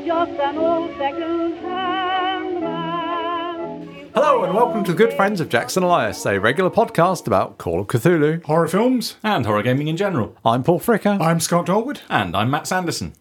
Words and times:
Just 0.06 0.32
an 0.42 0.58
old 0.58 0.92
second-hand 0.98 2.60
man. 2.60 4.10
Hello 4.14 4.44
and 4.44 4.54
welcome 4.54 4.84
to 4.84 4.92
the 4.92 4.98
Good 4.98 5.14
Friends 5.14 5.40
of 5.40 5.48
Jackson 5.48 5.84
Elias, 5.84 6.26
a 6.26 6.38
regular 6.38 6.70
podcast 6.70 7.28
about 7.28 7.58
Call 7.58 7.80
of 7.80 7.88
Cthulhu. 7.88 8.44
Horror 8.44 8.68
films. 8.68 9.16
and 9.24 9.46
horror 9.46 9.64
gaming 9.64 9.88
in 9.88 9.96
general. 9.96 10.36
I'm 10.44 10.64
Paul 10.64 10.82
Fricker, 10.82 11.18
I'm 11.22 11.40
Scott 11.40 11.68
Dorward. 11.68 12.02
And 12.10 12.36
I'm 12.36 12.52
Matt 12.52 12.68
Sanderson. 12.68 13.14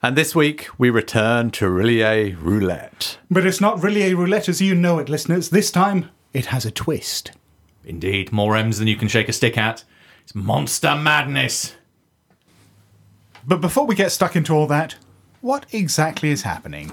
and 0.00 0.14
this 0.14 0.36
week 0.36 0.68
we 0.78 0.90
return 0.90 1.50
to 1.50 1.68
Rillier 1.68 2.36
Roulette. 2.36 3.18
But 3.28 3.44
it's 3.44 3.60
not 3.60 3.82
really 3.82 4.02
a 4.02 4.14
roulette 4.14 4.48
as 4.48 4.62
you 4.62 4.76
know 4.76 5.00
it, 5.00 5.08
listeners. 5.08 5.48
This 5.48 5.72
time, 5.72 6.10
it 6.36 6.46
has 6.46 6.66
a 6.66 6.70
twist. 6.70 7.30
Indeed, 7.82 8.30
more 8.30 8.56
M's 8.56 8.78
than 8.78 8.88
you 8.88 8.96
can 8.96 9.08
shake 9.08 9.30
a 9.30 9.32
stick 9.32 9.56
at. 9.56 9.84
It's 10.22 10.34
monster 10.34 10.94
madness. 10.94 11.74
But 13.46 13.62
before 13.62 13.86
we 13.86 13.94
get 13.94 14.12
stuck 14.12 14.36
into 14.36 14.52
all 14.52 14.66
that, 14.66 14.96
what 15.40 15.64
exactly 15.72 16.28
is 16.28 16.42
happening? 16.42 16.92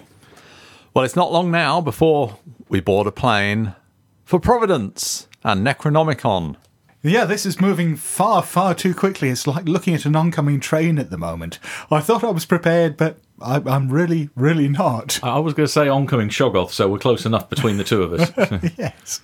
Well, 0.94 1.04
it's 1.04 1.18
not 1.18 1.34
long 1.34 1.52
now 1.52 1.82
before 1.82 2.38
we 2.70 2.80
board 2.80 3.06
a 3.06 3.12
plane 3.12 3.76
for 4.24 4.40
Providence 4.40 5.28
and 5.44 5.68
Necronomicon. 5.68 6.56
Yeah, 7.02 7.26
this 7.26 7.46
is 7.46 7.60
moving 7.60 7.98
far, 7.98 8.42
far 8.42 8.74
too 8.74 8.94
quickly. 8.94 9.28
It's 9.28 9.46
like 9.46 9.68
looking 9.68 9.94
at 9.94 10.06
an 10.06 10.16
oncoming 10.16 10.62
train 10.62 10.98
at 10.98 11.10
the 11.10 11.18
moment. 11.18 11.60
I 11.92 12.00
thought 12.00 12.24
I 12.24 12.30
was 12.30 12.46
prepared, 12.46 12.96
but 12.96 13.18
I, 13.42 13.62
I'm 13.66 13.90
really, 13.90 14.30
really 14.38 14.70
not. 14.70 15.22
I 15.22 15.40
was 15.40 15.54
going 15.54 15.68
to 15.68 15.72
say 15.72 15.90
oncoming 15.90 16.30
Shoggoth, 16.30 16.72
so 16.72 16.88
we're 16.88 17.00
close 17.00 17.26
enough 17.26 17.50
between 17.50 17.76
the 17.76 17.84
two 17.84 18.04
of 18.04 18.14
us. 18.14 18.32
yes. 18.78 19.20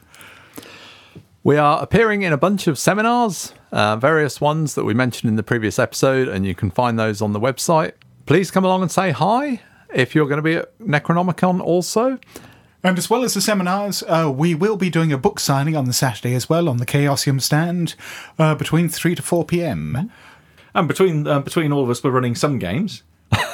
We 1.50 1.58
are 1.58 1.82
appearing 1.82 2.22
in 2.22 2.32
a 2.32 2.38
bunch 2.38 2.68
of 2.68 2.78
seminars, 2.78 3.56
uh, 3.72 3.96
various 3.96 4.40
ones 4.40 4.76
that 4.76 4.84
we 4.84 4.94
mentioned 4.94 5.32
in 5.32 5.36
the 5.36 5.42
previous 5.42 5.80
episode, 5.80 6.28
and 6.28 6.46
you 6.46 6.54
can 6.54 6.70
find 6.70 7.00
those 7.00 7.24
on 7.24 7.34
the 7.34 7.40
website. 7.40 7.94
Please 8.28 8.52
come 8.52 8.64
along 8.64 8.84
and 8.84 8.92
say 8.92 9.10
hi 9.10 9.60
if 9.92 10.14
you're 10.14 10.28
going 10.28 10.38
to 10.38 10.44
be 10.44 10.58
at 10.58 10.78
Necronomicon 10.78 11.60
also. 11.60 12.20
And 12.84 13.00
as 13.00 13.10
well 13.10 13.24
as 13.24 13.34
the 13.34 13.42
seminars, 13.42 14.04
uh, 14.04 14.32
we 14.32 14.54
will 14.54 14.78
be 14.78 14.92
doing 14.92 15.12
a 15.12 15.18
book 15.18 15.40
signing 15.40 15.76
on 15.76 15.86
the 15.86 15.92
Saturday 15.92 16.36
as 16.36 16.48
well 16.50 16.70
on 16.70 16.78
the 16.78 16.86
Chaosium 16.86 17.42
stand 17.42 17.96
uh, 18.38 18.54
between 18.54 18.88
3 18.88 19.16
to 19.16 19.24
4 19.24 19.44
p.m. 19.46 20.12
and 20.76 20.88
between 20.88 21.26
uh, 21.26 21.40
between 21.40 21.72
all 21.72 21.84
of 21.84 21.90
us, 21.90 22.04
we're 22.04 22.12
running 22.12 22.36
some 22.36 22.60
games. 22.60 23.02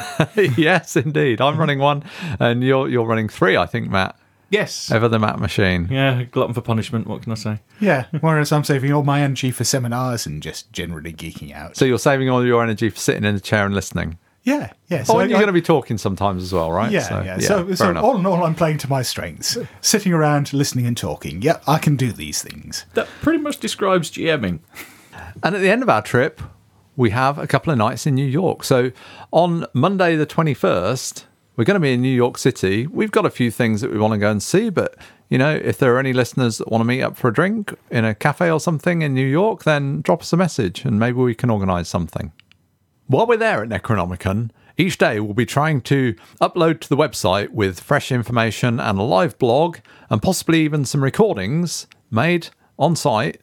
yes, 0.35 0.97
indeed. 0.97 1.39
I'm 1.39 1.55
running 1.55 1.79
one, 1.79 2.03
and 2.41 2.61
you're 2.61 2.89
you're 2.89 3.07
running 3.07 3.29
three, 3.29 3.55
I 3.55 3.65
think, 3.65 3.89
Matt. 3.89 4.17
Yes. 4.49 4.91
Ever 4.91 5.07
the 5.07 5.19
Matt 5.19 5.39
Machine. 5.39 5.87
Yeah, 5.89 6.23
glutton 6.23 6.53
for 6.53 6.61
punishment. 6.61 7.07
What 7.07 7.23
can 7.23 7.31
I 7.31 7.35
say? 7.35 7.59
Yeah, 7.79 8.05
whereas 8.21 8.51
I'm 8.51 8.63
saving 8.63 8.91
all 8.93 9.03
my 9.03 9.21
energy 9.21 9.51
for 9.51 9.63
seminars 9.63 10.25
and 10.25 10.41
just 10.41 10.71
generally 10.71 11.13
geeking 11.13 11.51
out. 11.53 11.75
So 11.75 11.85
you're 11.85 11.97
saving 11.99 12.29
all 12.29 12.45
your 12.45 12.61
energy 12.63 12.89
for 12.89 12.97
sitting 12.99 13.23
in 13.23 13.35
a 13.35 13.39
chair 13.39 13.65
and 13.65 13.73
listening. 13.73 14.17
yeah, 14.43 14.71
yeah. 14.87 14.99
Oh, 15.01 15.03
So 15.05 15.19
and 15.19 15.29
you're 15.31 15.37
I- 15.37 15.41
going 15.41 15.47
to 15.47 15.53
be 15.53 15.61
talking 15.61 15.97
sometimes 15.97 16.43
as 16.43 16.53
well, 16.53 16.71
right? 16.71 16.91
Yeah, 16.91 16.99
So, 17.01 17.21
yeah. 17.23 17.39
So, 17.39 17.65
fair 17.65 17.75
so 17.75 17.89
enough. 17.89 18.03
all 18.03 18.17
in 18.17 18.25
all, 18.27 18.43
I'm 18.43 18.53
playing 18.55 18.77
to 18.79 18.89
my 18.89 19.01
strengths. 19.01 19.57
Sitting 19.81 20.13
around, 20.13 20.53
listening 20.53 20.85
and 20.85 20.95
talking. 20.95 21.41
Yeah, 21.41 21.57
I 21.67 21.79
can 21.79 21.95
do 21.95 22.11
these 22.11 22.43
things. 22.43 22.85
That 22.93 23.07
pretty 23.21 23.39
much 23.39 23.57
describes 23.59 24.11
GMing. 24.11 24.59
And 25.43 25.55
at 25.55 25.61
the 25.61 25.69
end 25.69 25.81
of 25.81 25.89
our 25.89 26.01
trip, 26.03 26.41
we 26.95 27.09
have 27.09 27.37
a 27.39 27.47
couple 27.47 27.71
of 27.71 27.77
nights 27.79 28.05
in 28.05 28.13
New 28.15 28.25
York. 28.27 28.63
So 28.63 28.91
on 29.31 29.65
Monday, 29.73 30.15
the 30.15 30.25
21st, 30.27 31.25
we're 31.55 31.65
going 31.65 31.75
to 31.75 31.79
be 31.79 31.93
in 31.93 32.01
New 32.01 32.07
York 32.07 32.37
City. 32.37 32.87
We've 32.87 33.11
got 33.11 33.25
a 33.25 33.29
few 33.29 33.49
things 33.49 33.81
that 33.81 33.91
we 33.91 33.97
want 33.97 34.13
to 34.13 34.17
go 34.17 34.29
and 34.29 34.43
see, 34.43 34.69
but 34.69 34.95
you 35.29 35.37
know, 35.37 35.53
if 35.53 35.77
there 35.77 35.95
are 35.95 35.99
any 35.99 36.13
listeners 36.13 36.57
that 36.57 36.69
want 36.69 36.81
to 36.81 36.85
meet 36.85 37.01
up 37.01 37.17
for 37.17 37.29
a 37.29 37.33
drink 37.33 37.73
in 37.89 38.05
a 38.05 38.13
cafe 38.13 38.51
or 38.51 38.59
something 38.59 39.01
in 39.01 39.13
New 39.13 39.25
York, 39.25 39.63
then 39.63 40.01
drop 40.01 40.21
us 40.21 40.33
a 40.33 40.37
message 40.37 40.85
and 40.85 40.99
maybe 40.99 41.17
we 41.17 41.33
can 41.33 41.49
organize 41.49 41.87
something. 41.87 42.31
While 43.07 43.27
we're 43.27 43.37
there 43.37 43.63
at 43.63 43.69
Necronomicon, 43.69 44.51
each 44.77 44.97
day 44.97 45.19
we'll 45.19 45.33
be 45.33 45.45
trying 45.45 45.81
to 45.81 46.15
upload 46.41 46.81
to 46.81 46.89
the 46.89 46.97
website 46.97 47.49
with 47.49 47.79
fresh 47.79 48.11
information 48.11 48.79
and 48.79 48.99
a 48.99 49.03
live 49.03 49.37
blog 49.39 49.77
and 50.09 50.21
possibly 50.21 50.61
even 50.61 50.85
some 50.85 51.03
recordings 51.03 51.87
made 52.11 52.49
on 52.77 52.95
site 52.95 53.39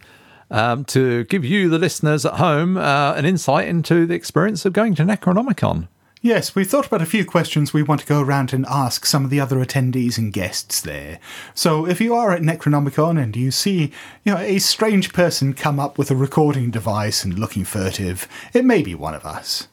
um, 0.51 0.85
to 0.85 1.25
give 1.25 1.45
you, 1.45 1.71
the 1.71 1.79
listeners 1.79 2.27
at 2.27 2.35
home, 2.35 2.77
uh, 2.77 3.15
an 3.15 3.25
insight 3.25 3.67
into 3.67 4.05
the 4.05 4.15
experience 4.15 4.67
of 4.67 4.75
going 4.75 4.95
to 4.97 5.03
Necronomicon. 5.03 5.89
Yes, 6.25 6.55
we've 6.55 6.71
thought 6.71 6.87
about 6.87 7.03
a 7.03 7.07
few 7.07 7.25
questions 7.25 7.73
we 7.73 7.83
want 7.83 8.03
to 8.03 8.07
go 8.07 8.21
around 8.21 8.53
and 8.53 8.65
ask 8.67 9.05
some 9.05 9.25
of 9.25 9.31
the 9.31 9.41
other 9.41 9.57
attendees 9.57 10.19
and 10.19 10.33
guests 10.33 10.81
there. 10.81 11.19
So 11.53 11.85
if 11.85 12.01
you 12.01 12.15
are 12.15 12.31
at 12.31 12.43
Necronomicon 12.43 13.21
and 13.21 13.35
you 13.35 13.51
see, 13.51 13.91
you 14.23 14.33
know, 14.33 14.39
a 14.39 14.61
strange 14.61 15.13
person 15.13 15.53
come 15.53 15.81
up 15.81 15.99
with 15.99 16.13
a 16.13 16.17
recording 16.17 16.71
device 16.71 17.25
and 17.25 17.37
looking 17.37 17.65
furtive, 17.65 18.29
it 18.55 18.65
may 18.65 18.83
be 18.83 18.95
one 18.95 19.17
of 19.17 19.27
us. 19.27 19.67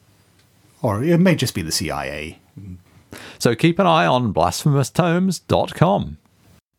Or 0.82 1.04
it 1.04 1.20
may 1.20 1.36
just 1.36 1.54
be 1.54 1.62
the 1.62 1.70
CIA. 1.70 2.40
So 3.38 3.54
keep 3.54 3.78
an 3.78 3.86
eye 3.86 4.06
on 4.06 4.34
blasphemoustomes.com. 4.34 6.18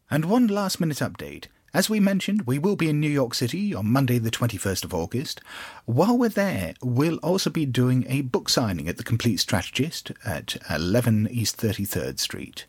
And 0.10 0.26
one 0.26 0.48
last 0.48 0.82
minute 0.82 0.98
update. 0.98 1.46
As 1.74 1.90
we 1.90 2.02
mentioned, 2.02 2.42
we 2.42 2.60
will 2.60 2.76
be 2.76 2.90
in 2.90 3.00
New 3.00 3.10
York 3.10 3.34
City 3.34 3.74
on 3.74 3.90
Monday, 3.90 4.18
the 4.18 4.30
21st 4.30 4.84
of 4.84 4.94
August. 4.94 5.40
While 5.86 6.18
we're 6.18 6.28
there, 6.28 6.74
we'll 6.84 7.16
also 7.20 7.50
be 7.50 7.66
doing 7.66 8.06
a 8.10 8.24
book 8.24 8.50
signing 8.50 8.90
at 8.90 8.98
the 8.98 9.06
Complete 9.06 9.38
Strategist 9.38 10.12
at 10.26 10.58
11 10.70 11.30
East 11.32 11.56
33rd 11.56 12.20
Street. 12.20 12.66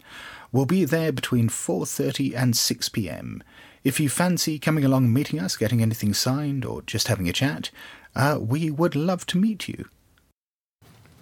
We'll 0.53 0.67
be 0.67 0.85
there 0.85 1.11
between 1.11 1.49
4:30 1.49 2.37
and 2.37 2.57
6 2.57 2.89
p.m. 2.91 3.43
If 3.83 3.99
you 3.99 4.09
fancy 4.09 4.61
coming 4.61 4.85
along, 4.85 5.13
meeting 5.13 5.41
us, 5.41 5.57
getting 5.57 5.83
anything 5.83 6.15
signed, 6.15 6.65
or 6.65 6.83
just 6.83 7.09
having 7.09 7.29
a 7.29 7.33
chat, 7.33 7.71
uh, 8.15 8.39
we 8.41 8.71
would 8.71 8.95
love 8.95 9.27
to 9.27 9.39
meet 9.39 9.67
you. 9.67 9.87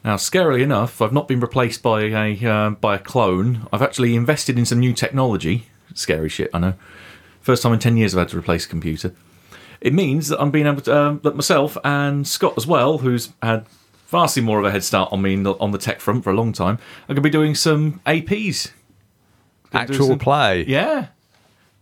Now, 0.04 0.16
scarily 0.16 0.60
enough, 0.60 1.00
I've 1.00 1.14
not 1.14 1.28
been 1.28 1.40
replaced 1.40 1.82
by 1.82 2.02
a 2.02 2.44
uh, 2.44 2.70
by 2.70 2.96
a 2.96 2.98
clone. 2.98 3.66
I've 3.72 3.80
actually 3.80 4.16
invested 4.16 4.58
in 4.58 4.66
some 4.66 4.80
new 4.80 4.92
technology. 4.92 5.68
Scary 5.94 6.28
shit, 6.28 6.50
I 6.52 6.58
know. 6.58 6.74
First 7.40 7.62
time 7.62 7.72
in 7.72 7.78
ten 7.78 7.96
years 7.96 8.14
I've 8.14 8.20
had 8.20 8.28
to 8.30 8.38
replace 8.38 8.66
a 8.66 8.68
computer. 8.68 9.12
It 9.80 9.94
means 9.94 10.28
that 10.28 10.40
I'm 10.40 10.50
being 10.50 10.66
able 10.66 10.82
to 10.82 10.96
um, 10.96 11.20
that 11.22 11.34
myself 11.36 11.76
and 11.84 12.26
Scott 12.26 12.54
as 12.56 12.66
well, 12.66 12.98
who's 12.98 13.30
had 13.42 13.66
vastly 14.08 14.42
more 14.42 14.58
of 14.58 14.64
a 14.64 14.70
head 14.70 14.84
start 14.84 15.10
on 15.12 15.22
me 15.22 15.36
the, 15.36 15.54
on 15.54 15.70
the 15.70 15.78
tech 15.78 16.00
front 16.00 16.22
for 16.24 16.30
a 16.30 16.34
long 16.34 16.52
time, 16.52 16.74
are 17.04 17.14
going 17.14 17.16
to 17.16 17.20
be 17.22 17.30
doing 17.30 17.54
some 17.54 18.00
APs. 18.06 18.72
Gonna 19.70 19.84
Actual 19.84 20.08
some- 20.08 20.18
play. 20.18 20.64
Yeah. 20.66 21.06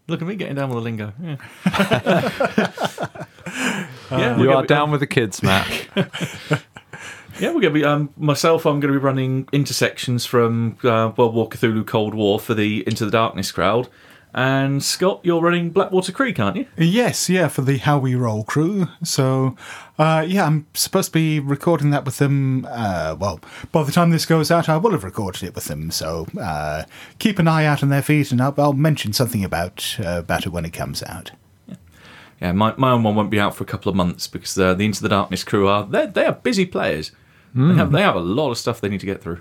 Look 0.07 0.23
at 0.23 0.29
me 0.29 0.37
getting 0.37 0.55
down 0.55 0.69
with 0.71 0.77
the 0.79 0.83
lingo. 0.83 1.13
Yeah. 1.23 1.37
yeah, 4.11 4.39
You 4.41 4.53
are 4.53 4.63
be- 4.63 4.69
down 4.69 4.91
with 4.91 5.01
the 5.01 5.07
kids, 5.07 5.43
Matt. 5.43 5.67
Yeah, 7.41 7.51
we're 7.51 7.61
going 7.61 7.73
to 7.73 7.81
be 7.81 7.85
um, 7.85 8.13
myself. 8.17 8.67
I'm 8.67 8.81
going 8.81 8.93
to 8.93 8.99
be 8.99 9.05
running 9.05 9.49
intersections 9.53 10.27
from 10.27 10.77
uh, 10.83 11.13
World 11.17 11.35
War 11.37 11.49
Cthulhu 11.49 11.87
Cold 11.87 12.13
War 12.13 12.41
for 12.41 12.53
the 12.53 12.83
Into 12.85 13.05
the 13.05 13.13
Darkness 13.13 13.53
crowd, 13.53 13.89
and 14.35 14.83
Scott, 14.83 15.21
you're 15.23 15.41
running 15.41 15.71
Blackwater 15.71 16.13
Creek, 16.13 16.39
aren't 16.39 16.57
you? 16.57 16.67
Yes, 16.77 17.29
yeah, 17.29 17.49
for 17.49 17.63
the 17.63 17.79
How 17.79 17.99
We 17.99 18.15
Roll 18.15 18.45
crew. 18.45 18.89
So, 19.03 19.57
uh, 19.99 20.25
yeah, 20.27 20.45
I'm 20.45 20.67
supposed 20.75 21.09
to 21.09 21.13
be 21.13 21.41
recording 21.41 21.91
that 21.91 22.05
with 22.05 22.19
them. 22.19 22.67
Uh, 22.71 23.17
well, 23.19 23.41
by 23.73 23.83
the 23.83 23.93
time 23.93 24.11
this 24.11 24.27
goes 24.27 24.51
out, 24.51 24.69
I 24.69 24.77
will 24.77 24.93
have 24.93 25.05
recorded 25.05 25.43
it 25.43 25.55
with 25.55 25.65
them. 25.65 25.91
So, 25.91 26.27
uh, 26.41 26.85
keep 27.19 27.39
an 27.39 27.49
eye 27.49 27.65
out 27.65 27.83
on 27.83 27.89
their 27.89 28.03
feed, 28.03 28.31
and 28.31 28.41
I'll, 28.41 28.55
I'll 28.59 28.73
mention 28.73 29.13
something 29.13 29.45
about 29.45 29.97
uh, 29.99 30.19
about 30.19 30.47
it 30.47 30.51
when 30.51 30.65
it 30.65 30.73
comes 30.73 31.03
out. 31.03 31.33
Yeah, 32.41 32.53
my, 32.53 32.73
my 32.77 32.93
own 32.93 33.03
one 33.03 33.17
won't 33.17 33.31
be 33.31 33.41
out 33.41 33.57
for 33.57 33.65
a 33.65 33.67
couple 33.67 33.91
of 33.91 33.97
months 33.97 34.29
because 34.29 34.57
uh, 34.57 34.73
the 34.75 34.85
Into 34.85 35.03
the 35.03 35.09
Darkness 35.09 35.43
crew 35.43 35.67
are 35.67 35.85
they 35.85 36.07
they 36.07 36.25
are 36.25 36.33
busy 36.33 36.67
players. 36.67 37.13
They 37.55 37.75
have 37.75 37.91
they 37.91 38.03
have 38.03 38.15
a 38.15 38.21
lot 38.21 38.51
of 38.51 38.59
stuff 38.59 38.81
they 38.81 38.89
need 38.89 39.01
to 39.01 39.07
get 39.07 39.21
through. 39.21 39.41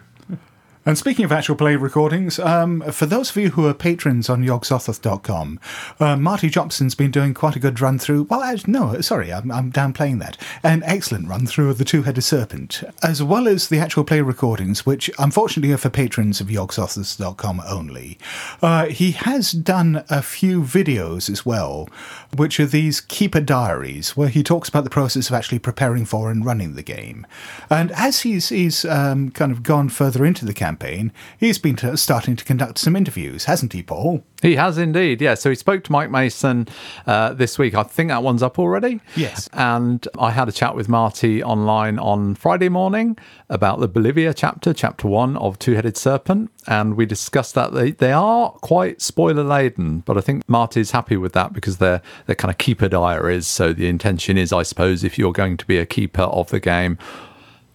And 0.87 0.97
speaking 0.97 1.25
of 1.25 1.33
actual 1.33 1.57
play 1.57 1.75
recordings, 1.75 2.39
um, 2.39 2.79
for 2.93 3.05
those 3.05 3.31
of 3.31 3.35
you 3.35 3.49
who 3.49 3.67
are 3.67 3.73
patrons 3.73 4.29
on 4.29 4.41
yogsothoth.com, 4.41 5.59
uh, 5.99 6.15
Marty 6.15 6.49
Jobson's 6.49 6.95
been 6.95 7.11
doing 7.11 7.33
quite 7.33 7.57
a 7.57 7.59
good 7.59 7.81
run 7.81 7.99
through. 7.99 8.23
Well, 8.23 8.39
uh, 8.39 8.55
no, 8.67 9.01
sorry, 9.01 9.33
I'm, 9.33 9.51
I'm 9.51 9.69
downplaying 9.69 10.19
that. 10.19 10.37
An 10.63 10.83
excellent 10.85 11.27
run 11.27 11.45
through 11.45 11.71
of 11.71 11.77
the 11.77 11.83
Two 11.83 12.03
Headed 12.03 12.23
Serpent, 12.23 12.85
as 13.03 13.21
well 13.21 13.49
as 13.49 13.67
the 13.67 13.79
actual 13.79 14.05
play 14.05 14.21
recordings, 14.21 14.85
which 14.85 15.11
unfortunately 15.19 15.73
are 15.73 15.77
for 15.77 15.89
patrons 15.89 16.39
of 16.39 16.47
yogsothoth.com 16.47 17.61
only. 17.67 18.17
Uh, 18.61 18.85
he 18.85 19.11
has 19.11 19.51
done 19.51 20.05
a 20.09 20.21
few 20.21 20.61
videos 20.61 21.29
as 21.29 21.45
well, 21.45 21.89
which 22.33 22.61
are 22.61 22.65
these 22.65 23.01
keeper 23.01 23.41
diaries, 23.41 24.15
where 24.15 24.29
he 24.29 24.41
talks 24.41 24.69
about 24.69 24.85
the 24.85 24.89
process 24.89 25.27
of 25.27 25.35
actually 25.35 25.59
preparing 25.59 26.05
for 26.05 26.31
and 26.31 26.45
running 26.45 26.75
the 26.75 26.81
game. 26.81 27.27
And 27.69 27.91
as 27.91 28.21
he's, 28.21 28.47
he's 28.47 28.85
um, 28.85 29.31
kind 29.31 29.51
of 29.51 29.63
gone 29.63 29.89
further 29.89 30.23
into 30.23 30.45
the 30.45 30.53
campaign, 30.53 30.76
campaign, 30.77 31.11
he's 31.39 31.57
been 31.57 31.75
to, 31.77 31.97
starting 31.97 32.35
to 32.35 32.45
conduct 32.45 32.77
some 32.77 32.95
interviews, 32.95 33.45
hasn't 33.45 33.73
he, 33.73 33.83
Paul? 33.83 34.23
He 34.41 34.55
has 34.55 34.77
indeed, 34.77 35.21
yeah. 35.21 35.33
So 35.33 35.49
he 35.49 35.55
spoke 35.55 35.83
to 35.85 35.91
Mike 35.91 36.11
Mason 36.11 36.67
uh, 37.07 37.33
this 37.33 37.57
week. 37.57 37.73
I 37.73 37.83
think 37.83 38.09
that 38.09 38.21
one's 38.21 38.43
up 38.43 38.59
already. 38.59 39.01
Yes. 39.15 39.49
And 39.53 40.07
I 40.19 40.31
had 40.31 40.47
a 40.47 40.51
chat 40.51 40.75
with 40.75 40.87
Marty 40.87 41.43
online 41.43 41.97
on 41.97 42.35
Friday 42.35 42.69
morning 42.69 43.17
about 43.49 43.79
the 43.79 43.87
Bolivia 43.87 44.33
chapter, 44.33 44.73
chapter 44.73 45.07
one 45.07 45.37
of 45.37 45.57
Two 45.57 45.73
Headed 45.73 45.97
Serpent. 45.97 46.51
And 46.67 46.95
we 46.95 47.05
discussed 47.05 47.55
that 47.55 47.73
they, 47.73 47.91
they 47.91 48.11
are 48.11 48.51
quite 48.61 49.01
spoiler 49.01 49.43
laden, 49.43 50.01
but 50.01 50.17
I 50.17 50.21
think 50.21 50.47
Marty's 50.47 50.91
happy 50.91 51.17
with 51.17 51.33
that 51.33 51.53
because 51.53 51.77
they're, 51.77 52.01
they're 52.25 52.35
kind 52.35 52.51
of 52.51 52.57
keeper 52.57 52.89
diaries. 52.89 53.47
So 53.47 53.73
the 53.73 53.87
intention 53.87 54.37
is, 54.37 54.53
I 54.53 54.63
suppose, 54.63 55.03
if 55.03 55.17
you're 55.17 55.33
going 55.33 55.57
to 55.57 55.65
be 55.65 55.77
a 55.77 55.85
keeper 55.85 56.23
of 56.23 56.49
the 56.49 56.59
game, 56.59 56.97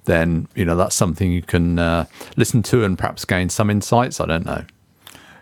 then 0.04 0.48
you 0.54 0.64
know 0.64 0.76
that's 0.76 0.96
something 0.96 1.30
you 1.30 1.42
can 1.42 1.78
uh, 1.78 2.06
listen 2.36 2.62
to 2.64 2.84
and 2.84 2.98
perhaps 2.98 3.24
gain 3.24 3.48
some 3.48 3.70
insights. 3.70 4.20
I 4.20 4.26
don't 4.26 4.46
know. 4.46 4.64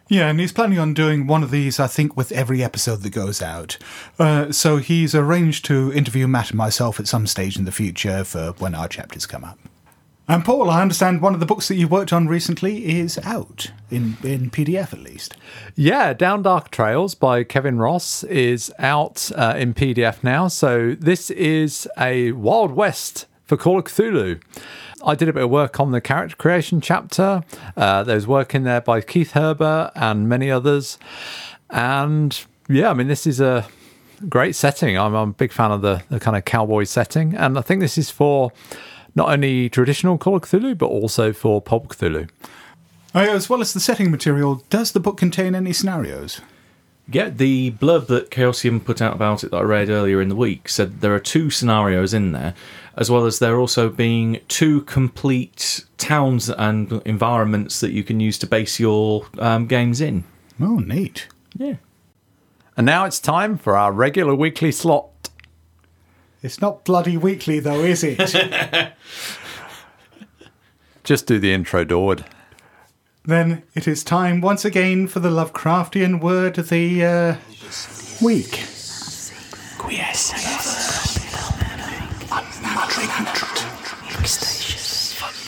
Yeah, 0.08 0.28
and 0.28 0.40
he's 0.40 0.52
planning 0.52 0.80
on 0.80 0.92
doing 0.92 1.28
one 1.28 1.44
of 1.44 1.52
these, 1.52 1.78
I 1.78 1.86
think, 1.86 2.16
with 2.16 2.32
every 2.32 2.64
episode 2.64 3.02
that 3.02 3.10
goes 3.10 3.40
out. 3.40 3.78
Uh, 4.18 4.50
so 4.50 4.78
he's 4.78 5.14
arranged 5.14 5.64
to 5.66 5.92
interview 5.92 6.26
Matt 6.26 6.50
and 6.50 6.58
myself 6.58 6.98
at 6.98 7.06
some 7.06 7.28
stage 7.28 7.56
in 7.56 7.64
the 7.64 7.70
future 7.70 8.24
for 8.24 8.50
when 8.58 8.74
our 8.74 8.88
chapters 8.88 9.24
come 9.24 9.44
up. 9.44 9.56
And 10.26 10.44
Paul, 10.44 10.68
I 10.68 10.82
understand 10.82 11.22
one 11.22 11.34
of 11.34 11.40
the 11.40 11.46
books 11.46 11.68
that 11.68 11.74
you 11.74 11.86
worked 11.88 12.12
on 12.12 12.28
recently 12.28 12.98
is 13.00 13.18
out 13.24 13.72
in 13.90 14.16
in 14.22 14.50
PDF 14.50 14.92
at 14.92 15.00
least. 15.00 15.36
Yeah, 15.74 16.12
Down 16.12 16.42
Dark 16.42 16.70
Trails 16.70 17.16
by 17.16 17.42
Kevin 17.42 17.78
Ross 17.78 18.22
is 18.24 18.72
out 18.78 19.30
uh, 19.34 19.54
in 19.56 19.74
PDF 19.74 20.22
now. 20.22 20.46
So 20.46 20.94
this 20.94 21.30
is 21.30 21.88
a 21.98 22.30
Wild 22.32 22.72
West 22.72 23.26
for 23.50 23.56
Call 23.56 23.80
of 23.80 23.86
Cthulhu. 23.86 24.40
I 25.04 25.16
did 25.16 25.28
a 25.28 25.32
bit 25.32 25.42
of 25.42 25.50
work 25.50 25.80
on 25.80 25.90
the 25.90 26.00
character 26.00 26.36
creation 26.36 26.80
chapter. 26.80 27.42
Uh, 27.76 28.04
there's 28.04 28.24
work 28.24 28.54
in 28.54 28.62
there 28.62 28.80
by 28.80 29.00
Keith 29.00 29.32
Herber 29.32 29.90
and 29.96 30.28
many 30.28 30.52
others. 30.52 30.98
And 31.68 32.40
yeah, 32.68 32.90
I 32.90 32.94
mean, 32.94 33.08
this 33.08 33.26
is 33.26 33.40
a 33.40 33.66
great 34.28 34.54
setting. 34.54 34.96
I'm, 34.96 35.16
I'm 35.16 35.30
a 35.30 35.32
big 35.32 35.50
fan 35.50 35.72
of 35.72 35.82
the, 35.82 36.04
the 36.10 36.20
kind 36.20 36.36
of 36.36 36.44
cowboy 36.44 36.84
setting. 36.84 37.34
And 37.34 37.58
I 37.58 37.62
think 37.62 37.80
this 37.80 37.98
is 37.98 38.08
for 38.08 38.52
not 39.16 39.28
only 39.28 39.68
traditional 39.68 40.16
Call 40.16 40.36
of 40.36 40.42
Cthulhu, 40.42 40.78
but 40.78 40.86
also 40.86 41.32
for 41.32 41.60
Pulp 41.60 41.88
Cthulhu. 41.88 42.30
Oh, 43.16 43.22
yeah, 43.22 43.32
as 43.32 43.50
well 43.50 43.60
as 43.60 43.72
the 43.72 43.80
setting 43.80 44.12
material, 44.12 44.62
does 44.70 44.92
the 44.92 45.00
book 45.00 45.16
contain 45.16 45.56
any 45.56 45.72
scenarios? 45.72 46.40
Yeah, 47.12 47.30
the 47.30 47.72
blurb 47.72 48.06
that 48.06 48.30
Chaosium 48.30 48.84
put 48.84 49.02
out 49.02 49.14
about 49.16 49.42
it 49.42 49.50
that 49.50 49.56
I 49.56 49.62
read 49.62 49.88
earlier 49.88 50.20
in 50.20 50.28
the 50.28 50.36
week 50.36 50.68
said 50.68 51.00
there 51.00 51.12
are 51.16 51.18
two 51.18 51.50
scenarios 51.50 52.14
in 52.14 52.30
there, 52.30 52.54
as 52.96 53.10
well 53.10 53.26
as 53.26 53.38
there 53.38 53.58
also 53.58 53.88
being 53.88 54.40
two 54.48 54.82
complete 54.82 55.84
towns 55.98 56.50
and 56.50 56.92
environments 57.04 57.80
that 57.80 57.92
you 57.92 58.02
can 58.02 58.20
use 58.20 58.38
to 58.38 58.46
base 58.46 58.80
your 58.80 59.26
um, 59.38 59.66
games 59.66 60.00
in. 60.00 60.24
Oh, 60.60 60.78
neat. 60.78 61.28
Yeah. 61.56 61.76
And 62.76 62.86
now 62.86 63.04
it's 63.04 63.20
time 63.20 63.58
for 63.58 63.76
our 63.76 63.92
regular 63.92 64.34
weekly 64.34 64.72
slot. 64.72 65.30
It's 66.42 66.60
not 66.60 66.84
bloody 66.84 67.16
weekly, 67.16 67.60
though, 67.60 67.80
is 67.80 68.02
it? 68.02 68.18
Just 71.04 71.26
do 71.26 71.38
the 71.38 71.52
intro, 71.52 71.84
Dord. 71.84 72.24
then 73.24 73.62
it 73.74 73.86
is 73.86 74.02
time 74.02 74.40
once 74.40 74.64
again 74.64 75.06
for 75.06 75.20
the 75.20 75.28
Lovecraftian 75.28 76.20
word 76.20 76.58
of 76.58 76.68
the 76.68 77.04
uh, 77.04 77.36
week. 78.22 78.64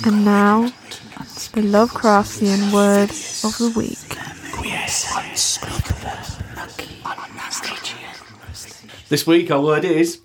And 0.05 0.25
now, 0.25 0.73
the 1.53 1.63
Lovecraftian 1.63 2.73
word 2.73 3.11
of 3.45 3.57
the 3.59 3.73
week. 3.77 3.99
This 9.09 9.27
week 9.27 9.51
our 9.51 9.61
word 9.61 9.85
is 9.85 10.21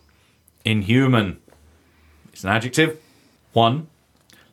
inhuman. 0.65 1.39
It's 2.33 2.43
an 2.43 2.49
adjective. 2.49 2.99
One, 3.53 3.87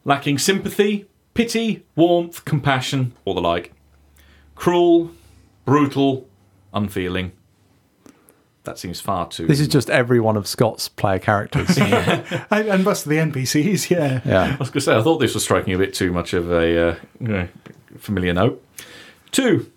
lacking 0.05 0.39
sympathy, 0.39 1.07
pity, 1.33 1.85
warmth, 1.97 2.45
compassion, 2.45 3.15
or 3.25 3.35
the 3.35 3.41
like. 3.41 3.73
Cruel, 4.55 5.13
brutal, 5.65 6.29
unfeeling. 6.75 7.33
That 8.65 8.79
seems 8.79 8.99
far 9.01 9.29
too. 9.29 9.47
This 9.47 9.61
is 9.61 9.69
just 9.69 9.91
every 9.91 10.21
one 10.21 10.37
of 10.37 10.47
Scott's 10.47 10.89
player 10.89 11.19
characters. 11.19 11.79
And, 12.51 12.69
and 12.69 12.85
most 12.85 13.05
of 13.05 13.11
the 13.11 13.17
NPCs, 13.17 13.91
yeah. 13.91 14.21
yeah. 14.25 14.45
I 14.45 14.57
was 14.57 14.71
going 14.71 14.75
to 14.75 14.81
say, 14.81 14.97
I 14.97 15.03
thought 15.03 15.19
this 15.19 15.35
was 15.35 15.43
striking 15.43 15.75
a 15.75 15.79
bit 15.79 15.93
too 15.93 16.13
much 16.13 16.33
of 16.33 16.51
a 16.51 16.91
uh, 16.91 16.97
you 17.21 17.29
know, 17.29 17.49
familiar 17.99 18.33
note. 18.33 18.65
Two, 19.31 19.71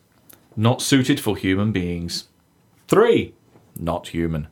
not 0.56 0.81
suited 0.81 1.19
for 1.19 1.36
human 1.36 1.72
beings. 1.72 2.25
Three, 2.88 3.34
not 3.78 4.10
human. 4.10 4.48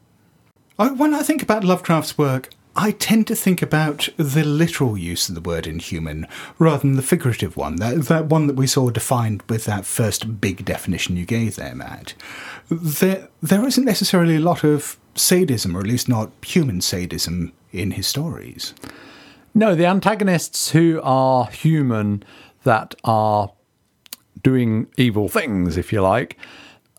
I, 0.78 0.92
when 0.92 1.14
I 1.14 1.22
think 1.22 1.42
about 1.42 1.64
Lovecraft's 1.64 2.18
work, 2.18 2.50
I 2.78 2.92
tend 2.92 3.28
to 3.28 3.36
think 3.36 3.62
about 3.62 4.10
the 4.18 4.44
literal 4.44 4.98
use 4.98 5.30
of 5.30 5.36
the 5.36 5.42
word 5.42 5.66
inhuman 5.66 6.28
rather 6.60 6.80
than 6.80 6.96
the 6.96 7.02
figurative 7.02 7.56
one, 7.56 7.78
that, 7.78 8.04
that 8.08 8.26
one 8.26 8.48
that 8.48 8.58
we 8.58 8.68
saw 8.68 8.90
defined 8.90 9.44
with 9.48 9.64
that 9.66 9.86
first 9.86 10.42
big 10.42 10.66
definition 10.66 11.16
you 11.16 11.26
gave 11.26 11.56
there, 11.56 11.74
Matt. 11.74 12.16
There, 12.70 13.30
there 13.42 13.66
isn't 13.66 13.86
necessarily 13.86 14.36
a 14.36 14.42
lot 14.42 14.66
of 14.66 14.98
sadism, 15.16 15.78
or 15.78 15.80
at 15.80 15.88
least 15.88 16.10
not 16.10 16.32
human 16.44 16.82
sadism, 16.82 17.54
in 17.72 17.92
his 17.92 18.08
stories. 18.08 18.74
No, 19.54 19.76
the 19.76 19.86
antagonists 19.86 20.72
who 20.72 21.00
are 21.04 21.48
human 21.48 22.24
that 22.64 22.96
are 23.04 23.52
doing 24.44 24.88
evil 24.98 25.30
things, 25.30 25.78
if 25.78 25.94
you 25.94 26.02
like, 26.02 26.38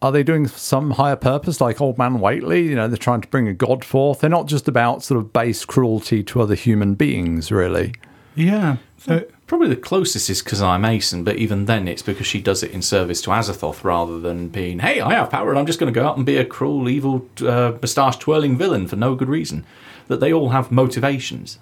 are 0.03 0.13
they 0.13 0.23
doing 0.23 0.47
some 0.47 0.93
higher 0.93 1.17
purpose 1.17 1.61
like 1.61 1.81
Old 1.81 1.99
Man 1.99 2.21
Whately? 2.21 2.63
You 2.63 2.75
know, 2.75 2.89
they're 2.89 2.97
trying 2.97 3.23
to 3.23 3.29
bring 3.29 3.49
a 3.49 3.55
god 3.55 3.85
forth. 3.85 4.21
They're 4.21 4.31
not 4.31 4.47
just 4.47 4.69
about 4.69 5.03
sort 5.03 5.19
of 5.19 5.33
base 5.33 5.65
cruelty 5.65 6.23
to 6.25 6.43
other 6.43 6.55
human 6.55 6.95
beings, 6.95 7.51
really. 7.51 7.95
Yeah. 8.35 8.77
Uh, 9.09 9.21
Probably 9.47 9.69
the 9.69 9.77
closest 9.77 10.29
is 10.29 10.43
Keziah 10.43 10.79
Mason, 10.79 11.23
but 11.23 11.37
even 11.37 11.67
then 11.67 11.87
it's 11.87 12.03
because 12.03 12.27
she 12.27 12.41
does 12.41 12.65
it 12.65 12.73
in 12.73 12.83
service 12.83 13.23
to 13.23 13.31
Azathoth 13.31 13.85
rather 13.85 14.19
than 14.19 14.49
being, 14.49 14.81
hey, 14.81 15.01
I 15.01 15.15
have 15.15 15.31
power 15.31 15.51
and 15.51 15.59
I'm 15.59 15.67
just 15.67 15.79
going 15.79 15.93
to 15.93 15.99
go 15.99 16.05
out 16.05 16.17
and 16.17 16.27
be 16.27 16.37
a 16.37 16.45
cruel, 16.45 16.89
evil, 16.89 17.25
uh, 17.41 17.73
moustache 17.81 18.17
twirling 18.17 18.59
villain 18.59 18.89
for 18.89 18.97
no 18.97 19.15
good 19.15 19.29
reason. 19.29 19.65
That 20.09 20.19
they 20.19 20.33
all 20.33 20.51
have 20.51 20.73
motivations. 20.73 21.59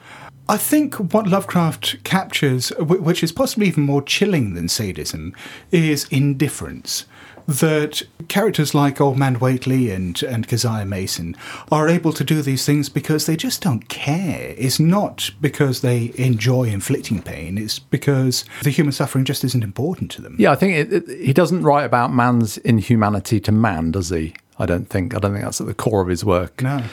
I 0.48 0.56
think 0.56 0.96
what 0.96 1.26
Lovecraft 1.26 2.04
captures, 2.04 2.70
which 2.78 3.22
is 3.22 3.32
possibly 3.32 3.68
even 3.68 3.84
more 3.84 4.02
chilling 4.02 4.54
than 4.54 4.68
sadism, 4.68 5.34
is 5.70 6.06
indifference. 6.10 7.06
That 7.46 8.02
characters 8.28 8.74
like 8.74 9.00
Old 9.00 9.18
Man 9.18 9.34
Whately 9.34 9.90
and, 9.90 10.22
and 10.22 10.48
Keziah 10.48 10.86
Mason 10.86 11.36
are 11.70 11.88
able 11.88 12.12
to 12.14 12.24
do 12.24 12.40
these 12.40 12.64
things 12.64 12.88
because 12.88 13.26
they 13.26 13.36
just 13.36 13.60
don't 13.60 13.88
care. 13.88 14.54
It's 14.56 14.80
not 14.80 15.30
because 15.40 15.82
they 15.82 16.12
enjoy 16.16 16.64
inflicting 16.64 17.22
pain, 17.22 17.58
it's 17.58 17.78
because 17.78 18.44
the 18.62 18.70
human 18.70 18.92
suffering 18.92 19.24
just 19.24 19.44
isn't 19.44 19.62
important 19.62 20.10
to 20.12 20.22
them. 20.22 20.36
Yeah, 20.38 20.52
I 20.52 20.54
think 20.54 20.74
it, 20.74 20.92
it, 20.92 21.24
he 21.26 21.32
doesn't 21.32 21.62
write 21.62 21.84
about 21.84 22.12
man's 22.12 22.56
inhumanity 22.58 23.40
to 23.40 23.52
man, 23.52 23.90
does 23.90 24.08
he? 24.08 24.34
I 24.58 24.66
don't 24.66 24.88
think. 24.88 25.14
I 25.14 25.18
don't 25.18 25.32
think 25.32 25.44
that's 25.44 25.60
at 25.60 25.66
the 25.66 25.74
core 25.74 26.00
of 26.00 26.08
his 26.08 26.24
work. 26.24 26.62
No. 26.62 26.84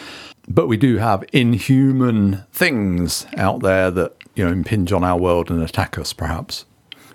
But 0.47 0.67
we 0.67 0.77
do 0.77 0.97
have 0.97 1.23
inhuman 1.31 2.43
things 2.51 3.25
out 3.37 3.61
there 3.61 3.91
that 3.91 4.15
you 4.35 4.43
know 4.43 4.51
impinge 4.51 4.91
on 4.91 5.03
our 5.03 5.17
world 5.17 5.51
and 5.51 5.61
attack 5.61 5.97
us, 5.97 6.13
perhaps. 6.13 6.65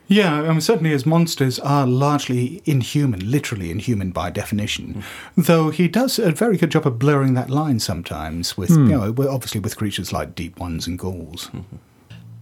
Yeah, 0.08 0.42
I 0.42 0.48
mean, 0.50 0.60
certainly 0.60 0.90
his 0.90 1.04
monsters 1.04 1.58
are 1.58 1.86
largely 1.86 2.62
inhuman, 2.64 3.28
literally 3.28 3.70
inhuman 3.70 4.12
by 4.12 4.30
definition. 4.30 5.02
Though 5.36 5.70
he 5.70 5.88
does 5.88 6.18
a 6.18 6.30
very 6.30 6.56
good 6.56 6.70
job 6.70 6.86
of 6.86 6.98
blurring 6.98 7.34
that 7.34 7.50
line 7.50 7.80
sometimes 7.80 8.56
with, 8.56 8.70
you 8.70 8.76
know, 8.84 9.14
obviously 9.28 9.60
with 9.60 9.76
creatures 9.76 10.12
like 10.12 10.36
deep 10.36 10.60
ones 10.60 10.86
and 10.86 10.96
ghouls. 10.98 11.50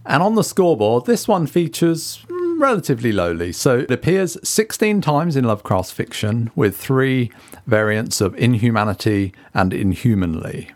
And 0.05 0.21
on 0.21 0.35
the 0.35 0.43
scoreboard, 0.43 1.05
this 1.05 1.27
one 1.27 1.47
features 1.47 2.23
mm, 2.27 2.61
relatively 2.61 3.11
lowly. 3.11 3.51
So 3.51 3.79
it 3.79 3.89
appears 3.89 4.37
16 4.47 5.01
times 5.01 5.35
in 5.35 5.45
Lovecraft's 5.45 5.91
fiction 5.91 6.51
with 6.55 6.77
three 6.77 7.31
variants 7.65 8.21
of 8.21 8.35
inhumanity 8.35 9.33
and 9.55 9.73
inhumanly. 9.73 10.69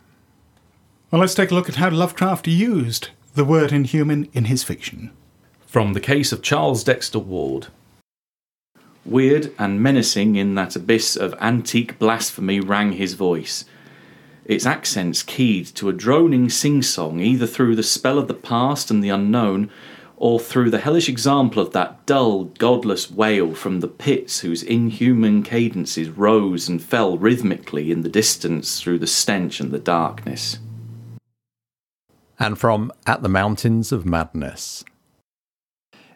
Well, 1.12 1.22
let's 1.22 1.36
take 1.36 1.52
a 1.52 1.54
look 1.54 1.70
at 1.70 1.76
how 1.76 1.92
Lovecraft 1.92 2.48
used 2.48 3.10
the 3.36 3.46
word 3.46 3.72
inhuman 3.72 4.28
in 4.34 4.46
his 4.46 4.64
fiction. 4.64 5.12
From 5.70 5.94
the 5.94 6.00
case 6.00 6.32
of 6.32 6.42
Charles 6.42 6.84
Dexter 6.84 7.20
Ward. 7.20 7.68
Weird 9.06 9.54
and 9.60 9.80
menacing 9.80 10.36
in 10.36 10.56
that 10.56 10.76
abyss 10.76 11.16
of 11.16 11.36
antique 11.40 12.00
blasphemy 12.00 12.60
rang 12.60 12.94
his 12.94 13.14
voice. 13.14 13.66
Its 14.46 14.66
accents 14.66 15.22
keyed 15.22 15.68
to 15.76 15.88
a 15.88 15.94
droning 15.94 16.50
sing 16.50 16.82
song, 16.82 17.20
either 17.20 17.46
through 17.46 17.76
the 17.76 17.84
spell 17.84 18.18
of 18.18 18.28
the 18.28 18.34
past 18.34 18.90
and 18.90 19.04
the 19.04 19.10
unknown, 19.10 19.70
or 20.18 20.40
through 20.40 20.72
the 20.72 20.80
hellish 20.80 21.08
example 21.08 21.62
of 21.62 21.72
that 21.74 22.04
dull, 22.08 22.46
godless 22.46 23.12
wail 23.12 23.54
from 23.54 23.82
the 23.82 23.88
pits 23.88 24.40
whose 24.40 24.64
inhuman 24.64 25.44
cadences 25.44 26.10
rose 26.10 26.68
and 26.68 26.82
fell 26.82 27.16
rhythmically 27.16 27.92
in 27.92 28.02
the 28.02 28.10
distance 28.10 28.82
through 28.82 28.98
the 28.98 29.06
stench 29.06 29.60
and 29.60 29.70
the 29.70 29.78
darkness. 29.78 30.58
And 32.40 32.58
from 32.58 32.92
At 33.06 33.22
the 33.22 33.30
Mountains 33.30 33.92
of 33.92 34.04
Madness. 34.04 34.84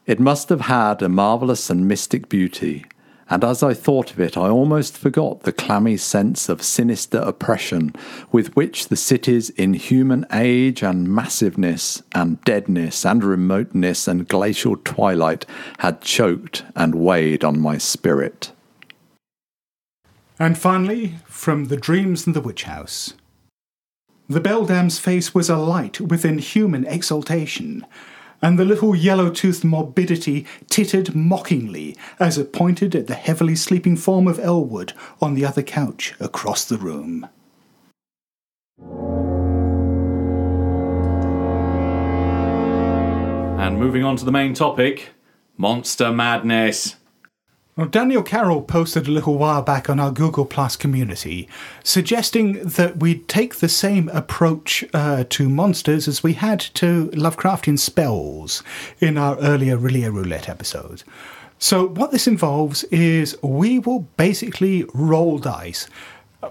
It 0.05 0.19
must 0.19 0.50
have 0.50 0.62
had 0.62 1.01
a 1.01 1.07
marvellous 1.07 1.69
and 1.69 1.88
mystic 1.88 2.27
beauty, 2.27 2.86
and 3.29 3.41
as 3.41 3.63
I 3.63 3.74
thought 3.74 4.12
of 4.12 4.19
it, 4.19 4.36
I 4.36 4.50
almost 4.50 4.98
forgot 4.98 5.43
the 5.43 5.53
clammy 5.53 5.95
sense 5.95 6.50
of 6.50 6.62
sinister 6.62 7.19
oppression 7.19 7.95
with 8.29 8.53
which 8.53 8.89
the 8.89 8.98
city's 8.98 9.50
inhuman 9.51 10.25
age 10.33 10.83
and 10.83 11.07
massiveness 11.07 12.03
and 12.13 12.41
deadness 12.41 13.05
and 13.05 13.24
remoteness 13.24 14.05
and 14.07 14.27
glacial 14.27 14.75
twilight 14.75 15.45
had 15.79 16.01
choked 16.01 16.65
and 16.75 16.95
weighed 16.95 17.45
on 17.45 17.60
my 17.60 17.77
spirit. 17.77 18.51
And 20.38 20.57
finally, 20.57 21.15
from 21.25 21.65
The 21.65 21.77
Dreams 21.77 22.27
in 22.27 22.33
the 22.33 22.41
Witch 22.41 22.63
House. 22.63 23.13
The 24.27 24.41
beldame's 24.41 25.00
face 25.00 25.33
was 25.33 25.50
alight 25.50 26.01
with 26.01 26.25
inhuman 26.25 26.86
exultation, 26.88 27.86
and 28.43 28.59
the 28.59 28.65
little 28.65 28.93
yellow 28.93 29.29
toothed 29.29 29.63
morbidity 29.63 30.45
tittered 30.69 31.15
mockingly 31.15 31.95
as 32.19 32.38
it 32.38 32.51
pointed 32.51 32.93
at 32.93 33.07
the 33.07 33.15
heavily 33.15 33.55
sleeping 33.55 33.95
form 33.95 34.27
of 34.27 34.38
Elwood 34.38 34.91
on 35.21 35.33
the 35.33 35.45
other 35.45 35.63
couch 35.63 36.13
across 36.19 36.65
the 36.65 36.77
room. 36.77 37.29
And 43.57 43.79
moving 43.79 44.03
on 44.03 44.17
to 44.17 44.25
the 44.25 44.31
main 44.31 44.53
topic 44.53 45.12
Monster 45.55 46.12
Madness. 46.12 46.97
Well, 47.75 47.88
Daniel 47.88 48.22
Carroll 48.22 48.62
posted 48.62 49.08
a 49.08 49.12
little 49.12 49.39
while 49.39 49.63
back 49.63 49.89
on 49.89 50.00
our 50.00 50.12
Google 50.12 50.46
Plus 50.46 50.75
community, 50.75 51.50
suggesting 51.84 52.53
that 52.63 52.98
we 52.98 53.15
take 53.15 53.56
the 53.56 53.68
same 53.68 54.10
approach 54.10 54.86
uh, 54.94 55.24
to 55.30 55.50
monsters 55.50 56.08
as 56.08 56.22
we 56.22 56.34
had 56.34 56.60
to 56.75 57.08
Lovecraftian 57.13 57.80
spells 57.80 58.62
in 59.00 59.18
our 59.18 59.39
earlier 59.39 59.75
Relay 59.75 60.08
Roulette 60.08 60.50
episode. 60.50 61.01
So, 61.58 61.88
what 61.88 62.12
this 62.12 62.27
involves 62.27 62.84
is 62.86 63.36
we 63.42 63.80
will 63.80 64.01
basically 64.18 64.86
roll 64.94 65.39
dice, 65.39 65.88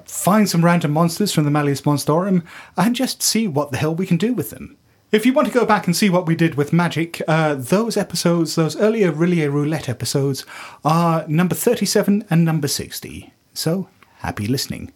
find 0.04 0.50
some 0.50 0.64
random 0.64 0.90
monsters 0.90 1.32
from 1.32 1.44
the 1.44 1.52
Malleus 1.52 1.82
Monstrorum, 1.82 2.42
and 2.76 2.96
just 2.96 3.22
see 3.22 3.46
what 3.46 3.70
the 3.70 3.78
hell 3.78 3.94
we 3.94 4.06
can 4.06 4.16
do 4.16 4.32
with 4.34 4.50
them. 4.50 4.76
If 5.12 5.26
you 5.26 5.34
want 5.34 5.46
to 5.46 5.52
go 5.52 5.66
back 5.66 5.86
and 5.86 5.94
see 5.94 6.08
what 6.08 6.26
we 6.26 6.34
did 6.34 6.54
with 6.54 6.72
magic, 6.72 7.20
uh, 7.28 7.54
those 7.54 7.98
episodes, 7.98 8.54
those 8.54 8.80
earlier 8.80 9.12
Relay 9.12 9.46
Roulette 9.46 9.90
episodes, 9.90 10.46
are 10.86 11.28
number 11.28 11.54
37 11.54 12.24
and 12.30 12.46
number 12.46 12.66
60. 12.66 13.30
So, 13.52 13.90
happy 14.20 14.46
listening. 14.46 14.90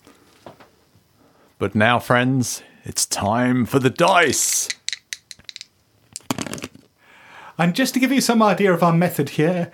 But 1.59 1.75
now, 1.75 1.99
friends, 1.99 2.63
it's 2.83 3.05
time 3.05 3.67
for 3.67 3.79
the 3.79 3.91
dice. 3.91 4.71
And 7.59 7.75
just 7.75 7.93
to 7.93 8.01
give 8.01 8.11
you 8.11 8.23
some 8.23 8.43
idea 8.43 8.73
of 8.73 8.83
our 8.83 8.95
method 8.95 9.29
here, 9.31 9.71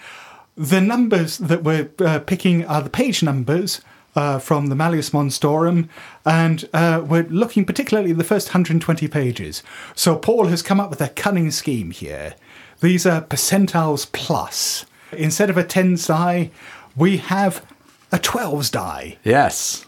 the 0.56 0.80
numbers 0.80 1.38
that 1.38 1.62
we're 1.62 1.90
uh, 2.00 2.18
picking 2.18 2.66
are 2.66 2.82
the 2.82 2.90
page 2.90 3.22
numbers 3.22 3.80
uh, 4.14 4.38
from 4.38 4.66
the 4.66 4.74
Malleus 4.74 5.10
Monstrorum, 5.10 5.88
and 6.24 6.68
uh, 6.72 7.02
we're 7.04 7.24
looking 7.24 7.64
particularly 7.64 8.12
at 8.12 8.18
the 8.18 8.24
first 8.24 8.48
120 8.48 9.08
pages. 9.08 9.62
So 9.94 10.16
Paul 10.16 10.46
has 10.46 10.62
come 10.62 10.80
up 10.80 10.90
with 10.90 11.00
a 11.00 11.08
cunning 11.08 11.50
scheme 11.50 11.90
here. 11.90 12.34
These 12.80 13.06
are 13.06 13.22
percentiles 13.22 14.10
plus. 14.10 14.84
Instead 15.12 15.50
of 15.50 15.56
a 15.56 15.64
tens 15.64 16.06
die, 16.06 16.50
we 16.96 17.18
have 17.18 17.64
a 18.10 18.18
12s 18.18 18.70
die. 18.70 19.18
Yes. 19.24 19.86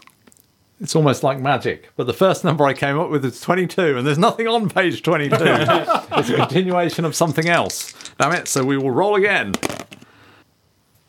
It's 0.81 0.95
almost 0.95 1.23
like 1.23 1.39
magic. 1.39 1.89
But 1.95 2.07
the 2.07 2.13
first 2.13 2.43
number 2.43 2.65
I 2.65 2.73
came 2.73 2.99
up 2.99 3.09
with 3.09 3.23
is 3.23 3.39
22, 3.39 3.97
and 3.97 4.05
there's 4.05 4.17
nothing 4.17 4.47
on 4.47 4.69
page 4.69 5.03
22. 5.03 5.35
it's 5.39 6.29
a 6.29 6.35
continuation 6.35 7.05
of 7.05 7.15
something 7.15 7.47
else. 7.47 7.93
Damn 8.19 8.33
it, 8.33 8.47
so 8.47 8.63
we 8.63 8.77
will 8.77 8.91
roll 8.91 9.15
again. 9.15 9.53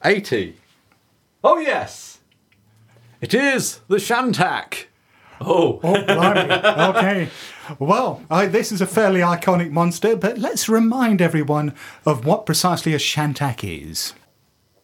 80. 0.04 0.56
Oh, 1.42 1.58
yes. 1.58 2.15
It 3.26 3.34
is 3.34 3.80
the 3.88 3.96
Shantak. 3.96 4.84
Oh, 5.40 5.80
Oh, 5.82 6.00
blimey. 6.04 6.48
okay. 6.96 7.28
Well, 7.80 8.22
I, 8.30 8.46
this 8.46 8.70
is 8.70 8.80
a 8.80 8.86
fairly 8.86 9.18
iconic 9.18 9.72
monster, 9.72 10.14
but 10.14 10.38
let's 10.38 10.68
remind 10.68 11.20
everyone 11.20 11.74
of 12.04 12.24
what 12.24 12.46
precisely 12.46 12.94
a 12.94 12.98
Shantak 12.98 13.64
is. 13.64 14.12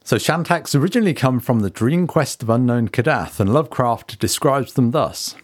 So 0.03 0.17
Shantaks 0.17 0.75
originally 0.75 1.15
come 1.15 1.39
from 1.39 1.61
the 1.61 1.71
dream 1.71 2.09
quest 2.09 2.43
of 2.43 2.51
unknown 2.51 2.89
Kadath, 2.89 3.39
and 3.39 3.55
Lovecraft 3.55 4.19
describes 4.19 4.73
them 4.73 4.91
thus 4.91 5.37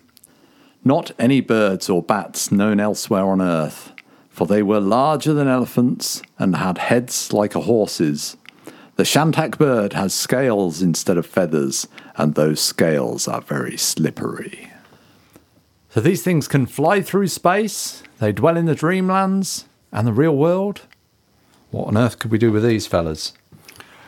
Not 0.82 1.12
any 1.20 1.40
birds 1.40 1.88
or 1.88 2.02
bats 2.02 2.50
known 2.50 2.80
elsewhere 2.80 3.26
on 3.26 3.40
earth, 3.40 3.92
for 4.28 4.44
they 4.48 4.64
were 4.64 4.80
larger 4.80 5.32
than 5.32 5.46
elephants 5.46 6.20
and 6.36 6.56
had 6.56 6.78
heads 6.78 7.32
like 7.32 7.54
a 7.54 7.60
horse's. 7.60 8.36
The 8.98 9.04
Shantak 9.04 9.58
bird 9.58 9.92
has 9.92 10.12
scales 10.12 10.82
instead 10.82 11.18
of 11.18 11.24
feathers, 11.24 11.86
and 12.16 12.34
those 12.34 12.60
scales 12.60 13.28
are 13.28 13.40
very 13.40 13.76
slippery. 13.76 14.72
So 15.90 16.00
these 16.00 16.24
things 16.24 16.48
can 16.48 16.66
fly 16.66 17.00
through 17.00 17.28
space, 17.28 18.02
they 18.18 18.32
dwell 18.32 18.56
in 18.56 18.66
the 18.66 18.74
dreamlands 18.74 19.66
and 19.92 20.04
the 20.04 20.12
real 20.12 20.36
world. 20.36 20.80
What 21.70 21.86
on 21.86 21.96
earth 21.96 22.18
could 22.18 22.32
we 22.32 22.38
do 22.38 22.50
with 22.50 22.64
these 22.64 22.88
fellas? 22.88 23.34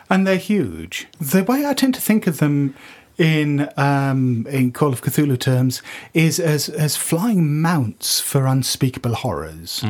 and 0.09 0.27
they're 0.27 0.35
huge. 0.35 1.07
The 1.21 1.43
way 1.45 1.65
I 1.65 1.73
tend 1.73 1.95
to 1.95 2.01
think 2.01 2.27
of 2.27 2.39
them 2.39 2.75
in 3.17 3.69
um, 3.77 4.45
in 4.49 4.73
Call 4.73 4.91
of 4.91 5.01
Cthulhu 5.01 5.39
terms 5.39 5.81
is 6.13 6.37
as 6.37 6.67
as 6.67 6.97
flying 6.97 7.61
mounts 7.61 8.19
for 8.19 8.45
unspeakable 8.45 9.13
horrors. 9.15 9.85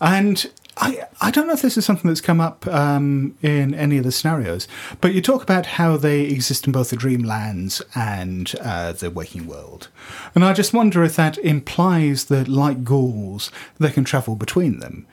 And 0.00 0.48
I 0.80 1.06
I 1.20 1.30
don't 1.30 1.46
know 1.46 1.52
if 1.52 1.62
this 1.62 1.76
is 1.76 1.84
something 1.84 2.08
that's 2.08 2.20
come 2.20 2.40
up 2.40 2.66
um, 2.68 3.36
in 3.42 3.74
any 3.74 3.98
of 3.98 4.04
the 4.04 4.12
scenarios, 4.12 4.68
but 5.00 5.12
you 5.12 5.20
talk 5.20 5.42
about 5.42 5.66
how 5.66 5.96
they 5.96 6.22
exist 6.22 6.66
in 6.66 6.72
both 6.72 6.90
the 6.90 6.96
dreamlands 6.96 7.82
and 7.94 8.54
uh, 8.60 8.92
the 8.92 9.10
waking 9.10 9.46
world, 9.46 9.88
and 10.34 10.44
I 10.44 10.52
just 10.52 10.72
wonder 10.72 11.02
if 11.02 11.16
that 11.16 11.38
implies 11.38 12.26
that, 12.26 12.48
like 12.48 12.84
ghouls, 12.84 13.50
they 13.78 13.90
can 13.90 14.04
travel 14.04 14.36
between 14.36 14.78
them 14.78 15.06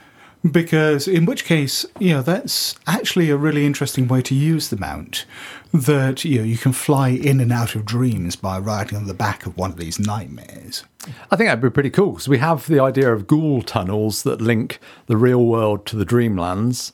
because 0.51 1.07
in 1.07 1.25
which 1.25 1.45
case 1.45 1.85
you 1.99 2.13
know 2.13 2.21
that's 2.21 2.75
actually 2.87 3.29
a 3.29 3.37
really 3.37 3.65
interesting 3.65 4.07
way 4.07 4.21
to 4.21 4.35
use 4.35 4.69
the 4.69 4.77
mount 4.77 5.25
that 5.73 6.23
you 6.23 6.37
know 6.37 6.43
you 6.43 6.57
can 6.57 6.71
fly 6.71 7.09
in 7.09 7.39
and 7.39 7.51
out 7.51 7.75
of 7.75 7.85
dreams 7.85 8.35
by 8.35 8.57
riding 8.57 8.97
on 8.97 9.07
the 9.07 9.13
back 9.13 9.45
of 9.45 9.57
one 9.57 9.71
of 9.71 9.77
these 9.77 9.99
nightmares 9.99 10.83
I 11.31 11.35
think 11.35 11.47
that'd 11.47 11.61
be 11.61 11.69
pretty 11.69 11.89
cool 11.89 12.13
because 12.13 12.27
we 12.27 12.39
have 12.39 12.67
the 12.67 12.79
idea 12.79 13.11
of 13.13 13.27
ghoul 13.27 13.61
tunnels 13.61 14.23
that 14.23 14.41
link 14.41 14.79
the 15.07 15.17
real 15.17 15.45
world 15.45 15.85
to 15.87 15.95
the 15.95 16.05
dreamlands. 16.05 16.91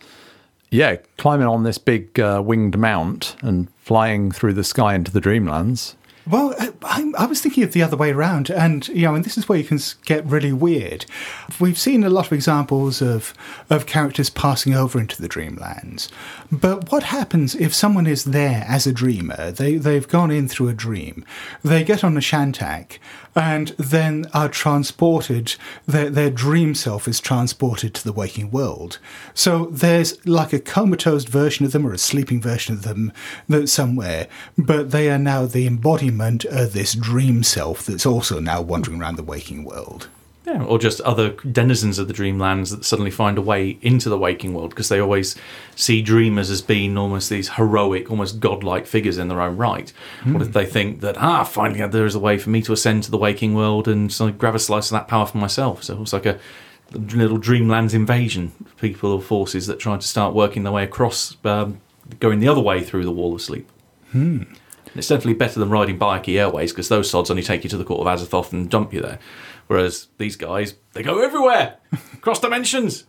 Yeah, 0.70 0.98
climbing 1.18 1.48
on 1.48 1.64
this 1.64 1.78
big 1.78 2.20
uh, 2.20 2.42
winged 2.44 2.78
mount 2.78 3.36
and 3.42 3.70
flying 3.78 4.32
through 4.32 4.54
the 4.54 4.64
sky 4.64 4.96
into 4.96 5.12
the 5.12 5.22
dreamlands. 5.22 5.96
Well 6.30 6.54
uh, 6.60 6.72
I, 6.84 7.12
I, 7.18 7.24
I 7.24 7.26
was 7.26 7.42
thinking 7.42 7.64
of 7.64 7.74
the 7.74 7.84
other 7.84 7.98
way 7.98 8.12
around 8.12 8.50
and 8.50 8.88
you 8.90 9.04
know 9.04 9.16
and 9.16 9.26
this 9.26 9.38
is 9.38 9.50
where 9.50 9.58
you 9.58 9.64
can 9.64 9.80
get 10.06 10.26
really 10.26 10.54
weird. 10.54 11.06
We've 11.60 11.78
seen 11.80 12.04
a 12.04 12.10
lot 12.10 12.28
of 12.28 12.34
examples 12.34 13.02
of 13.02 13.34
of 13.70 13.86
characters 13.86 14.30
passing 14.30 14.74
over 14.74 15.00
into 15.00 15.22
the 15.22 15.30
dreamlands. 15.30 16.10
But 16.52 16.92
what 16.92 17.04
happens 17.04 17.56
if 17.56 17.74
someone 17.74 18.08
is 18.08 18.26
there 18.26 18.66
as 18.68 18.86
a 18.86 18.94
dreamer? 18.94 19.52
They 19.52 19.76
they've 19.76 20.08
gone 20.08 20.32
in 20.32 20.48
through 20.48 20.70
a 20.70 20.74
dream. 20.74 21.26
They 21.64 21.84
get 21.84 22.04
on 22.04 22.18
a 22.18 22.22
shantak 22.22 23.00
and 23.34 23.70
then 23.78 24.28
are 24.34 24.50
transported 24.50 25.56
their 25.88 26.10
their 26.10 26.30
dream 26.30 26.76
self 26.76 27.08
is 27.08 27.20
transported 27.20 27.94
to 27.96 28.04
the 28.04 28.14
waking 28.14 28.52
world. 28.52 29.00
So 29.34 29.66
there's 29.66 30.24
like 30.26 30.54
a 30.54 30.60
comatose 30.60 31.24
version 31.24 31.66
of 31.66 31.72
them 31.72 31.88
or 31.88 31.94
a 31.94 31.98
sleeping 31.98 32.42
version 32.42 32.76
of 32.76 32.84
them 32.84 33.14
somewhere 33.66 34.28
but 34.58 34.92
they 34.92 35.10
are 35.10 35.18
now 35.18 35.46
the 35.46 35.68
embodiment 35.68 36.11
of 36.46 36.74
this 36.74 36.94
dream 36.94 37.44
self 37.44 37.86
that's 37.86 38.06
also 38.06 38.40
now 38.40 38.62
wandering 38.62 39.02
around 39.02 39.16
the 39.16 39.24
waking 39.24 39.64
world 39.64 40.08
yeah, 40.46 40.64
or 40.64 40.80
just 40.80 41.00
other 41.02 41.32
denizens 41.52 42.00
of 42.00 42.08
the 42.08 42.14
dreamlands 42.14 42.72
that 42.72 42.84
suddenly 42.84 43.12
find 43.12 43.38
a 43.38 43.42
way 43.42 43.78
into 43.82 44.10
the 44.10 44.18
waking 44.18 44.54
world 44.54 44.72
because 44.72 44.90
they 44.90 45.00
always 45.00 45.36
see 45.76 46.02
dreamers 46.02 46.50
as 46.50 46.64
being 46.64 46.98
almost 46.98 47.30
these 47.30 47.50
heroic, 47.50 48.10
almost 48.10 48.40
godlike 48.40 48.88
figures 48.88 49.20
in 49.20 49.28
their 49.28 49.40
own 49.40 49.56
right. 49.56 49.94
What 50.34 50.42
if 50.42 50.52
they 50.52 50.66
think 50.66 51.02
that 51.02 51.18
ah, 51.18 51.44
finally 51.44 51.86
there 51.88 52.08
is 52.08 52.16
a 52.16 52.20
way 52.20 52.40
for 52.40 52.50
me 52.50 52.64
to 52.64 52.74
ascend 52.74 53.04
to 53.04 53.12
the 53.12 53.18
waking 53.18 53.54
world 53.54 53.88
and 53.88 54.12
so 54.12 54.32
grab 54.32 54.56
a 54.56 54.60
slice 54.60 54.90
of 54.90 54.96
that 54.96 55.08
power 55.08 55.28
for 55.28 55.38
myself? 55.38 55.84
So 55.84 56.02
it's 56.02 56.14
like 56.14 56.26
a 56.26 56.40
little 56.94 57.38
dreamlands 57.38 57.94
invasion, 57.94 58.52
people 58.78 59.12
or 59.12 59.22
forces 59.22 59.68
that 59.68 59.80
try 59.80 59.96
to 59.96 60.08
start 60.08 60.34
working 60.34 60.64
their 60.64 60.74
way 60.74 60.84
across, 60.84 61.38
um, 61.46 61.80
going 62.20 62.40
the 62.40 62.48
other 62.48 62.62
way 62.62 62.84
through 62.84 63.06
the 63.06 63.12
wall 63.12 63.36
of 63.36 63.42
sleep. 63.44 63.70
And 64.94 65.00
It's 65.00 65.08
definitely 65.08 65.36
better 65.36 65.60
than 65.60 65.70
riding 65.70 65.98
Byakhee 65.98 66.38
Airways 66.40 66.72
because 66.72 66.90
those 66.90 67.10
sods 67.10 67.30
only 67.30 67.44
take 67.44 67.64
you 67.64 67.70
to 67.70 67.78
the 67.78 67.86
court 67.86 68.06
of 68.06 68.20
Azathoth 68.20 68.52
and 68.52 68.70
dump 68.70 68.94
you 68.94 69.02
there. 69.02 69.20
Whereas 69.68 70.08
these 70.18 70.36
guys, 70.36 70.76
they 70.94 71.02
go 71.02 71.22
everywhere, 71.22 71.78
cross 72.22 72.40
dimensions. 72.40 73.06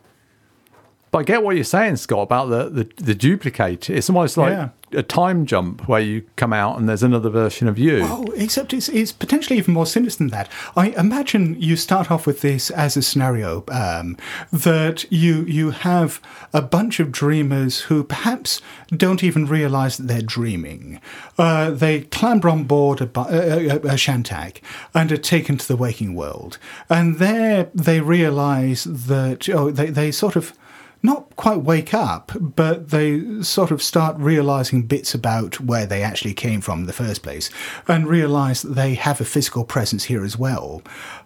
But 1.13 1.19
I 1.19 1.23
get 1.25 1.43
what 1.45 1.55
you're 1.57 1.65
saying, 1.65 1.97
Scott, 1.97 2.23
about 2.23 2.47
the, 2.49 2.71
the, 2.71 2.91
the 3.05 3.15
duplicate. 3.15 3.89
It's 3.91 4.09
almost 4.09 4.39
like 4.39 4.53
Yeah. 4.53 4.71
a 4.93 5.03
time 5.03 5.45
jump 5.45 5.87
where 5.87 6.01
you 6.01 6.23
come 6.37 6.55
out 6.55 6.79
and 6.79 6.89
there's 6.89 7.03
another 7.03 7.29
version 7.29 7.69
of 7.69 7.79
you. 7.79 8.01
Oh, 8.03 8.25
except 8.35 8.73
it's, 8.73 8.89
it's 8.89 9.13
potentially 9.13 9.59
even 9.59 9.75
more 9.75 9.85
sinister 9.85 10.19
than 10.25 10.29
that. 10.29 10.49
I 10.75 10.89
imagine 10.97 11.61
you 11.61 11.77
start 11.77 12.11
off 12.11 12.27
with 12.27 12.41
this 12.41 12.71
as 12.71 12.97
a 12.97 13.03
scenario 13.03 13.63
um, 13.71 14.17
that 14.53 15.05
you 15.13 15.45
you 15.45 15.71
have 15.73 16.19
a 16.55 16.63
bunch 16.63 16.99
of 16.99 17.13
dreamers 17.13 17.81
who 17.83 18.05
perhaps 18.05 18.63
don't 18.91 19.23
even 19.23 19.45
realise 19.45 19.99
that 19.99 20.09
they're 20.09 20.23
dreaming. 20.23 20.99
Uh, 21.37 21.71
they 21.73 22.03
clamber 22.03 22.49
on 22.49 22.65
board 22.65 23.03
a, 23.03 23.11
a, 23.21 23.69
a, 23.69 23.77
a 23.77 23.97
Shantak 23.97 24.63
and 24.95 25.13
are 25.13 25.19
taken 25.19 25.59
to 25.59 25.69
the 25.69 25.77
waking 25.77 26.15
world, 26.15 26.57
and 26.89 27.19
there 27.19 27.69
they 27.75 28.01
realise 28.01 28.85
that 28.85 29.47
oh 29.51 29.71
they 29.71 29.91
they 29.91 30.11
sort 30.11 30.37
of 30.37 30.55
not 31.03 31.35
quite 31.37 31.59
wake 31.59 31.93
up, 31.93 32.33
but 32.39 32.91
they 32.91 33.43
sort 33.43 33.71
of 33.71 33.83
start 33.83 34.17
realizing 34.19 34.83
bits 34.83 35.15
about 35.15 35.61
where 35.61 35.87
they 35.87 36.03
actually 36.03 36.35
came 36.35 36.61
from 36.61 36.81
in 36.81 36.87
the 36.87 36.93
first 36.93 37.23
place 37.23 37.51
and 37.89 38.07
realize 38.07 38.63
that 38.63 38.75
they 38.75 38.95
have 38.95 39.21
a 39.21 39.25
physical 39.25 39.65
presence 39.65 40.05
here 40.05 40.25
as 40.25 40.39
well. 40.39 40.83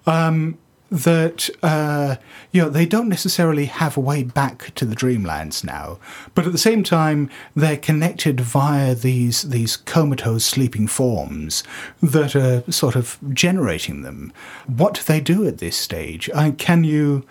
Um, 0.06 0.59
that 0.90 1.50
uh, 1.62 2.16
you 2.52 2.62
know 2.62 2.68
they 2.68 2.87
don't 2.87 3.09
necessarily 3.09 3.64
have 3.66 3.97
a 3.97 4.00
way 4.00 4.23
back 4.23 4.73
to 4.76 4.85
the 4.85 4.95
dreamlands 4.95 5.64
now, 5.64 5.99
but 6.35 6.47
at 6.47 6.52
the 6.52 6.59
same 6.59 6.85
time 6.85 7.28
they're 7.54 7.76
connected 7.76 8.40
via 8.40 8.95
these 8.95 9.42
these 9.42 9.76
comatose 9.76 10.45
sleeping 10.45 10.87
forms 10.87 11.64
that 12.00 12.37
are 12.37 12.62
sort 12.71 12.95
of 12.95 13.18
generating 13.33 14.02
them. 14.02 14.33
What 14.66 14.95
do 14.95 15.02
they 15.02 15.21
do 15.21 15.47
at 15.47 15.59
this 15.59 15.76
stage? 15.76 16.30
Uh, 16.33 16.52
can 16.56 16.85
you? 16.85 17.26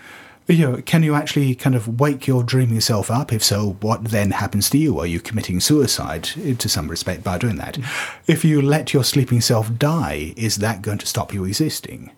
You 0.48 0.70
know, 0.70 0.82
can 0.82 1.02
you 1.02 1.16
actually 1.16 1.56
kind 1.56 1.76
of 1.76 2.00
wake 2.00 2.28
your 2.28 2.44
dreaming 2.44 2.82
self 2.82 3.10
up? 3.10 3.34
If 3.34 3.44
so, 3.44 3.78
what 3.82 4.06
then 4.06 4.32
happens 4.32 4.70
to 4.72 4.78
you? 4.78 5.00
Are 5.00 5.08
you 5.08 5.20
committing 5.20 5.60
suicide 5.60 6.30
eh, 6.44 6.54
to 6.54 6.70
some 6.70 6.88
respect 6.88 7.24
by 7.24 7.38
doing 7.38 7.56
that? 7.56 7.76
Mm. 7.76 8.20
If 8.28 8.46
you 8.46 8.62
let 8.62 8.94
your 8.94 9.04
sleeping 9.04 9.42
self 9.42 9.76
die, 9.78 10.34
is 10.38 10.58
that 10.58 10.84
going 10.84 11.00
to 11.00 11.08
stop 11.08 11.34
you 11.34 11.46
existing? 11.46 12.12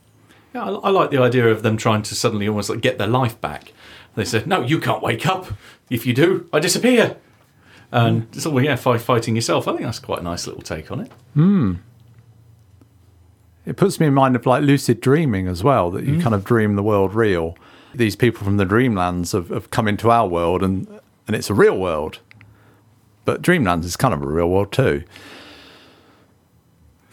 Yeah, 0.53 0.65
I, 0.65 0.69
I 0.71 0.89
like 0.89 1.11
the 1.11 1.21
idea 1.21 1.47
of 1.47 1.63
them 1.63 1.77
trying 1.77 2.01
to 2.03 2.15
suddenly 2.15 2.47
almost 2.47 2.69
like 2.69 2.81
get 2.81 2.97
their 2.97 3.07
life 3.07 3.39
back. 3.39 3.71
They 4.15 4.25
said, 4.25 4.45
"No, 4.45 4.61
you 4.61 4.79
can't 4.79 5.01
wake 5.01 5.25
up. 5.25 5.47
If 5.89 6.05
you 6.05 6.13
do, 6.13 6.49
I 6.51 6.59
disappear." 6.59 7.15
And 7.91 8.23
mm. 8.23 8.35
it's 8.35 8.45
all 8.45 8.61
yeah, 8.61 8.75
fight, 8.75 8.99
fighting 8.99 9.35
yourself. 9.35 9.67
I 9.67 9.71
think 9.71 9.83
that's 9.83 9.99
quite 9.99 10.19
a 10.19 10.23
nice 10.23 10.47
little 10.47 10.61
take 10.61 10.91
on 10.91 10.99
it. 10.99 11.11
Hmm. 11.33 11.75
It 13.65 13.77
puts 13.77 13.99
me 13.99 14.07
in 14.07 14.13
mind 14.13 14.35
of 14.35 14.45
like 14.45 14.63
lucid 14.63 14.99
dreaming 14.99 15.47
as 15.47 15.63
well, 15.63 15.91
that 15.91 16.03
you 16.03 16.15
mm. 16.15 16.21
kind 16.21 16.35
of 16.35 16.43
dream 16.43 16.75
the 16.75 16.83
world 16.83 17.13
real. 17.13 17.57
These 17.95 18.15
people 18.15 18.43
from 18.43 18.57
the 18.57 18.65
dreamlands 18.65 19.33
have, 19.33 19.49
have 19.49 19.71
come 19.71 19.87
into 19.87 20.11
our 20.11 20.27
world 20.27 20.61
and, 20.63 20.87
and 21.25 21.35
it's 21.35 21.49
a 21.49 21.53
real 21.53 21.77
world. 21.77 22.19
But 23.25 23.41
dreamlands 23.41 23.83
is 23.85 23.97
kind 23.97 24.13
of 24.13 24.21
a 24.21 24.27
real 24.27 24.49
world 24.49 24.71
too. 24.71 25.03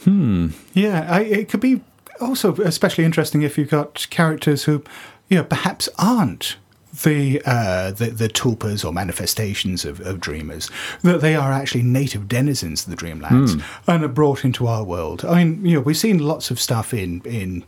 Hmm. 0.03 0.49
Yeah, 0.75 1.07
I, 1.11 1.21
it 1.23 1.49
could 1.49 1.61
be 1.61 1.81
also 2.21 2.55
especially 2.57 3.05
interesting 3.05 3.43
if 3.43 3.57
you've 3.57 3.71
got 3.71 4.07
characters 4.11 4.65
who, 4.65 4.85
you 5.29 5.39
know, 5.39 5.45
perhaps 5.45 5.89
aren't 5.99 6.57
the 7.03 7.43
uh, 7.45 7.91
the, 7.91 8.07
the 8.07 8.29
tulpas 8.29 8.85
or 8.85 8.93
manifestations 8.93 9.85
of, 9.85 10.01
of 10.01 10.21
dreamers, 10.21 10.71
that 11.03 11.21
they 11.21 11.35
are 11.35 11.53
actually 11.53 11.83
native 11.83 12.29
denizens 12.29 12.85
of 12.85 12.91
the 12.91 12.97
dreamlands 12.97 13.61
and 13.89 14.05
are 14.05 14.09
brought 14.09 14.45
into 14.45 14.67
our 14.67 14.85
world. 14.85 15.25
I 15.25 15.43
mean, 15.43 15.65
you 15.65 15.77
know, 15.77 15.81
we've 15.81 15.97
seen 15.97 16.19
lots 16.19 16.51
of 16.51 16.61
stuff 16.61 16.95
in 16.95 17.23
in. 17.23 17.65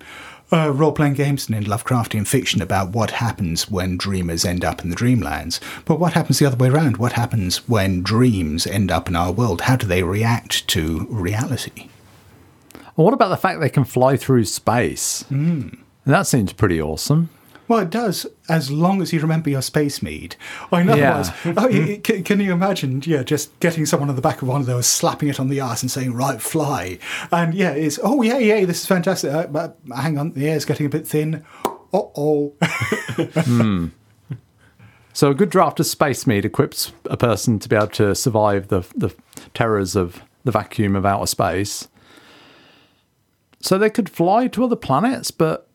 Uh, 0.53 0.71
role-playing 0.71 1.15
games 1.15 1.49
and 1.49 1.57
in 1.57 1.65
Lovecraftian 1.65 2.25
fiction 2.25 2.62
about 2.62 2.91
what 2.91 3.11
happens 3.11 3.69
when 3.69 3.97
dreamers 3.97 4.45
end 4.45 4.65
up 4.65 4.85
in 4.85 4.91
the 4.91 4.97
dreamlands. 4.97 5.59
But 5.85 5.99
what 5.99 6.12
happens 6.12 6.38
the 6.38 6.47
other 6.47 6.57
way 6.57 6.69
around? 6.69 6.99
What 6.99 7.15
happens 7.15 7.69
when 7.69 8.03
dreams 8.03 8.65
end 8.65 8.93
up 8.93 9.09
in 9.09 9.17
our 9.17 9.33
world? 9.33 9.62
How 9.62 9.75
do 9.75 9.88
they 9.88 10.05
react 10.05 10.69
to 10.69 11.07
reality? 11.11 11.88
Well, 12.95 13.07
what 13.07 13.15
about 13.15 13.31
the 13.31 13.37
fact 13.37 13.61
they 13.61 13.69
can 13.69 13.85
fly 13.85 14.17
through 14.17 14.45
space? 14.45 15.25
Mm. 15.31 15.79
That 16.05 16.29
seems 16.29 16.53
pretty 16.53 16.81
awesome. 16.81 17.29
Well, 17.69 17.81
it 17.81 17.91
does, 17.91 18.27
as 18.49 18.71
long 18.71 19.03
as 19.03 19.13
you 19.13 19.21
remember 19.21 19.51
your 19.51 19.63
space 19.63 20.03
mead. 20.03 20.37
I 20.71 20.83
know. 20.83 20.95
Yeah. 20.95 21.33
oh, 21.57 21.69
y- 21.69 22.01
can, 22.03 22.23
can 22.23 22.41
you 22.41 22.53
imagine? 22.53 23.03
Yeah, 23.05 23.23
just 23.23 23.59
getting 23.61 23.87
someone 23.87 24.09
on 24.09 24.17
the 24.17 24.23
back 24.23 24.43
of 24.43 24.49
one 24.49 24.61
of 24.61 24.67
those, 24.67 24.87
slapping 24.87 25.29
it 25.29 25.41
on 25.41 25.49
the 25.49 25.61
ass, 25.61 25.83
and 25.83 25.91
saying, 25.91 26.15
"Right, 26.15 26.41
fly." 26.41 26.99
And 27.33 27.55
yeah, 27.55 27.71
it's 27.71 27.99
oh 28.03 28.23
yeah, 28.23 28.39
yeah, 28.39 28.65
this 28.65 28.81
is 28.83 28.87
fantastic. 28.87 29.33
Uh, 29.33 29.47
but 29.49 29.79
hang 29.95 30.17
on, 30.19 30.33
the 30.33 30.49
air's 30.49 30.65
getting 30.65 30.87
a 30.87 30.91
bit 30.91 31.07
thin. 31.07 31.45
Uh 31.93 32.03
oh. 32.17 32.55
So 35.13 35.31
a 35.31 35.35
good 35.35 35.49
draft 35.49 35.81
of 35.81 35.87
space 35.87 36.27
mead 36.27 36.45
equips 36.45 36.93
a 37.07 37.17
person 37.17 37.59
to 37.61 37.71
be 37.71 37.75
able 37.75 37.87
to 37.87 38.15
survive 38.15 38.69
the 38.69 38.83
the 38.95 39.15
terrors 39.55 39.97
of 39.97 40.23
the 40.45 40.51
vacuum 40.51 40.95
of 40.95 41.07
outer 41.07 41.25
space. 41.25 41.89
So 43.61 43.79
they 43.79 43.89
could 43.89 44.11
fly 44.11 44.47
to 44.49 44.63
other 44.63 44.77
planets, 44.77 45.31
but 45.31 45.69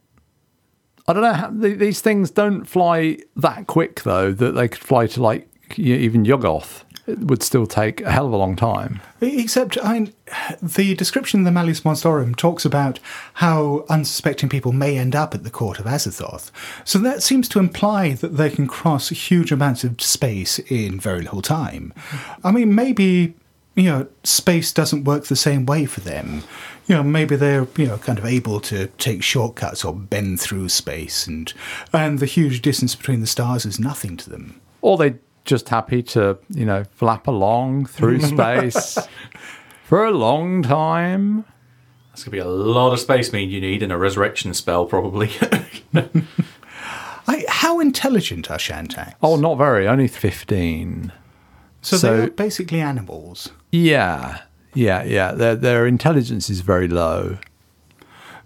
I 1.08 1.14
don't 1.14 1.24
know. 1.24 1.34
How, 1.34 1.50
th- 1.50 1.80
these 1.80 2.02
things 2.02 2.32
don't 2.32 2.66
fly 2.66 3.18
that 3.36 3.68
quick, 3.68 4.04
though. 4.04 4.32
That 4.32 4.52
they 4.52 4.68
could 4.68 4.84
fly 4.84 5.08
to 5.08 5.22
like 5.22 5.48
even 5.78 6.26
Yuggoth. 6.26 6.84
It 7.08 7.18
would 7.20 7.42
still 7.42 7.66
take 7.66 8.00
a 8.02 8.12
hell 8.12 8.28
of 8.28 8.34
a 8.34 8.38
long 8.38 8.56
time. 8.56 9.02
Except, 9.22 9.78
I 9.84 9.94
mean, 9.94 10.14
the 10.62 10.94
description 10.94 11.40
in 11.40 11.44
the 11.46 11.52
Malleus 11.52 11.82
Monstrorum 11.82 12.36
talks 12.36 12.64
about 12.64 13.00
how 13.34 13.86
unsuspecting 13.90 14.50
people 14.50 14.72
may 14.72 14.98
end 14.98 15.16
up 15.16 15.34
at 15.34 15.44
the 15.44 15.50
court 15.50 15.80
of 15.80 15.86
Azathoth. 15.86 16.52
So 16.86 17.00
that 17.00 17.24
seems 17.24 17.50
to 17.50 17.60
imply 17.60 18.14
that 18.14 18.38
they 18.38 18.52
can 18.52 18.68
cross 18.68 19.10
huge 19.10 19.52
amounts 19.52 19.84
of 19.84 20.00
space 20.00 20.60
in 20.60 21.00
very 21.00 21.22
little 21.22 21.42
time. 21.42 21.92
I 22.44 22.52
mean, 22.52 22.76
maybe, 22.76 23.34
you 23.76 23.84
know, 23.84 24.08
space 24.24 24.74
doesn't 24.74 25.06
work 25.06 25.26
the 25.26 25.36
same 25.36 25.66
way 25.66 25.86
for 25.86 26.02
them. 26.02 26.44
You 26.88 26.96
know, 26.96 27.04
maybe 27.04 27.36
they're, 27.38 27.68
you 27.78 27.88
know, 27.88 27.98
kind 27.98 28.20
of 28.20 28.26
able 28.26 28.60
to 28.62 28.88
take 28.98 29.24
shortcuts 29.24 29.86
or 29.86 29.94
bend 29.94 30.42
through 30.42 30.70
space 30.70 31.26
and 31.28 31.54
and 31.94 32.20
the 32.20 32.26
huge 32.26 32.62
distance 32.62 32.96
between 32.96 33.22
the 33.22 33.28
stars 33.28 33.66
is 33.66 33.80
nothing 33.80 34.18
to 34.18 34.30
them. 34.30 34.60
Or 34.82 34.98
they're 34.98 35.20
just 35.46 35.70
happy 35.70 36.04
to, 36.04 36.38
you 36.50 36.66
know, 36.66 36.84
flap 36.96 37.28
along 37.28 37.86
through 37.86 38.22
space 38.36 38.98
for 39.86 40.04
a 40.06 40.12
long 40.12 40.64
time. 40.64 41.46
That's 42.10 42.26
gonna 42.26 42.32
be 42.34 42.40
a 42.40 42.46
lot 42.46 42.92
of 42.92 43.00
space 43.00 43.32
mead 43.32 43.50
you 43.52 43.62
need 43.62 43.82
in 43.82 43.90
a 43.92 43.98
resurrection 43.98 44.54
spell 44.54 44.86
probably. 44.86 45.32
I, 47.28 47.46
how 47.48 47.80
intelligent 47.80 48.50
are 48.52 48.58
Shantaks? 48.58 49.14
Oh, 49.22 49.38
not 49.38 49.56
very. 49.58 49.88
Only 49.88 50.08
fifteen. 50.10 51.14
So, 51.82 51.96
So- 51.98 52.18
they're 52.18 52.30
basically 52.32 52.82
animals. 52.82 53.52
Yeah, 53.72 54.42
yeah, 54.74 55.04
yeah. 55.04 55.32
Their 55.32 55.56
their 55.56 55.88
intelligence 55.88 56.50
is 56.50 56.62
very 56.62 56.88
low. 56.88 57.38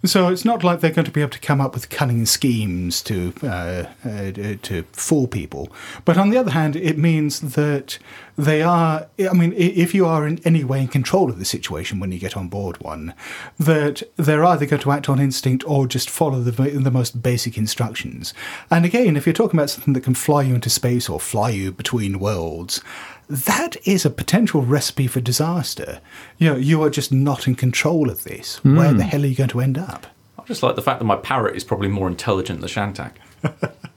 So 0.03 0.27
it's 0.27 0.45
not 0.45 0.63
like 0.63 0.81
they're 0.81 0.91
going 0.91 1.05
to 1.05 1.11
be 1.11 1.21
able 1.21 1.31
to 1.31 1.39
come 1.39 1.59
up 1.59 1.73
with 1.73 1.89
cunning 1.89 2.27
schemes 2.27 3.01
to 3.03 3.33
uh, 3.41 3.85
uh, 4.05 4.31
to 4.61 4.83
fool 4.91 5.27
people. 5.27 5.71
But 6.03 6.17
on 6.17 6.29
the 6.29 6.37
other 6.37 6.51
hand, 6.51 6.75
it 6.75 6.97
means 6.97 7.39
that 7.39 7.97
they 8.37 8.61
are. 8.61 9.07
I 9.19 9.33
mean, 9.33 9.53
if 9.53 9.93
you 9.93 10.05
are 10.05 10.27
in 10.27 10.39
any 10.43 10.63
way 10.63 10.81
in 10.81 10.87
control 10.87 11.29
of 11.29 11.39
the 11.39 11.45
situation 11.45 11.99
when 11.99 12.11
you 12.11 12.19
get 12.19 12.35
on 12.35 12.49
board 12.49 12.81
one, 12.81 13.13
that 13.57 14.03
they're 14.17 14.43
either 14.43 14.65
going 14.65 14.81
to 14.81 14.91
act 14.91 15.09
on 15.09 15.19
instinct 15.19 15.63
or 15.67 15.87
just 15.87 16.09
follow 16.09 16.41
the 16.41 16.51
the 16.51 16.91
most 16.91 17.21
basic 17.21 17.57
instructions. 17.57 18.33
And 18.69 18.85
again, 18.85 19.15
if 19.15 19.25
you're 19.25 19.33
talking 19.33 19.59
about 19.59 19.69
something 19.69 19.93
that 19.93 20.03
can 20.03 20.15
fly 20.15 20.41
you 20.41 20.55
into 20.55 20.69
space 20.69 21.07
or 21.07 21.19
fly 21.19 21.49
you 21.49 21.71
between 21.71 22.19
worlds. 22.19 22.81
That 23.27 23.75
is 23.87 24.05
a 24.05 24.11
potential 24.11 24.61
recipe 24.61 25.07
for 25.07 25.19
disaster. 25.19 25.99
You 26.37 26.51
know, 26.51 26.57
you 26.57 26.83
are 26.83 26.91
just 26.91 27.11
not 27.11 27.47
in 27.47 27.55
control 27.55 28.11
of 28.11 28.23
this. 28.23 28.63
Where 28.63 28.93
the 28.93 29.01
hmm. 29.03 29.09
hell 29.09 29.23
are 29.23 29.25
you 29.25 29.33
going 29.33 29.49
to 29.49 29.61
end 29.61 29.79
up? 29.79 30.05
I 30.37 30.43
just 30.43 30.61
like 30.61 30.75
the 30.75 30.83
fact 30.83 30.99
that 30.99 31.05
my 31.05 31.15
parrot 31.15 31.55
is 31.55 31.63
probably 31.63 31.87
more 31.87 32.07
intelligent 32.07 32.59
than 32.59 32.69
Shantak. 32.69 33.13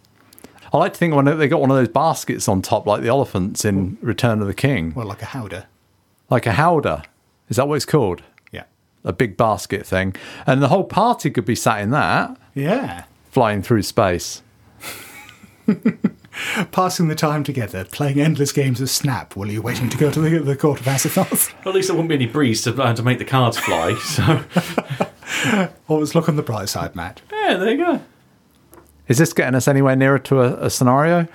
I 0.72 0.76
like 0.78 0.92
to 0.92 0.98
think 0.98 1.14
when 1.14 1.24
they 1.38 1.48
got 1.48 1.60
one 1.60 1.70
of 1.70 1.76
those 1.76 1.88
baskets 1.88 2.48
on 2.48 2.62
top, 2.62 2.86
like 2.86 3.02
the 3.02 3.08
elephants 3.08 3.64
in 3.64 3.96
Return 4.02 4.40
of 4.40 4.46
the 4.46 4.54
King, 4.54 4.92
Well, 4.94 5.06
like 5.06 5.22
a 5.22 5.26
howdah. 5.26 5.66
like 6.30 6.46
a 6.46 6.52
howdah. 6.52 7.04
Is 7.48 7.56
that 7.56 7.66
what 7.68 7.76
it's 7.76 7.84
called? 7.86 8.22
Yeah. 8.52 8.64
A 9.04 9.12
big 9.12 9.36
basket 9.36 9.86
thing, 9.86 10.14
and 10.46 10.62
the 10.62 10.68
whole 10.68 10.84
party 10.84 11.30
could 11.30 11.44
be 11.46 11.54
sat 11.54 11.80
in 11.80 11.90
that, 11.90 12.36
Yeah. 12.54 13.04
flying 13.30 13.62
through 13.62 13.82
space. 13.82 14.42
Passing 16.70 17.08
the 17.08 17.14
time 17.16 17.42
together, 17.42 17.84
playing 17.84 18.20
endless 18.20 18.52
games 18.52 18.80
of 18.80 18.88
Snap 18.88 19.34
while 19.34 19.48
you're 19.48 19.60
waiting 19.62 19.88
to 19.88 19.96
go 19.98 20.10
to 20.10 20.20
the, 20.20 20.38
the 20.38 20.54
court 20.56 20.78
of 20.80 20.86
Azathoth. 20.86 21.52
At 21.66 21.74
least 21.74 21.88
there 21.88 21.96
wouldn't 21.96 22.10
be 22.10 22.14
any 22.14 22.26
breeze 22.26 22.62
to, 22.62 22.80
uh, 22.80 22.94
to 22.94 23.02
make 23.02 23.18
the 23.18 23.24
cards 23.24 23.58
fly. 23.58 23.94
So 23.96 24.44
Always 25.88 26.14
look 26.14 26.28
on 26.28 26.36
the 26.36 26.42
bright 26.42 26.68
side, 26.68 26.94
Matt. 26.94 27.22
yeah, 27.32 27.54
there 27.56 27.70
you 27.72 27.76
go. 27.78 28.02
Is 29.08 29.18
this 29.18 29.32
getting 29.32 29.54
us 29.54 29.66
anywhere 29.68 29.96
nearer 29.96 30.18
to 30.20 30.40
a, 30.42 30.66
a 30.66 30.70
scenario? 30.70 31.26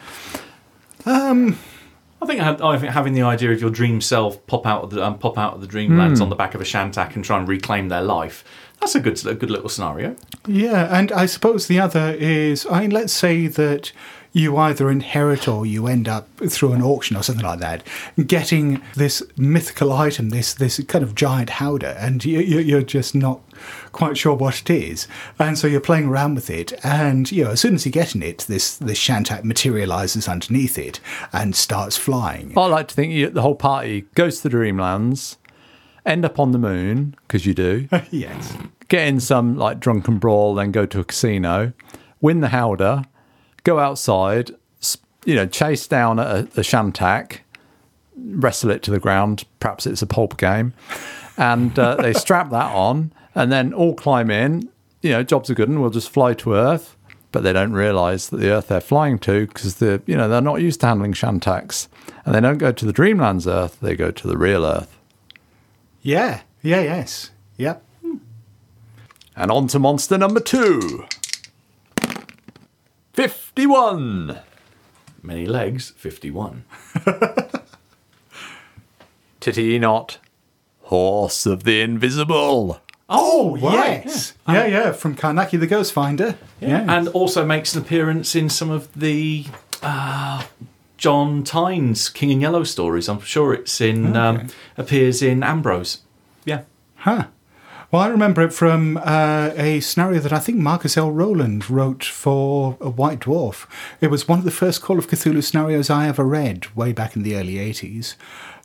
I 2.24 2.26
think, 2.26 2.40
I 2.42 2.74
I 2.74 2.78
think 2.78 2.94
having 2.94 3.14
the 3.14 3.24
idea 3.24 3.52
of 3.52 3.60
your 3.60 3.70
dream 3.70 4.00
self 4.00 4.46
pop 4.48 4.66
out 4.66 4.84
of 4.84 4.90
the 4.92 5.06
um, 5.06 5.20
pop 5.20 5.38
out 5.38 5.56
of 5.56 5.62
the 5.62 5.68
dreamlands 5.68 6.22
on 6.22 6.30
the 6.30 6.36
back 6.36 6.56
of 6.56 6.62
a 6.62 6.64
Shantak 6.64 7.16
and 7.16 7.24
try 7.26 7.38
and 7.38 7.48
reclaim 7.48 7.90
their 7.90 8.02
life. 8.02 8.46
That's 8.80 8.96
a 8.96 9.00
good 9.00 9.26
a 9.26 9.34
good 9.34 9.50
little 9.50 9.70
scenario. 9.70 10.16
Yeah, 10.48 10.98
and 10.98 11.12
I 11.12 11.26
suppose 11.26 11.68
the 11.68 11.80
other 11.80 12.16
is, 12.18 12.66
I 12.70 12.82
mean, 12.82 12.92
let's 12.92 13.14
say 13.14 13.48
that 13.48 13.92
you 14.34 14.58
either 14.58 14.90
inherit 14.90 15.48
or 15.48 15.66
you 15.66 15.88
end 15.88 16.08
up 16.08 16.28
through 16.50 16.74
an 16.74 16.82
auction 16.82 17.16
or 17.16 17.24
something 17.24 17.46
like 17.46 17.60
that, 17.60 17.84
getting 18.26 18.82
this 18.96 19.22
mythical 19.38 19.92
item, 19.94 20.30
this 20.30 20.54
this 20.54 20.84
kind 20.88 21.04
of 21.04 21.16
giant 21.16 21.52
howdah, 21.52 21.96
and 22.00 22.26
you, 22.26 22.40
you, 22.40 22.60
you're 22.60 22.82
just 22.82 23.14
not 23.14 23.42
quite 23.94 24.18
sure 24.18 24.34
what 24.34 24.60
it 24.60 24.70
is, 24.70 25.08
and 25.40 25.58
so 25.58 25.68
you're 25.68 25.80
playing 25.80 26.08
around 26.10 26.36
with 26.36 26.50
it, 26.50 26.74
and 26.84 27.32
you 27.32 27.46
know 27.46 27.52
as 27.52 27.62
soon 27.62 27.76
as 27.76 27.86
you 27.86 27.92
get 27.92 28.14
in 28.14 28.22
it, 28.22 28.40
this 28.50 28.76
this 28.76 29.00
shantak 29.00 29.46
materializes 29.46 30.28
underneath 30.28 30.78
it 30.78 31.00
and 31.32 31.56
starts 31.56 31.96
flying. 31.96 32.52
I 32.58 32.66
like 32.66 32.90
to 32.90 32.96
think 32.96 33.14
you, 33.14 33.30
the 33.30 33.42
whole 33.42 33.56
party 33.56 34.02
goes 34.16 34.42
to 34.42 34.50
the 34.50 34.58
Dreamlands, 34.58 35.38
end 36.06 36.26
up 36.26 36.40
on 36.40 36.52
the 36.52 36.58
moon 36.58 37.16
because 37.28 37.46
you 37.46 37.54
do. 37.54 37.88
yes. 38.12 38.58
get 38.90 39.08
in 39.08 39.20
some 39.20 39.58
like 39.58 39.80
drunken 39.80 40.18
brawl, 40.18 40.56
then 40.56 40.72
go 40.72 40.86
to 40.86 41.00
a 41.00 41.04
casino, 41.04 41.74
win 42.22 42.42
the 42.42 42.50
howdah, 42.50 43.06
go 43.64 43.80
outside, 43.80 44.52
you 45.26 45.36
know, 45.36 45.46
chase 45.46 45.88
down 45.88 46.20
a, 46.20 46.48
a 46.56 46.62
shantak, 46.62 47.40
wrestle 48.18 48.72
it 48.72 48.84
to 48.84 48.92
the 48.92 49.00
ground. 49.00 49.46
Perhaps 49.60 49.88
it's 49.88 50.02
a 50.02 50.08
pulp 50.08 50.38
game, 50.38 50.74
and 51.38 51.78
uh, 51.80 51.96
they 51.96 52.14
strap 52.14 52.50
that 52.50 52.72
on, 52.74 53.14
and 53.36 53.52
then 53.52 53.74
all 53.74 53.96
climb 53.96 54.30
in. 54.30 54.70
You 55.02 55.12
know, 55.12 55.24
jobs 55.24 55.50
are 55.50 55.56
good, 55.56 55.70
and 55.70 55.82
we'll 55.82 55.90
just 55.90 56.10
fly 56.10 56.34
to 56.36 56.54
Earth. 56.54 56.96
But 57.32 57.42
they 57.42 57.52
don't 57.52 57.74
realise 57.74 58.28
that 58.30 58.38
the 58.38 58.52
Earth 58.52 58.68
they're 58.68 58.80
flying 58.80 59.18
to, 59.20 59.48
because 59.48 59.76
the 59.76 60.02
you 60.06 60.16
know 60.16 60.30
they're 60.30 60.42
not 60.42 60.62
used 60.62 60.82
to 60.82 60.88
handling 60.88 61.14
shantaks, 61.14 61.88
and 62.26 62.36
they 62.36 62.40
don't 62.42 62.60
go 62.60 62.72
to 62.72 62.86
the 62.86 62.94
Dreamlands 62.94 63.52
Earth. 63.52 63.80
They 63.82 63.96
go 63.96 64.12
to 64.12 64.28
the 64.28 64.38
real 64.38 64.66
Earth. 64.66 64.98
Yeah. 66.02 66.42
Yeah. 66.62 66.82
Yes. 66.82 67.32
Yep. 67.58 67.84
And 69.36 69.52
on 69.52 69.68
to 69.68 69.80
monster 69.80 70.18
number 70.18 70.40
two. 70.40 71.06
51. 73.14 74.40
Many 75.22 75.46
legs, 75.46 75.92
51. 75.98 76.66
Titty 79.40 79.80
not. 79.80 80.20
Horse 80.84 81.46
of 81.46 81.64
the 81.64 81.82
Invisible. 81.82 82.82
Oh, 83.16 83.56
right, 83.58 84.04
yes. 84.06 84.34
Yeah. 84.48 84.66
yeah, 84.66 84.92
From 84.92 85.16
Carnacki 85.16 85.60
the 85.60 85.68
Ghost 85.68 85.94
Finder. 85.94 86.36
Yeah. 86.60 86.84
And 86.88 87.08
also 87.10 87.46
makes 87.46 87.76
an 87.76 87.82
appearance 87.84 88.36
in 88.36 88.50
some 88.50 88.72
of 88.72 88.92
the 88.94 89.46
uh, 89.84 90.44
John 90.98 91.44
Tynes 91.44 92.10
King 92.10 92.32
in 92.32 92.42
Yellow 92.42 92.64
stories. 92.64 93.08
I'm 93.08 93.22
sure 93.22 93.54
it's 93.54 93.80
in, 93.80 94.16
um, 94.16 94.48
appears 94.78 95.22
in 95.22 95.44
Ambrose. 95.44 96.02
Yeah. 96.44 96.64
Huh. 96.96 97.28
Well, 97.92 98.02
I 98.02 98.08
remember 98.08 98.42
it 98.42 98.52
from 98.52 98.98
uh, 98.98 99.52
a 99.56 99.80
scenario 99.80 100.20
that 100.20 100.34
I 100.34 100.40
think 100.40 100.58
Marcus 100.58 100.98
L. 100.98 101.12
Rowland 101.12 101.70
wrote 101.70 102.04
for 102.04 102.76
a 102.82 102.90
White 102.90 103.20
Dwarf. 103.20 103.68
It 104.02 104.08
was 104.08 104.28
one 104.28 104.40
of 104.40 104.46
the 104.46 104.50
first 104.50 104.82
Call 104.82 104.98
of 104.98 105.06
Cthulhu 105.08 105.44
scenarios 105.44 105.92
I 105.92 106.08
ever 106.08 106.24
read, 106.24 106.76
way 106.76 106.92
back 106.92 107.16
in 107.16 107.22
the 107.22 107.36
early 107.36 107.58
80s. 107.58 108.16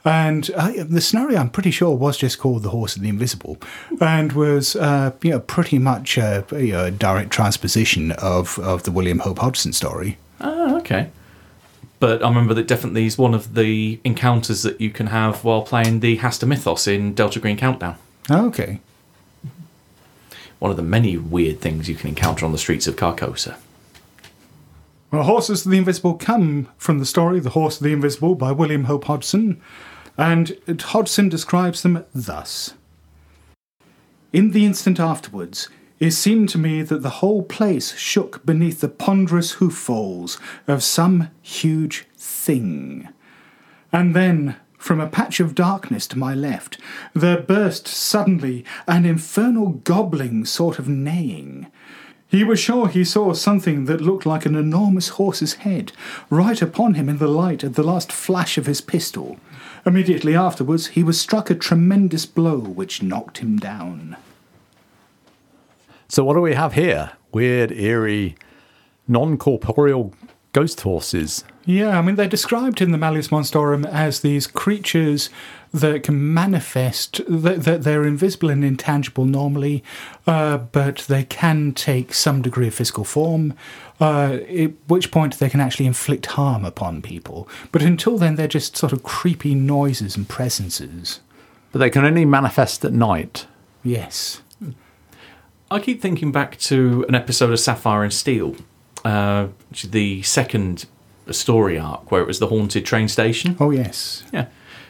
And 0.05 0.51
uh, 0.53 0.73
the 0.89 1.01
scenario, 1.01 1.39
I'm 1.39 1.51
pretty 1.51 1.71
sure, 1.71 1.95
was 1.95 2.17
just 2.17 2.39
called 2.39 2.63
The 2.63 2.71
Horse 2.71 2.97
of 2.97 3.03
the 3.03 3.09
Invisible 3.09 3.59
and 4.01 4.33
was 4.33 4.77
uh, 4.77 5.13
you 5.23 5.31
know, 5.33 5.41
pretty 5.41 5.79
much 5.79 6.17
a, 6.17 6.45
you 6.53 6.79
a 6.79 6.91
direct 6.91 7.31
transposition 7.31 8.13
of, 8.13 8.59
of 8.61 8.85
the 8.85 8.91
William 8.91 9.19
Hope 9.19 9.41
Hodgson 9.41 9.73
story. 9.73 10.17
Oh, 10.41 10.77
okay. 10.79 11.11
But 12.01 12.23
I 12.23 12.29
remember 12.29 12.55
that 12.55 12.69
definitely 12.69 13.07
is 13.07 13.19
one 13.19 13.35
of 13.35 13.55
the 13.55 14.01
encounters 14.05 14.63
that 14.63 14.81
you 14.81 14.91
can 14.91 15.09
have 15.09 15.43
while 15.43 15.63
playing 15.63 16.01
the 16.01 16.19
Hastur 16.19 16.47
Mythos 16.47 16.87
in 16.87 17.13
Delta 17.13 17.41
Green 17.41 17.57
Countdown. 17.57 17.97
Okay. 18.31 18.81
One 20.61 20.71
of 20.71 20.77
the 20.77 20.83
many 20.83 21.17
weird 21.17 21.61
things 21.61 21.89
you 21.89 21.97
can 21.97 22.09
encounter 22.09 22.47
on 22.47 22.53
the 22.53 22.59
streets 22.59 22.87
of 22.87 22.95
Carcosa. 22.97 23.57
Well, 25.11 25.23
Horses 25.23 25.65
of 25.65 25.73
the 25.73 25.79
Invisible 25.79 26.17
come 26.17 26.69
from 26.77 26.99
the 26.99 27.07
story 27.07 27.41
The 27.41 27.51
Horse 27.51 27.79
of 27.79 27.83
the 27.83 27.95
Invisible 27.95 28.35
by 28.35 28.53
William 28.53 28.85
Hope 28.85 29.05
Hodgson, 29.05 29.59
and 30.19 30.55
Hodgson 30.79 31.31
describes 31.31 31.83
them 31.83 32.05
thus 32.15 32.75
In 34.35 34.51
the 34.51 34.67
instant 34.67 35.01
afterwards, 35.01 35.71
it 35.99 36.11
seemed 36.11 36.51
to 36.51 36.59
me 36.59 36.83
that 36.83 37.03
the 37.03 37.09
whole 37.25 37.43
place 37.43 37.97
shook 37.97 38.45
beneath 38.45 38.83
the 38.83 38.89
ponderous 38.91 39.53
hoof 39.53 39.73
falls 39.73 40.39
of 40.67 40.83
some 40.83 41.31
huge 41.41 42.05
thing. 42.19 43.09
And 43.91 44.15
then, 44.15 44.57
from 44.77 45.01
a 45.01 45.09
patch 45.09 45.41
of 45.41 45.55
darkness 45.55 46.07
to 46.09 46.19
my 46.19 46.35
left, 46.35 46.79
there 47.15 47.41
burst 47.41 47.89
suddenly 47.89 48.63
an 48.87 49.07
infernal 49.07 49.71
gobbling 49.71 50.45
sort 50.45 50.79
of 50.79 50.87
neighing. 50.87 51.69
He 52.31 52.45
was 52.45 52.61
sure 52.61 52.89
he 52.89 53.05
saw 53.05 53.33
something 53.33 53.87
that 53.87 54.03
looked 54.03 54.27
like 54.27 54.45
an 54.45 54.55
enormous 54.55 55.09
horse's 55.11 55.55
head 55.55 55.93
right 56.29 56.61
upon 56.61 56.95
him 56.95 57.09
in 57.09 57.17
the 57.17 57.27
light 57.27 57.65
at 57.65 57.75
the 57.75 57.83
last 57.83 58.13
flash 58.13 58.59
of 58.59 58.67
his 58.67 58.83
pistol. 58.83 59.39
Immediately 59.87 60.37
afterwards, 60.37 60.89
he 60.89 61.03
was 61.03 61.19
struck 61.19 61.49
a 61.49 61.55
tremendous 61.55 62.27
blow 62.27 62.59
which 62.59 63.03
knocked 63.03 63.39
him 63.39 63.57
down. 63.57 64.17
So, 66.09 66.23
what 66.23 66.35
do 66.35 66.43
we 66.43 66.55
have 66.55 66.75
here? 66.75 67.13
Weird, 67.33 67.73
eerie, 67.73 68.37
non 69.07 69.39
corporeal 69.39 70.13
ghost 70.59 70.81
horses. 70.81 71.45
Yeah, 71.67 71.99
I 71.99 72.03
mean, 72.03 72.17
they're 72.17 72.27
described 72.27 72.81
in 72.81 72.91
the 72.91 72.99
Malleus 72.99 73.29
Monstrorum 73.29 73.87
as 73.87 74.21
these 74.21 74.49
creatures 74.49 75.31
that 75.73 76.03
can 76.03 76.35
manifest, 76.35 77.21
that, 77.29 77.63
that 77.63 77.85
they're 77.85 78.05
invisible 78.05 78.51
and 78.51 78.65
intangible 78.65 79.25
normally, 79.25 79.85
uh, 80.27 80.57
but 80.59 80.97
they 81.09 81.23
can 81.23 81.73
take 81.73 82.13
some 82.13 82.43
degree 82.43 82.67
of 82.67 82.75
physical 82.75 83.05
form, 83.05 83.55
uh, 84.01 84.39
at 84.49 84.73
which 84.89 85.13
point 85.13 85.39
they 85.39 85.49
can 85.49 85.61
actually 85.61 85.87
inflict 85.87 86.27
harm 86.27 86.65
upon 86.65 87.03
people. 87.03 87.49
But 87.71 87.83
until 87.83 88.19
then, 88.19 88.35
they're 88.35 88.49
just 88.49 88.77
sort 88.77 88.93
of 88.93 89.05
creepy 89.05 89.55
noises 89.55 90.17
and 90.17 90.29
presences. 90.29 91.21
But 91.71 91.79
they 91.79 91.91
can 91.91 92.05
only 92.05 92.25
manifest 92.25 92.85
at 92.85 92.93
night. 92.93 93.47
Yes. 93.85 94.43
I 95.71 95.79
keep 95.79 96.01
thinking 96.03 96.33
back 96.33 96.59
to 96.61 97.05
an 97.09 97.15
episode 97.15 97.53
of 97.53 97.61
Sapphire 97.61 98.03
and 98.03 98.13
Steel, 98.13 98.57
uh, 99.05 99.49
the 99.91 100.23
second 100.23 100.87
story 101.31 101.79
arc, 101.79 102.11
where 102.11 102.23
it 102.23 102.27
was 102.27 102.39
the 102.39 102.49
haunted 102.49 102.85
train 102.85 103.09
station. 103.09 103.57
Oh, 103.61 103.71
yes. 103.71 104.25
Yeah. 104.33 104.47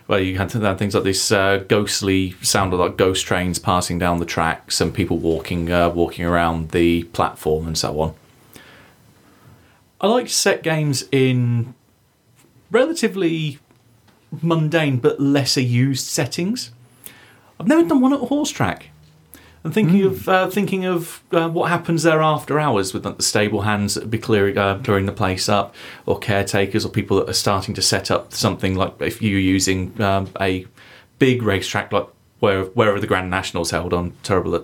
Well, 0.07 0.21
you 0.21 0.39
had 0.39 0.51
things 0.51 0.95
like 0.95 1.05
this 1.05 1.31
uh, 1.31 1.65
ghostly 1.69 2.35
sound 2.41 2.73
of 2.73 2.81
like 2.81 2.97
ghost 2.97 3.27
trains 3.27 3.59
passing 3.59 3.99
down 3.99 4.19
the 4.19 4.25
tracks 4.25 4.81
and 4.81 4.95
people 4.95 5.19
walking 5.19 5.71
uh, 5.71 5.91
walking 5.91 6.25
around 6.25 6.71
the 6.71 7.05
platform 7.05 7.67
and 7.67 7.77
so 7.77 8.01
on. 8.01 8.15
I 10.01 10.07
like 10.07 10.27
to 10.27 10.33
set 10.33 10.63
games 10.63 11.05
in 11.13 11.75
relatively 12.71 13.59
mundane 14.41 14.97
but 14.97 15.21
lesser 15.21 15.61
used 15.61 16.07
settings. 16.07 16.71
I've 17.61 17.67
never 17.67 17.87
done 17.87 18.01
one 18.01 18.15
at 18.15 18.23
a 18.23 18.27
horse 18.27 18.51
track. 18.51 18.89
I'm 19.65 19.73
thinking 19.73 20.03
of 20.05 20.29
uh, 20.29 20.49
thinking 20.49 20.85
of 20.85 21.23
uh, 21.33 21.49
what 21.49 21.71
happens 21.71 22.05
there 22.05 22.23
after 22.23 22.61
hours 22.61 22.95
with 22.95 23.05
like, 23.05 23.17
the 23.17 23.23
stable 23.23 23.63
hands 23.63 23.95
that 23.95 24.05
would 24.05 24.11
be 24.11 24.19
clearing 24.19 24.57
uh, 24.57 24.81
clearing 24.83 25.07
the 25.07 25.13
place 25.13 25.49
up, 25.49 25.75
or 26.07 26.19
caretakers, 26.19 26.85
or 26.85 26.89
people 26.89 27.19
that 27.19 27.29
are 27.29 27.35
starting 27.35 27.75
to 27.75 27.83
set 27.83 28.11
up 28.11 28.33
something 28.33 28.77
like 28.77 28.95
if 29.01 29.21
you're 29.21 29.41
using 29.41 30.01
um, 30.01 30.31
a 30.41 30.67
big 31.19 31.43
racetrack 31.43 31.93
like 31.93 32.07
where 32.39 32.65
wherever 32.65 33.01
the 33.01 33.07
Grand 33.07 33.31
National's 33.31 33.71
held 33.71 33.93
on 33.93 34.13
terrible 34.23 34.55
at 34.55 34.63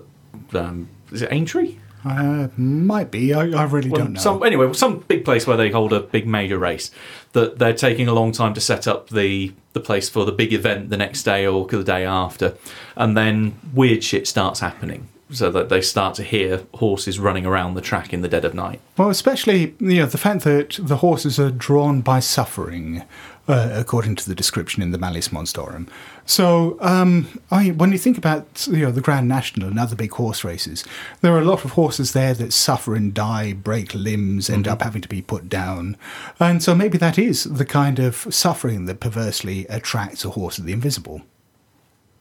um, 0.55 0.89
is 1.11 1.23
it 1.23 1.33
Aintree? 1.33 1.77
Uh, 2.05 2.49
might 2.57 3.11
be. 3.11 3.33
I, 3.33 3.43
I 3.43 3.65
really 3.65 3.89
Well, 3.91 4.03
don't 4.03 4.13
know. 4.15 4.21
Some 4.21 4.43
anyway, 4.43 4.73
some 4.75 4.99
big 5.09 5.25
place 5.25 5.47
where 5.47 5.57
they 5.57 5.71
hold 5.71 5.93
a 5.93 6.01
big 6.01 6.27
major 6.27 6.59
race. 6.59 6.91
That 7.33 7.59
they're 7.59 7.73
taking 7.73 8.09
a 8.09 8.13
long 8.13 8.33
time 8.33 8.55
to 8.55 8.61
set 8.61 8.87
up 8.87 9.09
the 9.11 9.53
the 9.73 9.81
place 9.81 10.09
for 10.09 10.25
the 10.25 10.33
big 10.33 10.53
event 10.53 10.91
the 10.91 10.97
next 10.97 11.23
day 11.23 11.47
or 11.47 11.67
the 11.67 11.83
day 11.83 12.05
after, 12.05 12.55
and 12.97 13.17
then 13.17 13.55
weird 13.73 14.05
shit 14.05 14.29
starts 14.29 14.61
happening. 14.61 15.09
So 15.31 15.51
that 15.51 15.69
they 15.71 15.81
start 15.81 16.15
to 16.17 16.23
hear 16.23 16.65
horses 16.75 17.19
running 17.19 17.47
around 17.47 17.75
the 17.75 17.81
track 17.81 18.13
in 18.13 18.21
the 18.21 18.29
dead 18.29 18.45
of 18.45 18.55
night. 18.55 18.81
Well, 18.99 19.09
especially 19.09 19.75
you 19.81 19.97
know 20.01 20.07
the 20.07 20.19
fact 20.19 20.45
that 20.45 20.79
the 20.81 20.99
horses 20.99 21.41
are 21.41 21.51
drawn 21.51 22.03
by 22.03 22.21
suffering, 22.21 23.03
uh, 23.49 23.71
according 23.73 24.17
to 24.17 24.29
the 24.29 24.35
description 24.35 24.83
in 24.83 24.91
the 24.91 24.99
Malleus 24.99 25.29
Monstrorum. 25.29 25.89
So, 26.27 26.79
um, 26.81 27.41
I, 27.51 27.71
when 27.71 27.93
you 27.93 27.99
think 27.99 28.17
about 28.17 28.67
you 28.71 28.79
know 28.79 28.91
the 28.91 29.01
Grand 29.01 29.29
National 29.29 29.69
and 29.69 29.79
other 29.79 29.97
big 29.97 30.13
horse 30.13 30.45
races, 30.45 30.85
there 31.21 31.35
are 31.35 31.41
a 31.41 31.45
lot 31.45 31.65
of 31.65 31.73
horses 31.73 32.13
there 32.13 32.35
that 32.35 32.53
suffer 32.53 32.95
and 32.95 33.13
die, 33.13 33.53
break 33.53 33.95
limbs, 33.95 34.49
end 34.49 34.67
up 34.67 34.83
having 34.83 35.03
to 35.03 35.09
be 35.09 35.23
put 35.23 35.49
down, 35.49 35.97
and 36.41 36.63
so 36.63 36.75
maybe 36.75 36.99
that 36.99 37.19
is 37.19 37.45
the 37.45 37.67
kind 37.67 37.99
of 37.99 38.27
suffering 38.31 38.87
that 38.87 39.01
perversely 39.01 39.67
attracts 39.67 40.25
a 40.25 40.31
horse 40.31 40.59
of 40.59 40.65
the 40.65 40.73
invisible. 40.73 41.23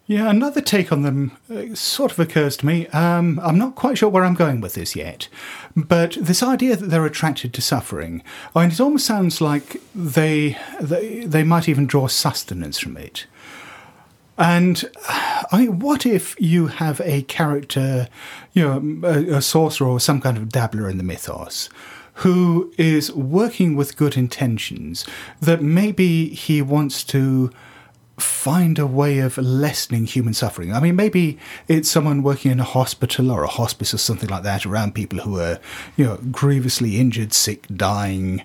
Yeah, 0.06 0.30
another 0.30 0.60
take 0.60 0.92
on 0.92 1.04
them 1.04 1.32
uh, 1.50 1.74
sort 1.76 2.12
of 2.12 2.20
occurs 2.20 2.58
to 2.58 2.66
me. 2.66 2.88
Um, 2.88 3.40
I'm 3.42 3.58
not 3.58 3.76
quite 3.76 3.98
sure 3.98 4.10
where 4.10 4.26
I'm 4.26 4.34
going 4.34 4.60
with 4.60 4.74
this 4.74 4.98
yet, 4.98 5.30
but 5.78 6.18
this 6.20 6.44
idea 6.44 6.76
that 6.76 6.88
they're 6.88 7.06
attracted 7.06 7.54
to 7.54 7.62
suffering, 7.62 8.22
I 8.54 8.62
mean, 8.62 8.72
it 8.72 8.82
almost 8.82 9.06
sounds 9.06 9.40
like 9.40 9.82
they 9.96 10.58
they, 10.82 11.26
they 11.26 11.44
might 11.44 11.70
even 11.70 11.86
draw 11.88 12.08
sustenance 12.08 12.80
from 12.80 12.98
it. 12.98 13.28
And 14.38 14.84
I 15.52 15.60
mean, 15.60 15.80
what 15.80 16.06
if 16.06 16.36
you 16.38 16.68
have 16.68 17.00
a 17.02 17.22
character, 17.24 18.10
you 18.52 18.64
know, 18.64 19.08
a, 19.08 19.38
a 19.38 19.42
sorcerer 19.42 19.88
or 19.88 20.02
some 20.02 20.20
kind 20.20 20.36
of 20.36 20.50
dabbler 20.50 20.90
in 20.90 20.98
the 20.98 21.04
mythos, 21.04 21.70
who 22.16 22.74
is 22.78 23.12
working 23.14 23.78
with 23.78 23.96
good 23.96 24.18
intentions, 24.18 25.06
that 25.40 25.62
maybe 25.62 26.30
he 26.30 26.62
wants 26.62 27.06
to 27.06 27.52
find 28.24 28.80
a 28.80 28.88
way 28.88 29.20
of 29.20 29.38
lessening 29.38 30.06
human 30.06 30.34
suffering. 30.34 30.74
I 30.74 30.80
mean, 30.80 30.96
maybe 30.96 31.38
it's 31.68 31.90
someone 31.90 32.24
working 32.24 32.52
in 32.52 32.60
a 32.60 32.64
hospital 32.64 33.32
or 33.32 33.44
a 33.44 33.48
hospice 33.48 33.94
or 33.94 33.98
something 33.98 34.30
like 34.30 34.44
that 34.44 34.66
around 34.66 34.96
people 34.96 35.20
who 35.20 35.40
are, 35.40 35.60
you 35.98 36.06
know, 36.06 36.18
grievously 36.32 36.98
injured, 36.98 37.34
sick, 37.34 37.68
dying. 37.76 38.44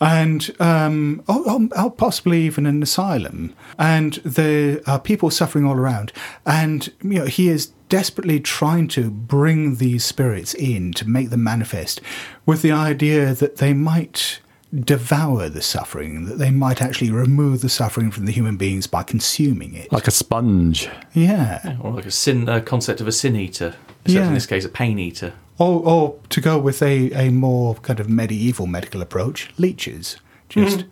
And 0.00 0.54
um, 0.60 1.24
or, 1.26 1.68
or- 1.74 1.90
possibly 1.90 2.42
even 2.42 2.66
an 2.66 2.82
asylum, 2.84 3.52
and 3.78 4.14
there 4.24 4.80
are 4.86 5.00
people 5.00 5.28
suffering 5.28 5.64
all 5.64 5.74
around. 5.74 6.12
And 6.46 6.92
you 7.02 7.18
know 7.18 7.24
he 7.24 7.48
is 7.48 7.72
desperately 7.88 8.38
trying 8.38 8.86
to 8.88 9.10
bring 9.10 9.76
these 9.76 10.04
spirits 10.04 10.54
in 10.54 10.92
to 10.92 11.08
make 11.08 11.30
them 11.30 11.42
manifest, 11.42 12.00
with 12.46 12.62
the 12.62 12.70
idea 12.70 13.34
that 13.34 13.56
they 13.56 13.72
might 13.74 14.38
devour 14.84 15.48
the 15.48 15.62
suffering, 15.62 16.26
that 16.26 16.38
they 16.38 16.50
might 16.50 16.82
actually 16.82 17.10
remove 17.10 17.60
the 17.60 17.68
suffering 17.68 18.10
from 18.10 18.26
the 18.26 18.32
human 18.32 18.56
beings 18.56 18.86
by 18.86 19.02
consuming 19.02 19.74
it. 19.74 19.90
Like 19.92 20.06
a 20.06 20.10
sponge. 20.10 20.88
Yeah. 21.14 21.76
Or 21.80 21.92
like 21.92 22.06
a 22.06 22.10
sin 22.10 22.48
uh, 22.48 22.60
concept 22.60 23.00
of 23.00 23.08
a 23.08 23.12
sin 23.12 23.34
eater, 23.36 23.74
except 24.04 24.08
Yeah. 24.22 24.28
in 24.28 24.34
this 24.34 24.46
case 24.46 24.64
a 24.64 24.68
pain 24.68 24.98
eater. 24.98 25.32
Or, 25.58 25.80
or 25.84 26.18
to 26.28 26.40
go 26.40 26.58
with 26.58 26.82
a, 26.82 27.10
a 27.12 27.30
more 27.30 27.74
kind 27.76 27.98
of 27.98 28.08
medieval 28.08 28.66
medical 28.66 29.02
approach, 29.02 29.50
leeches. 29.58 30.16
Just 30.48 30.84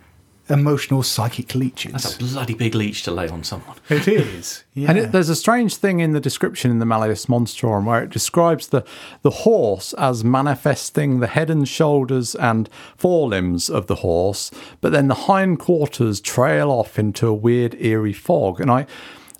emotional 0.49 1.03
psychic 1.03 1.53
leeches. 1.55 1.91
That's 1.91 2.15
a 2.15 2.19
bloody 2.19 2.53
big 2.53 2.75
leech 2.75 3.03
to 3.03 3.11
lay 3.11 3.27
on 3.27 3.43
someone. 3.43 3.77
it 3.89 4.07
is. 4.07 4.63
Yeah. 4.73 4.89
And 4.89 4.97
it, 4.97 5.11
there's 5.11 5.29
a 5.29 5.35
strange 5.35 5.75
thing 5.75 5.99
in 5.99 6.13
the 6.13 6.19
description 6.19 6.71
in 6.71 6.79
the 6.79 6.85
Malleus 6.85 7.25
Monstrorum 7.25 7.85
where 7.85 8.03
it 8.03 8.09
describes 8.09 8.67
the, 8.67 8.85
the 9.21 9.31
horse 9.31 9.93
as 9.93 10.23
manifesting 10.23 11.19
the 11.19 11.27
head 11.27 11.49
and 11.49 11.67
shoulders 11.67 12.35
and 12.35 12.69
forelimbs 12.95 13.69
of 13.69 13.87
the 13.87 13.95
horse, 13.95 14.51
but 14.79 14.91
then 14.91 15.07
the 15.07 15.15
hindquarters 15.15 16.21
trail 16.21 16.71
off 16.71 16.97
into 16.97 17.27
a 17.27 17.33
weird, 17.33 17.75
eerie 17.81 18.13
fog. 18.13 18.61
And 18.61 18.71
I, 18.71 18.85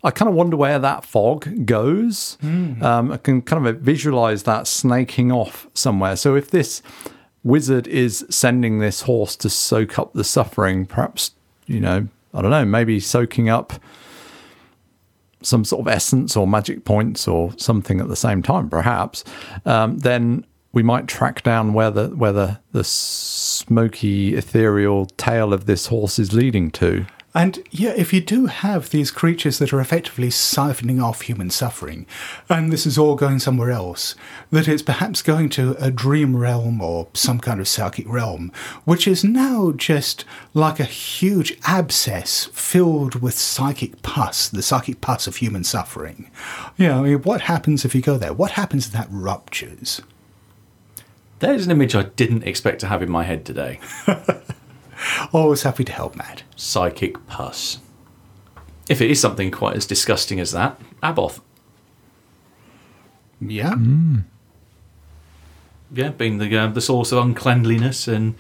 I 0.04 0.12
kind 0.12 0.28
of 0.30 0.36
wonder 0.36 0.58
where 0.58 0.80
that 0.80 1.06
fog 1.06 1.66
goes. 1.66 2.38
Um, 2.42 3.12
I 3.12 3.18
can 3.18 3.42
kind 3.42 3.66
of 3.66 3.80
visualize 3.80 4.44
that 4.44 4.68
snaking 4.68 5.32
off 5.32 5.68
somewhere. 5.74 6.16
So 6.16 6.36
if 6.36 6.50
this 6.52 6.82
wizard 7.48 7.88
is 7.88 8.26
sending 8.30 8.80
this 8.80 9.02
horse 9.02 9.36
to 9.38 9.50
soak 9.50 9.98
up 9.98 10.14
the 10.14 10.24
suffering, 10.24 10.86
perhaps, 10.86 11.32
you 11.66 11.80
know, 11.80 12.08
I 12.34 12.42
don't 12.42 12.52
know, 12.52 12.66
maybe 12.66 13.00
soaking 13.00 13.50
up 13.50 13.74
some 15.42 15.64
sort 15.64 15.82
of 15.82 15.88
essence 15.88 16.36
or 16.36 16.46
magic 16.46 16.84
points 16.84 17.28
or 17.28 17.54
something 17.58 18.02
at 18.02 18.10
the 18.10 18.16
same 18.16 18.44
time, 18.44 18.70
perhaps, 18.70 19.24
um, 19.66 19.98
then 20.00 20.46
we 20.74 20.84
might 20.84 21.08
track 21.08 21.42
down 21.42 21.74
where 21.74 21.90
the 21.90 22.10
where 22.10 22.34
the, 22.34 22.60
the 22.72 22.84
smoky 22.84 24.36
ethereal 24.36 25.06
tail 25.18 25.54
of 25.54 25.66
this 25.66 25.88
horse 25.88 26.20
is 26.20 26.34
leading 26.34 26.70
to. 26.72 27.06
And 27.38 27.60
yeah, 27.70 27.94
if 27.96 28.14
you 28.14 28.20
do 28.20 28.48
have 28.48 28.90
these 28.90 29.12
creatures 29.12 29.60
that 29.60 29.72
are 29.72 29.80
effectively 29.80 30.30
siphoning 30.30 31.00
off 31.00 31.22
human 31.22 31.52
suffering, 31.52 32.08
and 32.50 32.74
this 32.74 32.88
is 32.88 32.98
all 32.98 33.14
going 33.14 33.38
somewhere 33.38 33.70
else, 33.70 34.16
that 34.50 34.68
it's 34.68 34.82
perhaps 34.82 35.22
going 35.22 35.50
to 35.50 35.76
a 35.80 35.92
dream 35.92 36.36
realm 36.36 36.82
or 36.82 37.10
some 37.14 37.40
kind 37.40 37.60
of 37.60 37.68
psychic 37.68 38.10
realm, 38.10 38.52
which 38.86 39.08
is 39.08 39.24
now 39.24 39.72
just 39.72 40.26
like 40.56 40.80
a 40.80 40.86
huge 40.86 41.56
abscess 41.66 42.46
filled 42.54 43.22
with 43.22 43.38
psychic 43.38 44.02
pus, 44.02 44.50
the 44.50 44.64
psychic 44.64 45.00
pus 45.02 45.28
of 45.28 45.36
human 45.36 45.64
suffering. 45.64 46.32
You 46.76 46.88
know, 46.88 47.00
I 47.02 47.04
mean, 47.04 47.22
what 47.22 47.42
happens 47.42 47.86
if 47.86 47.94
you 47.94 48.02
go 48.02 48.18
there? 48.18 48.34
What 48.34 48.52
happens 48.54 48.88
if 48.88 48.94
that 48.94 49.10
ruptures? 49.12 50.02
There's 51.38 51.66
an 51.66 51.72
image 51.72 51.94
I 51.94 52.02
didn't 52.02 52.46
expect 52.46 52.80
to 52.80 52.88
have 52.88 53.04
in 53.04 53.12
my 53.12 53.26
head 53.26 53.46
today. 53.46 53.80
Always 55.32 55.64
happy 55.64 55.84
to 55.84 55.92
help, 55.92 56.16
Matt. 56.16 56.44
Psychic 56.56 57.26
pus. 57.28 57.80
If 58.90 59.02
it 59.02 59.12
is 59.12 59.20
something 59.20 59.52
quite 59.52 59.76
as 59.76 59.86
disgusting 59.86 60.40
as 60.40 60.52
that, 60.54 60.80
Abhoth. 61.04 61.42
Yeah. 63.40 63.76
Yeah, 65.94 66.10
being 66.10 66.38
the 66.38 66.58
uh, 66.58 66.68
the 66.68 66.82
source 66.82 67.12
of 67.12 67.20
uncleanliness 67.20 68.08
and 68.08 68.36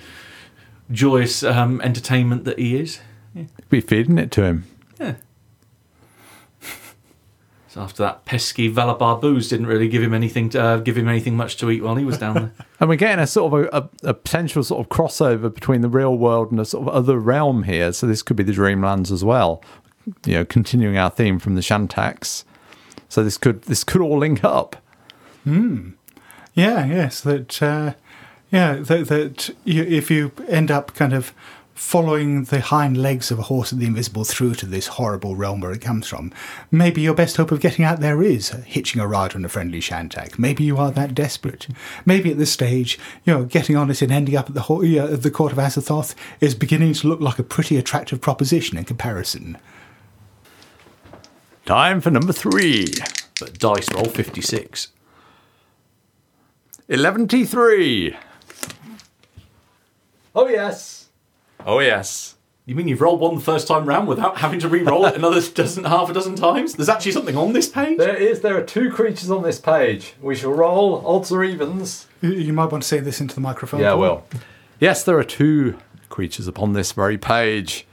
joyous 0.91 1.43
um, 1.43 1.81
entertainment 1.81 2.45
that 2.45 2.57
he 2.57 2.79
is. 2.79 2.99
Be 3.69 3.81
feeding 3.81 4.17
it 4.17 4.31
to 4.31 4.43
him. 4.43 4.65
Yeah. 4.99 5.15
So 7.66 7.66
after 7.77 8.03
that 8.03 8.25
pesky 8.25 8.73
Valabar 8.73 9.19
booze 9.19 9.49
didn't 9.49 9.67
really 9.67 9.87
give 9.87 10.01
him 10.01 10.13
anything 10.13 10.49
to, 10.49 10.61
uh, 10.61 10.77
give 10.77 10.97
him 10.97 11.07
anything 11.07 11.35
much 11.35 11.57
to 11.57 11.69
eat 11.69 11.83
while 11.83 11.95
he 11.95 12.05
was 12.05 12.17
down 12.17 12.33
there. 12.33 12.51
And 12.79 12.89
we're 12.89 12.95
getting 12.95 13.23
a 13.23 13.25
sort 13.25 13.53
of 13.53 13.59
a, 13.59 13.77
a, 13.77 14.09
a 14.09 14.13
potential 14.13 14.63
sort 14.63 14.85
of 14.85 14.89
crossover 14.89 15.51
between 15.51 15.81
the 15.81 15.89
real 15.89 16.15
world 16.15 16.51
and 16.51 16.59
a 16.59 16.65
sort 16.65 16.87
of 16.87 16.93
other 16.93 17.17
realm 17.17 17.63
here. 17.63 17.91
So 17.91 18.05
this 18.05 18.21
could 18.21 18.37
be 18.37 18.43
the 18.43 18.51
Dreamlands 18.51 19.11
as 19.11 19.23
well. 19.23 19.63
You 20.25 20.35
know, 20.35 20.45
continuing 20.45 20.95
our 20.95 21.09
theme 21.09 21.39
from 21.39 21.55
the 21.55 21.61
Shantaks. 21.61 22.43
So 23.09 23.23
this 23.23 23.37
could 23.37 23.63
this 23.63 23.83
could 23.83 24.01
all 24.01 24.19
link 24.19 24.43
up. 24.43 24.75
Hmm. 25.43 25.91
Yeah, 26.53 26.85
yes, 26.85 27.21
that, 27.21 27.61
uh, 27.61 27.93
yeah, 28.51 28.75
that, 28.75 29.07
that 29.09 29.49
you, 29.63 29.83
if 29.83 30.09
you 30.09 30.31
end 30.47 30.71
up 30.71 30.93
kind 30.95 31.13
of 31.13 31.31
following 31.77 32.43
the 32.45 32.59
hind 32.59 32.97
legs 32.97 33.29
of 33.29 33.37
a 33.37 33.43
horse 33.43 33.71
of 33.71 33.79
the 33.79 33.85
invisible 33.85 34.23
through 34.23 34.55
to 34.55 34.65
this 34.65 34.87
horrible 34.87 35.35
realm 35.35 35.61
where 35.61 35.71
it 35.71 35.79
comes 35.79 36.07
from, 36.07 36.33
maybe 36.71 37.01
your 37.01 37.13
best 37.13 37.37
hope 37.37 37.51
of 37.51 37.61
getting 37.61 37.85
out 37.85 37.99
there 37.99 38.23
is 38.23 38.49
hitching 38.49 38.99
a 38.99 39.07
ride 39.07 39.35
on 39.35 39.45
a 39.45 39.49
friendly 39.49 39.79
shantak. 39.79 40.39
Maybe 40.39 40.63
you 40.63 40.77
are 40.77 40.91
that 40.91 41.13
desperate. 41.13 41.67
Maybe 42.03 42.31
at 42.31 42.39
this 42.39 42.51
stage, 42.51 42.97
you 43.25 43.33
know, 43.33 43.45
getting 43.45 43.75
on 43.75 43.91
it 43.91 44.01
and 44.01 44.11
ending 44.11 44.35
up 44.35 44.49
at 44.49 44.55
the, 44.55 44.61
ho- 44.61 44.81
yeah, 44.81 45.05
at 45.05 45.21
the 45.21 45.29
court 45.31 45.51
of 45.51 45.59
Azathoth 45.59 46.15
is 46.41 46.55
beginning 46.55 46.93
to 46.93 47.07
look 47.07 47.21
like 47.21 47.37
a 47.37 47.43
pretty 47.43 47.77
attractive 47.77 48.21
proposition 48.21 48.77
in 48.77 48.83
comparison. 48.83 49.57
Time 51.67 52.01
for 52.01 52.09
number 52.09 52.33
three. 52.33 52.87
But 53.39 53.59
dice 53.59 53.87
roll 53.93 54.05
56. 54.05 54.87
11T3. 56.89 58.15
Oh, 60.33 60.47
yes. 60.47 60.96
Oh, 61.65 61.79
yes. 61.79 62.35
You 62.65 62.75
mean 62.75 62.87
you've 62.89 63.01
rolled 63.01 63.21
one 63.21 63.35
the 63.35 63.41
first 63.41 63.67
time 63.67 63.85
round 63.85 64.07
without 64.09 64.37
having 64.39 64.59
to 64.59 64.67
re-roll 64.67 65.05
it 65.05 65.15
another 65.17 65.41
dozen, 65.41 65.85
half 65.85 66.09
a 66.09 66.13
dozen 66.13 66.35
times? 66.35 66.73
There's 66.73 66.89
actually 66.89 67.13
something 67.13 67.37
on 67.37 67.53
this 67.53 67.69
page. 67.69 67.97
There 67.97 68.15
is. 68.15 68.41
There 68.41 68.57
are 68.57 68.63
two 68.63 68.89
creatures 68.91 69.31
on 69.31 69.43
this 69.43 69.59
page. 69.59 70.13
We 70.21 70.35
shall 70.35 70.51
roll 70.51 71.05
odds 71.07 71.31
or 71.31 71.43
evens. 71.43 72.07
You- 72.21 72.31
You 72.31 72.53
might 72.53 72.71
want 72.71 72.83
to 72.83 72.87
say 72.87 72.99
this 72.99 73.21
into 73.21 73.35
the 73.35 73.41
microphone. 73.41 73.79
Yeah, 73.79 73.91
Paul. 73.91 73.99
well. 74.01 74.23
Yes, 74.79 75.03
there 75.03 75.17
are 75.17 75.23
two 75.23 75.77
creatures 76.09 76.47
upon 76.47 76.73
this 76.73 76.91
very 76.91 77.17
page. 77.17 77.87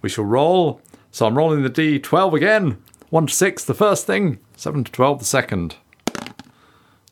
We 0.00 0.08
shall 0.08 0.24
roll. 0.24 0.80
So 1.10 1.26
I'm 1.26 1.36
rolling 1.36 1.62
the 1.62 1.70
D12 1.70 2.32
again. 2.34 2.80
1 3.10 3.26
to 3.26 3.34
6, 3.34 3.64
the 3.64 3.74
first 3.74 4.06
thing. 4.06 4.38
7 4.56 4.84
to 4.84 4.92
12, 4.92 5.18
the 5.18 5.24
second. 5.24 5.74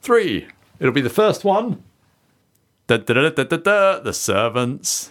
3. 0.00 0.46
It'll 0.78 0.92
be 0.92 1.00
the 1.00 1.10
first 1.10 1.44
one. 1.44 1.82
Da, 2.86 2.98
da, 2.98 3.14
da, 3.14 3.28
da, 3.30 3.42
da, 3.44 3.56
da, 3.56 3.98
the 4.00 4.12
servants 4.12 5.10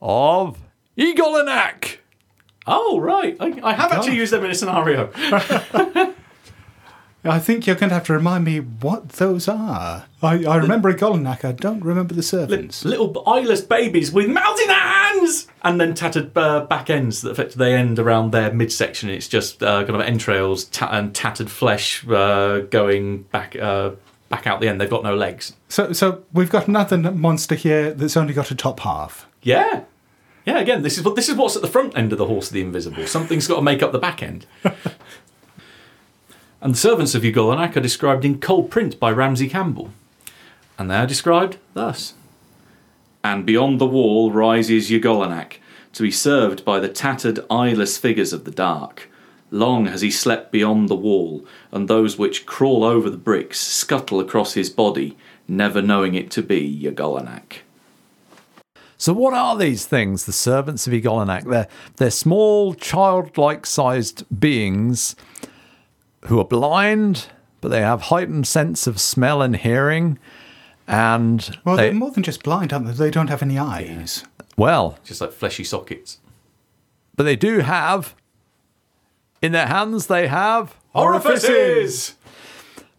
of 0.00 0.58
Y'golonac. 0.96 1.96
Oh, 2.66 3.00
right. 3.00 3.36
I, 3.40 3.58
I 3.62 3.72
have 3.72 3.92
actually 3.92 4.16
used 4.16 4.32
them 4.32 4.44
in 4.44 4.50
a 4.50 4.54
scenario. 4.54 5.10
I 7.22 7.38
think 7.38 7.66
you're 7.66 7.76
going 7.76 7.90
to 7.90 7.94
have 7.94 8.04
to 8.04 8.14
remind 8.14 8.44
me 8.44 8.60
what 8.60 9.10
those 9.10 9.46
are. 9.46 10.06
I, 10.22 10.44
I 10.44 10.56
remember 10.56 10.92
Y'golonac, 10.92 11.44
I 11.44 11.52
don't 11.52 11.84
remember 11.84 12.14
the 12.14 12.22
servants. 12.22 12.84
Little 12.84 13.22
eyeless 13.28 13.60
babies 13.60 14.10
with 14.10 14.28
mouths 14.28 14.60
in 14.60 14.68
their 14.68 14.76
hands! 14.76 15.46
And 15.62 15.78
then 15.78 15.94
tattered 15.94 16.36
uh, 16.36 16.64
back 16.64 16.88
ends 16.88 17.20
that 17.20 17.32
affect 17.32 17.58
they 17.58 17.74
end 17.74 17.98
around 17.98 18.30
their 18.30 18.50
midsection. 18.52 19.10
It's 19.10 19.28
just 19.28 19.62
uh, 19.62 19.84
kind 19.84 19.96
of 19.96 20.00
entrails 20.00 20.64
ta- 20.64 20.88
and 20.90 21.14
tattered 21.14 21.50
flesh 21.50 22.06
uh, 22.08 22.60
going 22.60 23.24
back 23.24 23.54
uh, 23.54 23.90
back 24.30 24.46
out 24.46 24.60
the 24.60 24.68
end. 24.68 24.80
They've 24.80 24.88
got 24.88 25.02
no 25.02 25.14
legs. 25.14 25.54
So, 25.68 25.92
so 25.92 26.24
we've 26.32 26.50
got 26.50 26.68
another 26.68 26.96
monster 26.96 27.54
here 27.54 27.92
that's 27.92 28.16
only 28.16 28.32
got 28.32 28.50
a 28.50 28.54
top 28.54 28.80
half. 28.80 29.28
Yeah. 29.42 29.84
Yeah, 30.50 30.58
again, 30.58 30.82
this 30.82 30.98
is 30.98 31.04
what 31.04 31.14
this 31.14 31.28
is 31.28 31.36
what's 31.36 31.54
at 31.54 31.62
the 31.62 31.68
front 31.68 31.96
end 31.96 32.10
of 32.10 32.18
the 32.18 32.26
horse 32.26 32.48
of 32.48 32.54
the 32.54 32.60
invisible. 32.60 33.06
Something's 33.06 33.46
got 33.46 33.54
to 33.56 33.62
make 33.62 33.84
up 33.84 33.92
the 33.92 34.00
back 34.00 34.20
end. 34.20 34.46
and 36.60 36.74
the 36.74 36.78
servants 36.78 37.14
of 37.14 37.22
Y'golonac 37.22 37.76
are 37.76 37.80
described 37.80 38.24
in 38.24 38.40
cold 38.40 38.68
print 38.68 38.98
by 38.98 39.12
Ramsay 39.12 39.48
Campbell. 39.48 39.90
And 40.76 40.90
they 40.90 40.96
are 40.96 41.06
described 41.06 41.58
thus. 41.74 42.14
And 43.22 43.46
beyond 43.46 43.80
the 43.80 43.86
wall 43.86 44.32
rises 44.32 44.90
Y'golonac, 44.90 45.58
to 45.92 46.02
be 46.02 46.10
served 46.10 46.64
by 46.64 46.80
the 46.80 46.88
tattered, 46.88 47.38
eyeless 47.48 47.96
figures 47.96 48.32
of 48.32 48.44
the 48.44 48.50
dark. 48.50 49.08
Long 49.52 49.86
has 49.86 50.00
he 50.00 50.10
slept 50.10 50.50
beyond 50.50 50.88
the 50.88 50.96
wall, 50.96 51.46
and 51.70 51.86
those 51.86 52.18
which 52.18 52.44
crawl 52.44 52.82
over 52.82 53.08
the 53.08 53.16
bricks 53.16 53.60
scuttle 53.60 54.18
across 54.18 54.54
his 54.54 54.68
body, 54.68 55.16
never 55.46 55.80
knowing 55.80 56.16
it 56.16 56.28
to 56.32 56.42
be 56.42 56.82
Y'golonac. 56.82 57.58
So, 59.00 59.14
what 59.14 59.32
are 59.32 59.56
these 59.56 59.86
things, 59.86 60.26
the 60.26 60.32
servants 60.32 60.86
of 60.86 60.92
Y'golonac? 60.92 61.48
They're, 61.48 61.68
they're 61.96 62.10
small, 62.10 62.74
childlike 62.74 63.64
sized 63.64 64.24
beings 64.38 65.16
who 66.26 66.38
are 66.38 66.44
blind, 66.44 67.28
but 67.62 67.68
they 67.70 67.80
have 67.80 68.02
heightened 68.02 68.46
sense 68.46 68.86
of 68.86 69.00
smell 69.00 69.40
and 69.40 69.56
hearing. 69.56 70.18
And 70.86 71.56
Well, 71.64 71.76
they, 71.78 71.84
they're 71.84 71.94
more 71.94 72.10
than 72.10 72.22
just 72.22 72.42
blind, 72.42 72.74
aren't 72.74 72.88
they? 72.88 72.92
They 72.92 73.10
don't 73.10 73.28
have 73.28 73.40
any 73.40 73.58
eyes. 73.58 74.22
well, 74.58 74.98
Just 75.02 75.22
like 75.22 75.32
fleshy 75.32 75.64
sockets. 75.64 76.18
but 77.16 77.22
they 77.22 77.36
do 77.36 77.60
have 77.60 78.14
in 79.40 79.52
their 79.52 79.68
hands 79.68 80.08
they 80.08 80.26
have 80.28 80.76
Orifices! 80.92 82.16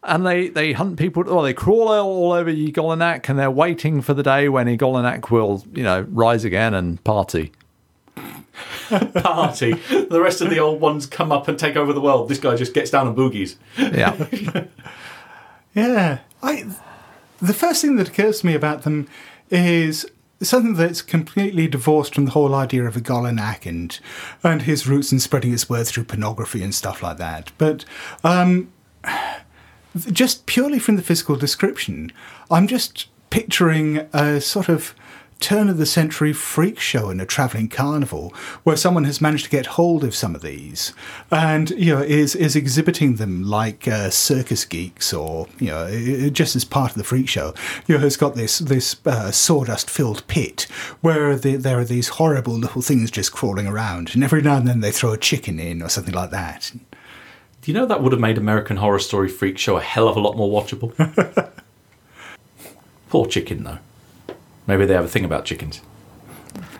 And 0.04 0.26
they 0.26 0.50
they 0.50 0.74
hunt 0.74 0.98
people 0.98 1.24
well 1.24 1.44
they 1.44 1.54
crawl 1.54 1.90
all, 1.90 2.32
over 2.32 2.52
Y'golonac 2.52 3.30
and 3.30 3.38
they're 3.38 3.52
waiting 3.52 4.02
for 4.02 4.14
the 4.16 4.24
day 4.24 4.50
when 4.50 4.66
Y'golonac 4.68 5.30
will 5.30 5.64
you 5.74 5.84
know 5.84 6.08
rise 6.10 6.44
again 6.44 6.74
and 6.74 7.04
party 7.04 7.52
Party. 8.90 9.74
the 9.74 10.20
rest 10.22 10.42
of 10.42 10.50
the 10.50 10.60
old 10.60 10.82
ones 10.82 11.06
come 11.06 11.32
up 11.32 11.48
and 11.48 11.58
take 11.58 11.76
over 11.76 11.94
the 11.94 12.02
world. 12.02 12.30
This 12.30 12.40
guy 12.40 12.56
just 12.56 12.74
gets 12.74 12.90
down 12.92 13.08
and 13.08 13.16
boogies. 13.16 13.56
yeah 13.78 14.66
Yeah. 15.74 16.20
I 16.44 16.66
the 17.42 17.54
first 17.54 17.82
thing 17.82 17.96
that 17.98 18.10
occurs 18.10 18.42
to 18.42 18.48
me 18.48 18.56
about 18.56 18.84
them 18.84 19.08
is 19.50 20.06
something 20.42 20.74
that's 20.74 21.02
completely 21.04 21.68
divorced 21.68 22.16
from 22.16 22.26
the 22.26 22.32
whole 22.32 22.56
idea 22.56 22.84
of 22.86 22.96
Y'golonac 22.96 23.66
and 23.68 24.00
and 24.44 24.64
his 24.64 24.88
roots 24.88 25.12
in 25.12 25.20
spreading 25.20 25.54
its 25.54 25.70
word 25.70 25.86
through 25.88 26.06
pornography 26.06 26.64
and 26.64 26.74
stuff 26.74 27.04
like 27.04 27.18
that. 27.18 27.52
But 27.58 27.86
um 28.24 28.72
just 29.96 30.46
purely 30.46 30.80
from 30.80 30.96
the 30.96 31.02
physical 31.02 31.36
description, 31.36 32.12
I'm 32.50 32.68
just 32.68 33.08
picturing 33.30 33.98
a 34.14 34.42
sort 34.42 34.70
of 34.70 34.94
turn 35.42 35.68
of 35.68 35.78
the 35.78 35.86
century 35.86 36.32
freak 36.32 36.80
show 36.80 37.10
in 37.10 37.20
a 37.20 37.26
travelling 37.26 37.68
carnival 37.68 38.32
where 38.64 38.78
someone 38.78 39.04
has 39.06 39.20
managed 39.20 39.46
to 39.46 39.50
get 39.50 39.66
hold 39.66 40.04
of 40.04 40.14
some 40.14 40.36
of 40.36 40.44
these 40.44 40.94
and 41.32 41.72
you 41.72 41.94
know 41.94 42.02
is 42.02 42.36
is 42.36 42.56
exhibiting 42.56 43.16
them 43.16 43.44
like 43.44 43.88
uh, 43.88 44.10
circus 44.10 44.64
geeks 44.64 45.12
or 45.12 45.48
you 45.60 45.68
know 45.68 46.30
just 46.30 46.56
as 46.56 46.64
part 46.64 46.92
of 46.92 46.98
the 46.98 47.04
freak 47.04 47.28
show. 47.28 47.54
You 47.88 47.96
know 47.96 48.02
has 48.02 48.18
got 48.18 48.36
this 48.36 48.60
this 48.60 48.96
uh, 49.06 49.32
sawdust 49.32 49.90
filled 49.90 50.26
pit 50.28 50.68
where 51.02 51.36
the, 51.36 51.56
there 51.56 51.80
are 51.80 51.86
these 51.86 52.10
horrible 52.10 52.54
little 52.54 52.84
things 52.84 53.10
just 53.12 53.34
crawling 53.34 53.68
around 53.68 54.12
and 54.14 54.24
every 54.24 54.44
now 54.44 54.58
and 54.58 54.68
then 54.68 54.80
they 54.80 54.92
throw 54.92 55.12
a 55.12 55.18
chicken 55.18 55.60
in 55.60 55.82
or 55.82 55.90
something 55.90 56.14
like 56.14 56.30
that 56.30 56.72
Do 57.62 57.72
you 57.72 57.78
know 57.78 57.86
that 57.86 58.02
would 58.02 58.12
have 58.12 58.20
made 58.20 58.40
American 58.40 58.78
Horror 58.78 59.00
Story 59.00 59.30
Freak 59.30 59.60
Show 59.60 59.78
a 59.78 59.82
hell 59.82 60.08
of 60.08 60.18
a 60.18 60.20
lot 60.20 60.36
more 60.36 60.50
watchable? 60.50 60.92
Poor 63.10 63.28
chicken, 63.28 63.64
though. 63.64 63.78
Maybe 64.66 64.86
they 64.86 64.96
have 64.96 65.06
a 65.06 65.10
thing 65.10 65.26
about 65.26 65.46
chickens. 65.46 65.82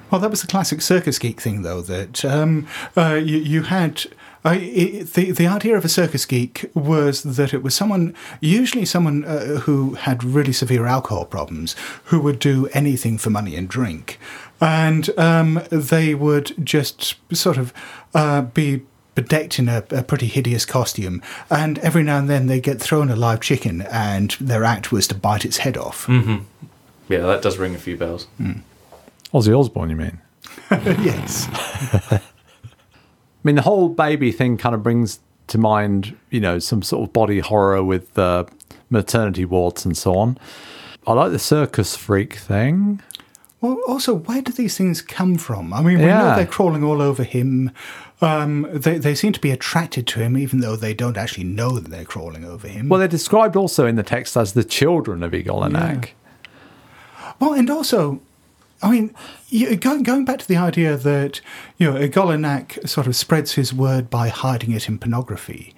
Well, 0.10 0.20
that 0.20 0.32
was 0.32 0.42
the 0.42 0.48
classic 0.48 0.82
circus 0.82 1.20
geek 1.20 1.40
thing, 1.40 1.62
though. 1.62 1.82
That 1.82 2.26
um, 2.26 2.68
uh, 2.98 3.14
you, 3.24 3.38
you 3.38 3.64
had 3.64 4.06
I 4.44 4.56
it, 4.56 5.14
the 5.14 5.32
the 5.32 5.48
idea 5.48 5.78
of 5.78 5.86
a 5.86 5.90
circus 5.90 6.26
geek 6.26 6.70
was 6.74 7.22
that 7.24 7.54
it 7.54 7.62
was 7.62 7.76
someone, 7.76 8.16
usually 8.40 8.86
someone 8.86 9.24
uh, 9.24 9.60
who 9.60 9.94
had 9.94 10.24
really 10.24 10.54
severe 10.54 10.86
alcohol 10.86 11.26
problems, 11.26 11.76
who 12.06 12.20
would 12.22 12.40
do 12.40 12.68
anything 12.74 13.18
for 13.18 13.30
money 13.30 13.56
and 13.56 13.70
drink, 13.70 14.20
and 14.60 15.18
um, 15.18 15.62
they 15.70 16.16
would 16.16 16.54
just 16.66 17.16
sort 17.36 17.58
of 17.58 17.72
uh, 18.16 18.42
be 19.22 19.28
bedecked 19.28 19.60
in 19.60 19.70
a, 19.70 19.84
a 19.92 20.04
pretty 20.04 20.28
hideous 20.28 20.66
costume, 20.66 21.22
and 21.50 21.80
every 21.80 22.04
now 22.04 22.18
and 22.18 22.30
then 22.30 22.48
they 22.48 22.60
get 22.60 22.82
thrown 22.82 23.10
a 23.10 23.16
live 23.16 23.42
chicken, 23.42 23.82
and 23.84 24.32
their 24.40 24.64
act 24.64 24.92
was 24.92 25.08
to 25.08 25.16
bite 25.16 25.46
its 25.46 25.58
head 25.58 25.78
off. 25.78 26.08
Yeah, 26.10 27.20
that 27.20 27.42
does 27.42 27.58
ring 27.58 27.76
a 27.76 27.80
few 27.80 27.98
bells. 27.98 28.28
Ozzy 29.34 29.58
Osbourne 29.58 29.90
you 29.90 29.96
mean 29.96 30.22
yes. 30.72 31.48
I 32.12 32.22
mean, 33.44 33.56
the 33.56 33.62
whole 33.62 33.90
baby 33.90 34.32
thing 34.32 34.58
kind 34.58 34.76
of 34.76 34.84
brings 34.84 35.20
to 35.48 35.58
mind, 35.58 36.16
you 36.30 36.40
know, 36.40 36.60
some 36.60 36.82
sort 36.82 37.08
of 37.08 37.14
body 37.14 37.40
horror 37.40 37.84
with 37.84 38.18
uh, 38.18 38.46
maternity 38.90 39.46
wards 39.46 39.86
and 39.86 39.98
so 39.98 40.16
on. 40.16 40.38
I 41.08 41.14
like 41.14 41.32
the 41.32 41.40
circus 41.40 41.96
freak 41.96 42.36
thing. 42.36 43.02
Well, 43.60 43.80
also, 43.88 44.16
where 44.16 44.42
do 44.42 44.52
these 44.52 44.78
things 44.78 45.02
come 45.02 45.38
from? 45.38 45.74
I 45.74 45.82
mean, 45.82 46.00
we 46.00 46.06
know 46.06 46.36
they're 46.36 46.48
crawling 46.48 46.84
all 46.84 47.02
over 47.02 47.24
him. 47.24 47.72
Um, 48.24 48.68
they, 48.72 49.00
they 49.00 49.16
seem 49.16 49.34
to 49.34 49.40
be 49.40 49.50
attracted 49.50 50.06
to 50.08 50.20
him, 50.20 50.38
even 50.38 50.60
though 50.60 50.76
they 50.76 50.94
don't 50.94 51.18
actually 51.18 51.44
know 51.44 51.80
that 51.80 51.90
they're 51.90 52.06
crawling 52.06 52.46
over 52.46 52.68
him. 52.68 52.88
Well, 52.88 53.00
they're 53.00 53.08
described 53.08 53.56
also 53.56 53.88
in 53.88 53.96
the 53.96 54.04
text 54.04 54.38
as 54.38 54.54
the 54.54 54.64
children 54.64 55.24
of 55.24 55.32
Y'golonac. 55.32 56.10
Well, 57.40 57.54
and 57.54 57.68
also, 57.72 58.22
I 58.84 58.92
mean, 58.92 59.16
you, 59.50 59.76
going, 59.76 60.04
going 60.04 60.26
back 60.26 60.38
to 60.38 60.48
the 60.48 60.58
idea 60.58 60.98
that, 60.98 61.42
you 61.80 61.92
know, 61.92 62.00
Y'golonac 62.00 62.88
sort 62.88 63.08
of 63.08 63.16
spreads 63.16 63.54
his 63.54 63.74
word 63.74 64.12
by 64.12 64.30
hiding 64.30 64.72
it 64.72 64.88
in 64.88 65.00
pornography. 65.00 65.74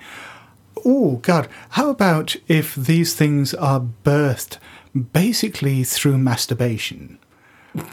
Oh, 0.86 1.20
God, 1.22 1.48
how 1.70 1.90
about 1.90 2.36
if 2.50 2.76
these 2.76 3.14
things 3.14 3.54
are 3.54 3.88
birthed 4.04 4.58
basically 5.14 5.86
through 5.86 6.18
masturbation? 6.18 7.20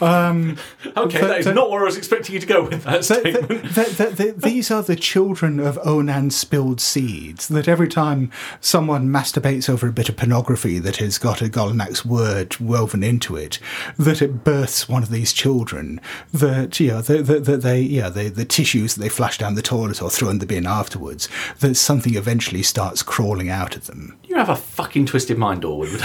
Um, 0.00 0.56
okay, 0.96 1.20
that 1.20 1.38
is 1.40 1.44
that- 1.46 1.54
not 1.54 1.70
where 1.70 1.80
I 1.80 1.84
was 1.84 1.96
expecting 1.96 2.34
you 2.34 2.40
to 2.40 2.46
go 2.46 2.62
with 2.64 2.84
that 2.84 3.02
Th- 3.02 3.04
statement. 3.04 3.48
th- 3.48 3.74
th- 3.74 3.96
th- 3.96 4.16
th- 4.16 4.34
these 4.36 4.70
are 4.70 4.82
the 4.82 4.96
children 4.96 5.58
of 5.58 5.78
Onan 5.84 6.30
spilled 6.30 6.80
seeds. 6.80 7.48
That 7.48 7.66
every 7.68 7.88
time 7.88 8.30
someone 8.60 9.08
masturbates 9.08 9.68
over 9.70 9.88
a 9.88 9.92
bit 9.92 10.08
of 10.08 10.16
pornography 10.16 10.78
that 10.80 10.96
has 10.96 11.16
got 11.18 11.38
Y'golonac's 11.38 12.04
word 12.04 12.58
woven 12.60 13.02
into 13.02 13.36
it, 13.36 13.58
that 13.98 14.20
it 14.20 14.44
births 14.44 14.88
one 14.88 15.02
of 15.02 15.10
these 15.10 15.32
children. 15.32 16.00
That 16.32 16.78
you 16.78 16.88
know, 16.88 17.00
that 17.02 17.26
that- 17.26 17.44
that 17.46 17.62
they 17.62 17.80
yeah, 17.80 18.08
they, 18.10 18.28
the 18.28 18.44
tissues 18.44 18.94
that 18.94 19.00
they 19.02 19.08
flush 19.08 19.38
down 19.38 19.54
the 19.54 19.62
toilet 19.62 20.02
or 20.02 20.10
throw 20.10 20.28
in 20.28 20.38
the 20.40 20.46
bin 20.46 20.66
afterwards. 20.66 21.28
That 21.60 21.74
something 21.76 22.14
eventually 22.16 22.62
starts 22.62 23.02
crawling 23.02 23.48
out 23.48 23.76
of 23.76 23.86
them. 23.86 24.18
You 24.28 24.36
have 24.36 24.48
a 24.50 24.56
fucking 24.56 25.06
twisted 25.06 25.38
mind, 25.38 25.62
Dorward. 25.62 26.00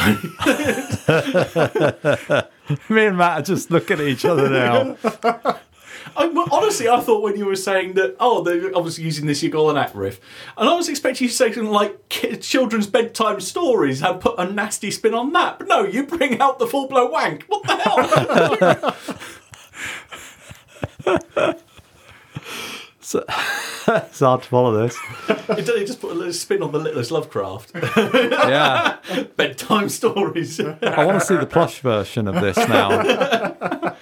Me 2.89 3.06
and 3.06 3.17
Matt 3.17 3.39
are 3.39 3.43
just 3.43 3.71
looking 3.71 3.99
at 3.99 4.06
each 4.08 4.25
other 4.25 4.49
now. 4.49 4.97
I, 6.17 6.28
well, 6.28 6.47
honestly, 6.51 6.88
I 6.88 7.01
thought 7.01 7.23
when 7.23 7.36
you 7.38 7.45
were 7.45 7.56
saying 7.56 7.93
that, 7.93 8.15
oh, 8.19 8.43
they're 8.43 8.75
obviously 8.75 9.04
using 9.04 9.25
this 9.25 9.41
Y'golonac 9.43 9.91
riff, 9.93 10.19
and 10.58 10.69
I 10.69 10.73
was 10.75 10.88
expecting 10.88 11.25
you 11.25 11.30
to 11.30 11.36
say 11.36 11.51
something 11.51 11.71
like 11.71 12.10
children's 12.41 12.88
bedtime 12.88 13.39
stories 13.41 14.01
and 14.01 14.21
put 14.21 14.39
a 14.39 14.49
nasty 14.49 14.91
spin 14.91 15.13
on 15.13 15.34
that. 15.34 15.60
But 15.60 15.67
no, 15.67 15.84
you 15.84 16.06
bring 16.06 16.39
out 16.39 16.60
the 16.60 16.67
full 16.67 16.88
blown 16.88 17.12
wank. 17.12 17.43
What 17.47 17.63
the 17.63 17.75
hell? 21.06 21.56
it's 23.88 24.20
hard 24.20 24.41
to 24.41 24.50
follow 24.50 24.82
this. 24.82 24.98
you 25.50 25.86
just 25.86 26.02
put 26.02 26.12
a 26.12 26.15
little 26.15 26.34
spin 26.34 26.63
on 26.63 26.72
the 26.72 26.80
littlest 26.80 27.12
Lovecraft. 27.12 27.72
Yeah. 28.15 28.98
bedtime 29.38 29.89
stories. 29.89 30.60
I 30.60 31.06
want 31.06 31.20
to 31.20 31.26
see 31.26 31.36
the 31.36 31.46
plush 31.46 31.80
version 31.82 32.28
of 32.28 32.36
this 32.36 32.58
now. 32.58 33.96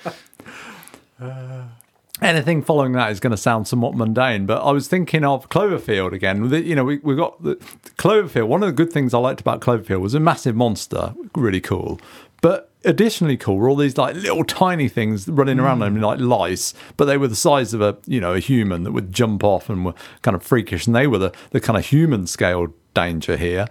Anything 2.22 2.62
following 2.62 2.94
that 2.94 3.12
is 3.12 3.20
going 3.20 3.32
to 3.32 3.38
sound 3.38 3.68
somewhat 3.68 3.96
mundane, 3.96 4.46
but 4.46 4.62
I 4.62 4.72
was 4.72 4.88
thinking 4.88 5.26
of 5.26 5.50
Cloverfield 5.50 6.14
again. 6.14 6.50
You 6.50 6.76
know, 6.76 6.86
we, 6.86 7.00
we 7.00 7.16
got 7.16 7.44
the 7.44 7.56
Cloverfield. 7.98 8.48
One 8.48 8.64
of 8.64 8.68
the 8.68 8.74
good 8.74 8.94
things 8.94 9.14
I 9.14 9.18
liked 9.18 9.42
about 9.42 9.60
Cloverfield 9.60 10.00
was 10.00 10.14
a 10.14 10.20
massive 10.20 10.56
monster, 10.56 11.14
really 11.36 11.60
cool. 11.62 12.00
But 12.44 12.70
additionally 12.84 13.38
cool 13.38 13.56
were 13.56 13.70
all 13.70 13.78
these 13.78 13.98
like 13.98 14.16
little 14.16 14.44
tiny 14.44 14.90
things 14.90 15.30
running 15.30 15.62
around 15.62 15.80
them 15.80 16.02
like 16.02 16.20
lice, 16.20 16.74
but 16.98 17.06
they 17.06 17.16
were 17.16 17.30
the 17.30 17.38
size 17.38 17.74
of 17.74 17.80
a 17.80 17.96
you 18.06 18.20
know 18.20 18.34
a 18.34 18.40
human 18.40 18.84
that 18.84 18.92
would 18.92 19.14
jump 19.14 19.46
off 19.46 19.70
and 19.70 19.86
were 19.86 19.94
kind 20.24 20.36
of 20.36 20.44
freakish, 20.44 20.86
and 20.86 20.94
they 20.94 21.08
were 21.08 21.18
the, 21.18 21.32
the 21.52 21.62
kind 21.62 21.78
of 21.80 21.86
human 21.86 22.28
scale 22.28 22.68
danger 22.94 23.38
here. 23.38 23.66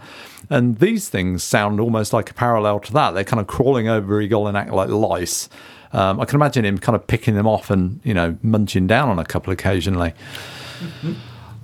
And 0.48 0.78
these 0.78 1.10
things 1.10 1.44
sound 1.44 1.80
almost 1.80 2.14
like 2.14 2.30
a 2.30 2.34
parallel 2.34 2.80
to 2.80 2.92
that. 2.94 3.10
They're 3.10 3.24
kind 3.24 3.40
of 3.40 3.46
crawling 3.46 3.88
over 3.88 4.22
Y'golonac 4.22 4.70
like 4.72 4.88
lice. 4.88 5.50
Um, 5.92 6.18
I 6.18 6.24
can 6.24 6.36
imagine 6.36 6.64
him 6.64 6.78
kind 6.78 6.96
of 6.96 7.06
picking 7.06 7.34
them 7.34 7.46
off 7.46 7.70
and 7.70 8.00
you 8.04 8.14
know 8.14 8.38
munching 8.42 8.86
down 8.86 9.10
on 9.10 9.18
a 9.18 9.24
couple 9.26 9.52
occasionally. 9.52 10.14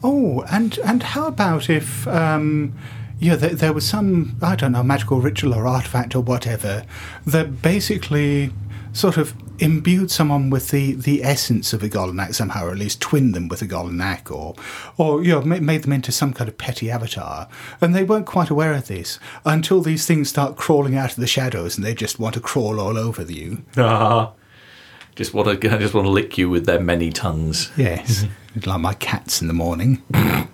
Oh, 0.03 0.43
and 0.51 0.79
and 0.85 1.03
how 1.03 1.27
about 1.27 1.71
if 1.71 2.07
um, 2.07 2.75
yeah, 3.19 3.37
there, 3.37 3.55
there 3.55 3.73
was 3.73 3.87
some 3.87 4.37
I 4.43 4.57
don't 4.57 4.73
know 4.73 4.83
magical 4.83 5.21
ritual 5.21 5.55
or 5.55 5.67
artifact 5.67 6.15
or 6.15 6.21
whatever 6.21 6.85
that 7.27 7.63
basically 7.63 8.53
sort 8.93 9.17
of 9.17 9.35
imbued 9.61 10.11
someone 10.11 10.51
with 10.51 10.69
the, 10.69 10.93
the 10.93 11.23
essence 11.25 11.73
of 11.73 11.81
Y'golonac 11.83 12.35
somehow, 12.35 12.67
or 12.67 12.71
at 12.71 12.79
least 12.79 13.01
twinned 13.01 13.35
them 13.35 13.49
with 13.49 13.61
Y'golonac, 13.61 14.31
or 14.31 14.55
or 14.97 15.23
you 15.23 15.33
know 15.33 15.43
ma- 15.43 15.61
made 15.61 15.83
them 15.83 15.93
into 15.93 16.13
some 16.13 16.33
kind 16.33 16.49
of 16.49 16.59
petty 16.59 16.91
avatar, 16.91 17.49
and 17.81 17.95
they 17.95 18.05
weren't 18.05 18.27
quite 18.27 18.51
aware 18.51 18.73
of 18.73 18.87
this 18.87 19.19
until 19.45 19.81
these 19.81 20.07
things 20.07 20.29
start 20.29 20.57
crawling 20.57 20.97
out 20.97 21.11
of 21.11 21.17
the 21.17 21.27
shadows, 21.27 21.77
and 21.77 21.85
they 21.85 21.95
just 21.95 22.19
want 22.19 22.35
to 22.35 22.41
crawl 22.41 22.81
all 22.81 22.97
over 22.97 23.23
you. 23.23 23.63
Ah, 23.77 24.33
just 25.17 25.35
want 25.35 25.61
to, 25.61 25.75
I 25.75 25.79
just 25.79 25.95
want 25.95 26.07
to 26.07 26.11
lick 26.11 26.39
you 26.39 26.49
with 26.49 26.67
their 26.67 26.81
many 26.81 27.11
tongues. 27.11 27.71
Yes, 27.77 28.27
like 28.65 28.81
my 28.81 28.95
cats 28.95 29.41
in 29.41 29.49
the 29.49 29.55
morning. 29.55 30.03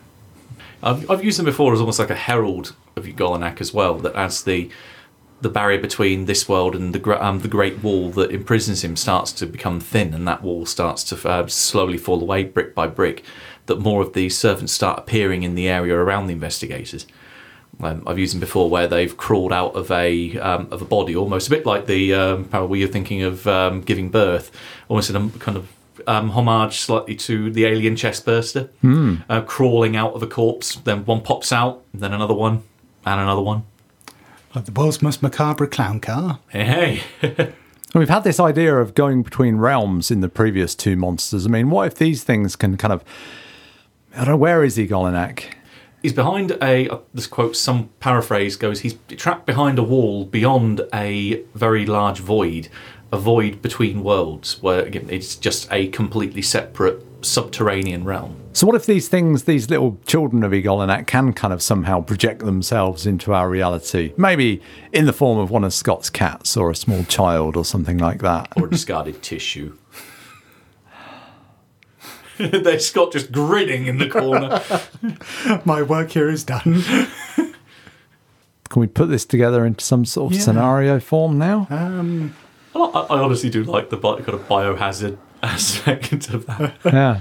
I've, 0.85 1.11
I've 1.11 1.25
used 1.25 1.39
them 1.39 1.47
before 1.47 1.73
as 1.73 1.81
almost 1.81 1.99
like 1.99 2.11
a 2.11 2.15
herald 2.15 2.77
of 2.95 3.05
Y'golonac 3.05 3.61
as 3.61 3.73
well. 3.73 3.95
That 3.99 4.15
as 4.15 4.45
the 4.45 4.71
the 5.41 5.49
barrier 5.49 5.79
between 5.79 6.25
this 6.25 6.49
world 6.49 6.75
and 6.75 6.95
the 6.95 7.25
um, 7.25 7.41
the 7.41 7.49
Great 7.49 7.83
Wall 7.83 8.11
that 8.11 8.31
imprisons 8.31 8.85
him 8.85 8.97
starts 8.97 9.33
to 9.33 9.47
become 9.47 9.81
thin, 9.81 10.15
and 10.15 10.29
that 10.29 10.43
wall 10.43 10.67
starts 10.67 11.03
to 11.05 11.29
uh, 11.29 11.47
slowly 11.47 11.99
fall 11.99 12.21
away 12.21 12.45
brick 12.45 12.75
by 12.75 12.87
brick. 12.87 13.25
That 13.67 13.81
more 13.81 14.03
of 14.03 14.13
these 14.13 14.39
servants 14.39 14.73
start 14.75 14.99
appearing 14.99 15.43
in 15.43 15.55
the 15.55 15.69
area 15.69 15.95
around 15.95 16.27
the 16.27 16.35
investigators. 16.35 17.07
Um, 17.83 18.03
I've 18.07 18.19
used 18.19 18.35
them 18.35 18.41
before 18.41 18.71
where 18.71 18.87
they've 18.87 19.17
crawled 19.17 19.53
out 19.53 19.75
of 19.75 19.91
a 19.91 20.39
um, 20.39 20.69
of 20.71 20.83
a 20.83 20.85
body, 20.85 21.17
almost 21.17 21.49
a 21.49 21.51
bit 21.51 21.67
like 21.67 21.87
the 21.87 22.15
um, 22.15 22.45
parable 22.45 22.77
you're 22.77 22.89
thinking 22.89 23.23
of 23.23 23.47
um, 23.47 23.81
giving 23.81 24.11
birth, 24.11 24.51
almost 24.89 25.11
in 25.11 25.17
a 25.17 25.29
kind 25.39 25.57
of 25.57 25.69
um, 26.07 26.31
homage 26.31 26.79
slightly 26.81 27.15
to 27.17 27.51
the 27.51 27.65
alien 27.65 27.97
chest 27.97 28.25
burster, 28.25 28.71
uh, 29.29 29.41
crawling 29.43 29.97
out 29.97 30.15
of 30.15 30.23
a 30.23 30.27
corpse. 30.27 30.77
Then 30.77 31.05
one 31.05 31.21
pops 31.23 31.53
out, 31.53 31.83
then 31.93 32.13
another 32.13 32.35
one, 32.35 32.63
and 33.07 33.21
another 33.21 33.43
one. 33.43 33.65
Like 34.55 34.67
the 34.67 34.73
world's 34.73 35.03
most 35.03 35.23
macabre 35.23 35.67
clown 35.67 36.01
car. 36.01 36.39
Hey, 36.49 37.01
hey. 37.21 37.53
We've 37.95 38.09
had 38.09 38.25
this 38.25 38.41
idea 38.41 38.77
of 38.77 38.95
going 38.95 39.23
between 39.23 39.57
realms 39.57 40.11
in 40.11 40.21
the 40.21 40.29
previous 40.29 40.75
two 40.75 40.97
monsters. 40.97 41.47
I 41.47 41.49
mean, 41.49 41.71
what 41.71 41.87
if 41.87 41.95
these 41.95 42.25
things 42.25 42.57
can 42.57 42.77
kind 42.77 42.93
of. 42.93 43.05
I 44.15 44.19
don't 44.19 44.29
know, 44.29 44.37
where 44.37 44.63
is 44.63 44.77
Y'golonac? 44.77 45.55
He's 46.03 46.13
behind 46.13 46.53
a. 46.61 46.89
Uh, 46.89 46.99
this 47.13 47.27
quote, 47.29 47.57
some 47.57 47.91
paraphrase 48.01 48.57
goes, 48.57 48.81
he's 48.81 48.95
trapped 49.17 49.47
behind 49.47 49.79
a 49.79 49.83
wall 49.83 50.25
beyond 50.25 50.83
a 50.93 51.43
very 51.55 51.87
large 51.87 52.19
void, 52.19 52.69
a 53.15 53.19
void 53.19 53.63
between 53.63 54.03
worlds, 54.03 54.61
where 54.63 54.83
again, 54.83 55.07
it's 55.09 55.37
just 55.37 55.69
a 55.73 55.87
completely 55.89 56.43
separate 56.43 57.03
subterranean 57.25 58.05
realm. 58.05 58.37
So, 58.53 58.67
what 58.67 58.77
if 58.77 58.87
these 58.87 59.09
things, 59.09 59.45
these 59.45 59.71
little 59.71 59.99
children 60.07 60.43
of 60.43 60.53
Y'golonac, 60.53 61.07
can 61.07 61.33
kind 61.33 61.53
of 61.55 61.63
somehow 61.63 62.01
project 62.03 62.41
themselves 62.45 63.07
into 63.07 63.33
our 63.33 63.49
reality? 63.49 64.13
Maybe 64.17 64.61
in 64.93 65.07
the 65.07 65.13
form 65.13 65.39
of 65.39 65.51
one 65.51 65.65
of 65.65 65.73
Scott's 65.73 66.11
cats 66.11 66.57
or 66.57 66.71
a 66.71 66.77
small 66.77 67.05
child 67.05 67.57
or 67.57 67.65
something 67.65 67.99
like 67.99 68.21
that. 68.23 68.53
Or 68.57 68.67
discarded 68.67 69.23
tissue. 69.23 69.77
There's 72.39 72.89
Scott 72.89 73.13
just 73.13 73.31
grinning 73.31 73.87
in 73.87 73.99
the 73.99 74.09
corner. 74.09 74.61
My 75.65 75.83
work 75.83 76.11
here 76.11 76.29
is 76.29 76.43
done. 76.43 76.83
Can 78.69 78.81
we 78.81 78.89
put 78.89 79.09
this 79.09 79.25
together 79.25 79.65
into 79.65 79.85
some 79.85 80.05
sort 80.05 80.33
of 80.33 80.39
Yeah. 80.39 80.45
scenario 80.45 80.99
form 80.99 81.39
now? 81.39 81.69
Um, 81.71 82.35
I, 82.75 83.01
I 83.01 83.21
honestly 83.21 83.51
do 83.51 83.63
like 83.65 83.91
the 83.91 83.97
bi- 83.97 84.17
kind 84.17 84.35
of 84.35 84.49
biohazard 84.49 85.19
aspect 85.43 86.31
of 86.31 86.47
that. 86.47 86.75
yeah. 86.85 87.21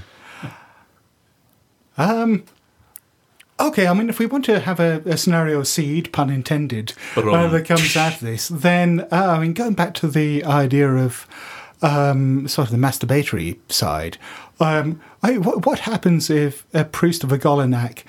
Um. 1.97 2.43
Okay, 3.60 3.86
I 3.86 3.93
mean, 3.93 4.10
if 4.10 4.18
we 4.18 4.26
want 4.26 4.45
to 4.45 4.60
have 4.60 4.80
a, 4.80 5.01
a 5.06 5.16
scenario 5.16 5.62
seed, 5.62 6.12
pun 6.12 6.32
intended, 6.32 6.93
uh, 7.16 7.47
that 7.47 7.66
comes 7.66 7.95
out 7.95 8.16
of 8.16 8.20
this, 8.20 8.47
then, 8.47 9.01
uh, 9.12 9.36
I 9.38 9.39
mean, 9.39 9.54
going 9.54 9.74
back 9.74 9.93
to 9.95 10.08
the 10.08 10.43
idea 10.43 10.89
of 10.89 11.28
um, 11.84 12.47
sort 12.47 12.68
of 12.68 12.72
the 12.72 12.80
masturbatory 12.80 13.60
side, 13.72 14.18
um, 14.60 14.99
I, 15.22 15.38
what, 15.38 15.68
what 15.68 15.80
happens 15.80 16.32
if 16.32 16.66
a 16.74 16.84
priest 16.84 17.24
of 17.24 17.30
Y'golonac 17.30 18.04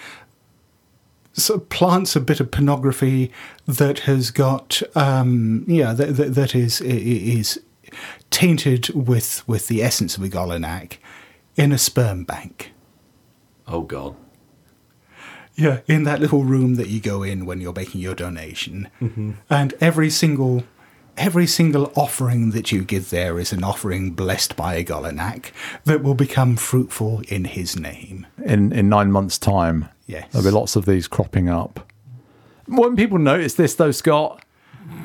sort 1.35 1.63
of 1.63 1.69
plants 1.69 2.17
a 2.17 2.21
bit 2.21 2.41
of 2.41 2.51
pornography 2.51 3.31
that 3.67 4.01
has 4.01 4.31
got, 4.31 4.83
um, 4.95 5.65
yeah, 5.67 5.93
that, 5.93 6.17
that, 6.17 6.35
that 6.35 6.55
is 6.55 6.81
is 6.81 7.61
tainted 8.31 8.89
with 8.91 9.47
with 9.47 9.69
the 9.69 9.83
essence 9.83 10.17
of 10.17 10.23
Y'golonac 10.23 10.99
in 11.57 11.73
a 11.73 11.79
sperm 11.79 12.25
bank? 12.25 12.73
Oh 13.67 13.83
God. 13.83 14.17
Yeah, 15.57 15.81
in 15.87 16.03
that 16.03 16.21
little 16.21 16.43
room 16.43 16.75
that 16.77 16.89
you 16.89 17.01
go 17.01 17.23
in 17.23 17.47
when 17.47 17.61
you're 17.61 17.73
making 17.73 18.01
your 18.01 18.17
donation, 18.17 18.89
and 19.49 19.75
every 19.81 20.11
single 20.11 20.65
every 21.17 21.47
single 21.47 21.93
offering 21.95 22.51
that 22.51 22.73
you 22.73 22.83
give 22.83 23.11
there 23.11 23.39
is 23.39 23.53
an 23.53 23.63
offering 23.63 24.11
blessed 24.13 24.57
by 24.57 24.83
Y'golonac 24.83 25.53
that 25.85 26.03
will 26.03 26.15
become 26.15 26.57
fruitful 26.57 27.23
in 27.29 27.45
his 27.45 27.77
name. 27.77 28.27
In, 28.45 28.73
in 28.73 28.89
nine 28.89 29.13
months' 29.13 29.39
time, 29.39 29.89
Yes. 30.07 30.31
there'll 30.33 30.47
be 30.47 30.51
lots 30.51 30.77
of 30.77 30.85
these 30.85 31.09
cropping 31.09 31.49
up. 31.49 31.91
Won't 32.69 32.97
people 32.97 33.19
notice 33.19 33.55
this, 33.55 33.75
though, 33.75 33.91
Scott? 33.91 34.45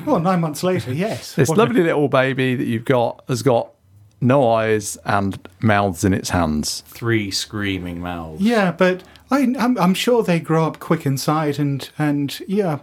Well, 0.04 0.20
nine 0.20 0.40
months 0.40 0.62
later, 0.62 0.92
yes. 0.92 1.34
This 1.34 1.48
lovely 1.48 1.82
little 1.82 2.08
baby 2.08 2.54
that 2.54 2.64
you've 2.66 2.84
got 2.84 3.22
has 3.28 3.42
got 3.42 3.72
no 4.20 4.50
eyes 4.52 4.98
and 5.04 5.38
mouths 5.60 6.04
in 6.04 6.12
its 6.12 6.30
hands. 6.30 6.82
Three 6.86 7.30
screaming 7.30 8.00
mouths. 8.00 8.42
Yeah, 8.42 8.72
but 8.72 9.02
I, 9.30 9.54
I'm, 9.58 9.78
I'm 9.78 9.94
sure 9.94 10.22
they 10.22 10.38
grow 10.40 10.66
up 10.66 10.78
quick 10.80 11.06
inside, 11.06 11.58
and 11.58 11.88
and 11.98 12.38
yeah, 12.46 12.80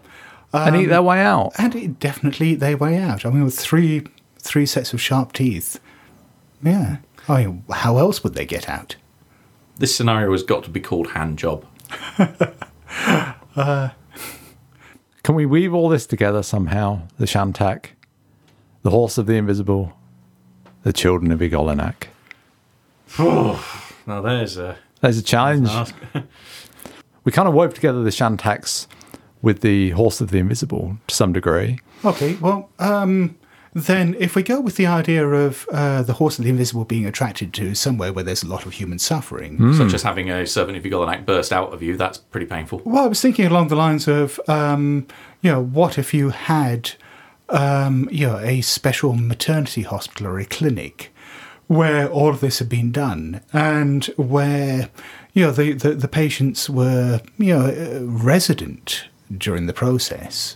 and 0.54 0.76
eat 0.76 0.86
their 0.88 1.00
um, 1.00 1.06
way 1.06 1.22
out. 1.22 1.54
and 1.58 1.76
it 1.76 2.00
definitely 2.00 2.50
eat 2.50 2.60
their 2.60 2.78
way 2.78 2.98
out. 2.98 3.26
I 3.26 3.30
mean, 3.30 3.44
with 3.44 3.58
three 3.58 4.08
three 4.40 4.66
sets 4.66 4.94
of 4.94 5.02
sharp 5.02 5.34
teeth, 5.34 5.80
yeah. 6.64 6.98
I 7.28 7.46
mean, 7.46 7.64
how 7.70 7.98
else 7.98 8.24
would 8.24 8.36
they 8.36 8.46
get 8.46 8.70
out? 8.70 8.96
This 9.78 9.96
scenario 9.96 10.32
has 10.32 10.44
got 10.44 10.64
to 10.64 10.70
be 10.70 10.80
called 10.80 11.12
hand 11.12 11.38
job. 11.38 11.66
Can 15.24 15.36
we 15.36 15.46
weave 15.46 15.74
all 15.74 15.90
this 15.90 16.06
together 16.06 16.44
somehow? 16.44 17.02
The 17.18 17.26
Shantak, 17.26 17.88
the 18.84 18.92
horse 18.92 19.18
of 19.18 19.26
the 19.26 19.34
invisible, 19.34 19.94
the 20.84 20.94
children 20.94 21.32
of 21.32 21.40
Y'golonac. 21.40 22.08
Now 24.08 24.22
there's 24.22 24.58
a 24.58 24.78
There's 25.02 25.18
a 25.18 25.24
challenge. 25.24 25.68
ask. 25.70 25.96
We 27.26 27.34
kind 27.34 27.50
of 27.50 27.54
wove 27.54 27.74
together 27.74 28.04
the 28.04 28.10
Shantaks 28.10 28.88
with 29.42 29.60
the 29.60 29.90
horse 29.90 30.22
of 30.22 30.32
the 30.32 30.38
invisible 30.38 30.98
to 31.08 31.14
some 31.14 31.34
degree. 31.34 31.78
Okay, 32.06 32.36
well, 32.36 32.70
um, 32.80 33.36
then 33.74 34.16
if 34.20 34.36
we 34.36 34.44
go 34.44 34.60
with 34.60 34.76
the 34.76 34.86
idea 34.88 35.28
of 35.28 35.68
uh, 35.72 36.02
the 36.02 36.14
horse 36.14 36.38
of 36.40 36.44
the 36.46 36.50
invisible 36.50 36.86
being 36.86 37.06
attracted 37.06 37.54
to 37.56 37.76
somewhere 37.76 38.12
where 38.14 38.24
there's 38.24 38.44
a 38.44 38.48
lot 38.48 38.66
of 38.66 38.74
human 38.74 38.98
suffering, 39.00 39.74
such 39.76 39.94
as 39.94 40.04
having 40.04 40.30
a 40.32 40.46
servant 40.48 40.78
of 40.78 40.84
Y'golonac 40.84 41.26
burst 41.26 41.52
out 41.54 41.74
of 41.74 41.84
you. 41.84 41.96
That's 41.98 42.18
pretty 42.18 42.46
painful. 42.48 42.82
well, 42.86 43.04
I 43.04 43.08
was 43.08 43.22
thinking 43.22 43.46
along 43.46 43.68
the 43.68 43.76
lines 43.76 44.08
of, 44.08 44.40
um, 44.48 45.06
you 45.42 45.52
know, 45.52 45.62
what 45.62 45.98
if 45.98 46.14
you 46.14 46.30
had, 46.30 46.92
um, 47.50 48.10
you 48.12 48.26
know, 48.28 48.38
a 48.40 48.62
special 48.62 49.14
maternity 49.14 49.84
hospital 49.84 50.28
or 50.28 50.40
a 50.40 50.46
clinic 50.46 51.14
where 51.68 52.08
all 52.10 52.30
of 52.30 52.40
this 52.40 52.60
had 52.60 52.70
been 52.70 52.92
done 52.92 53.42
and 53.54 54.06
where, 54.16 54.90
you 55.34 55.44
know, 55.46 55.52
the, 55.52 55.74
the, 55.74 55.92
the 55.94 56.08
patients 56.08 56.70
were, 56.70 57.22
you 57.38 57.54
know, 57.54 57.66
uh, 57.68 58.00
resident 58.06 59.04
during 59.38 59.66
the 59.68 59.74
process, 59.74 60.56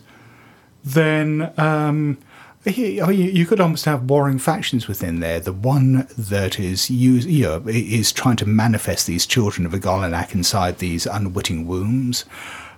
then 0.83 1.51
um, 1.57 2.17
he- 2.17 2.17
I 2.17 2.17
mean, 2.17 2.21
you 2.65 3.09
you 3.09 3.45
could 3.45 3.59
almost 3.59 3.85
have 3.85 4.09
warring 4.09 4.39
factions 4.39 4.87
within 4.87 5.19
there. 5.19 5.39
The 5.39 5.53
one 5.53 6.07
that 6.17 6.59
is 6.59 6.89
use, 6.89 7.25
you 7.25 7.43
know, 7.43 7.63
is 7.67 8.11
trying 8.11 8.35
to 8.37 8.45
manifest 8.45 9.07
these 9.07 9.25
children 9.25 9.65
of 9.65 9.71
Y'golonac 9.71 10.35
inside 10.35 10.77
these 10.77 11.05
unwitting 11.05 11.65
wombs, 11.65 12.25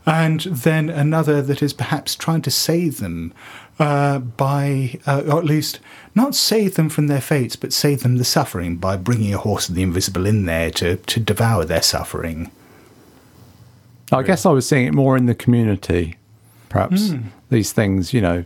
and 0.05 0.41
then 0.41 0.89
another 0.89 1.41
that 1.41 1.61
is 1.61 1.73
perhaps 1.73 2.15
trying 2.15 2.41
to 2.43 2.51
save 2.51 2.99
them 2.99 3.34
uh, 3.79 4.19
by, 4.19 4.99
uh, 5.05 5.23
or 5.27 5.39
at 5.39 5.45
least 5.45 5.79
not 6.15 6.36
save 6.36 6.75
them 6.75 6.89
from 6.89 7.07
their 7.07 7.21
fates, 7.21 7.55
but 7.55 7.73
save 7.73 8.03
them 8.03 8.17
the 8.17 8.23
suffering 8.23 8.77
by 8.77 8.95
bringing 8.95 9.34
a 9.34 9.38
horse 9.38 9.67
of 9.67 9.75
the 9.75 9.84
invisible 9.84 10.25
in 10.25 10.45
there 10.45 10.69
to, 10.71 10.97
to 10.97 11.19
devour 11.19 11.65
their 11.65 11.81
suffering. 11.81 12.51
I 14.11 14.21
guess 14.21 14.45
I 14.45 14.51
was 14.51 14.67
seeing 14.67 14.86
it 14.86 14.93
more 14.93 15.17
in 15.17 15.25
the 15.25 15.34
community, 15.34 16.17
perhaps. 16.69 17.09
These 17.49 17.71
things, 17.73 18.13
you 18.13 18.21
know, 18.21 18.45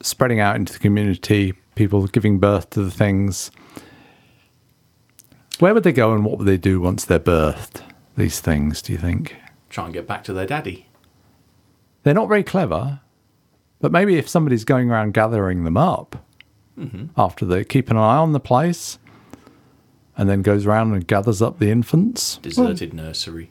spreading 0.00 0.40
out 0.40 0.56
into 0.56 0.72
the 0.72 0.78
community, 0.78 1.54
people 1.74 2.06
giving 2.06 2.38
birth 2.38 2.70
to 2.70 2.82
the 2.82 2.90
things. 2.90 3.50
Where 5.58 5.72
would 5.72 5.84
they 5.84 5.92
go 5.92 6.12
and 6.12 6.24
what 6.24 6.38
would 6.38 6.46
they 6.46 6.58
do 6.58 6.80
once 6.80 7.04
they're 7.04 7.18
birthed? 7.18 7.82
These 8.16 8.40
things, 8.40 8.82
do 8.82 8.92
you 8.92 8.98
think? 8.98 9.36
Try 9.70 9.86
and 9.86 9.94
get 9.94 10.06
back 10.06 10.24
to 10.24 10.32
their 10.32 10.46
daddy. 10.46 10.88
They're 12.02 12.14
not 12.14 12.28
very 12.28 12.44
clever, 12.44 13.00
but 13.80 13.92
maybe 13.92 14.16
if 14.16 14.28
somebody's 14.28 14.64
going 14.64 14.90
around 14.90 15.14
gathering 15.14 15.64
them 15.64 15.76
up 15.76 16.24
mm-hmm. 16.78 17.06
after 17.16 17.44
they 17.44 17.64
keep 17.64 17.90
an 17.90 17.96
eye 17.96 18.16
on 18.16 18.32
the 18.32 18.40
place 18.40 18.98
and 20.16 20.28
then 20.28 20.42
goes 20.42 20.66
around 20.66 20.94
and 20.94 21.06
gathers 21.06 21.42
up 21.42 21.58
the 21.58 21.70
infants. 21.70 22.38
Deserted 22.38 22.94
nursery. 22.94 23.50